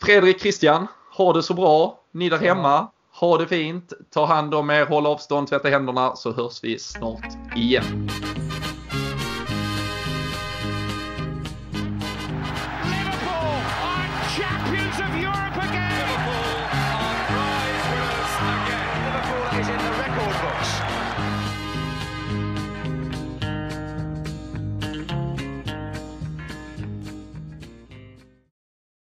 Fredrik 0.01 0.41
Christian, 0.41 0.87
ha 1.17 1.33
det 1.33 1.43
så 1.43 1.53
bra. 1.53 1.99
Ni 2.11 2.29
där 2.29 2.37
hemma, 2.37 2.87
ha 3.13 3.37
det 3.37 3.47
fint. 3.47 3.93
Ta 4.13 4.25
hand 4.25 4.53
om 4.53 4.69
er, 4.69 4.85
håll 4.85 5.05
avstånd, 5.05 5.47
tvätta 5.47 5.69
händerna 5.69 6.15
så 6.15 6.31
hörs 6.31 6.63
vi 6.63 6.79
snart 6.79 7.55
igen. 7.55 8.09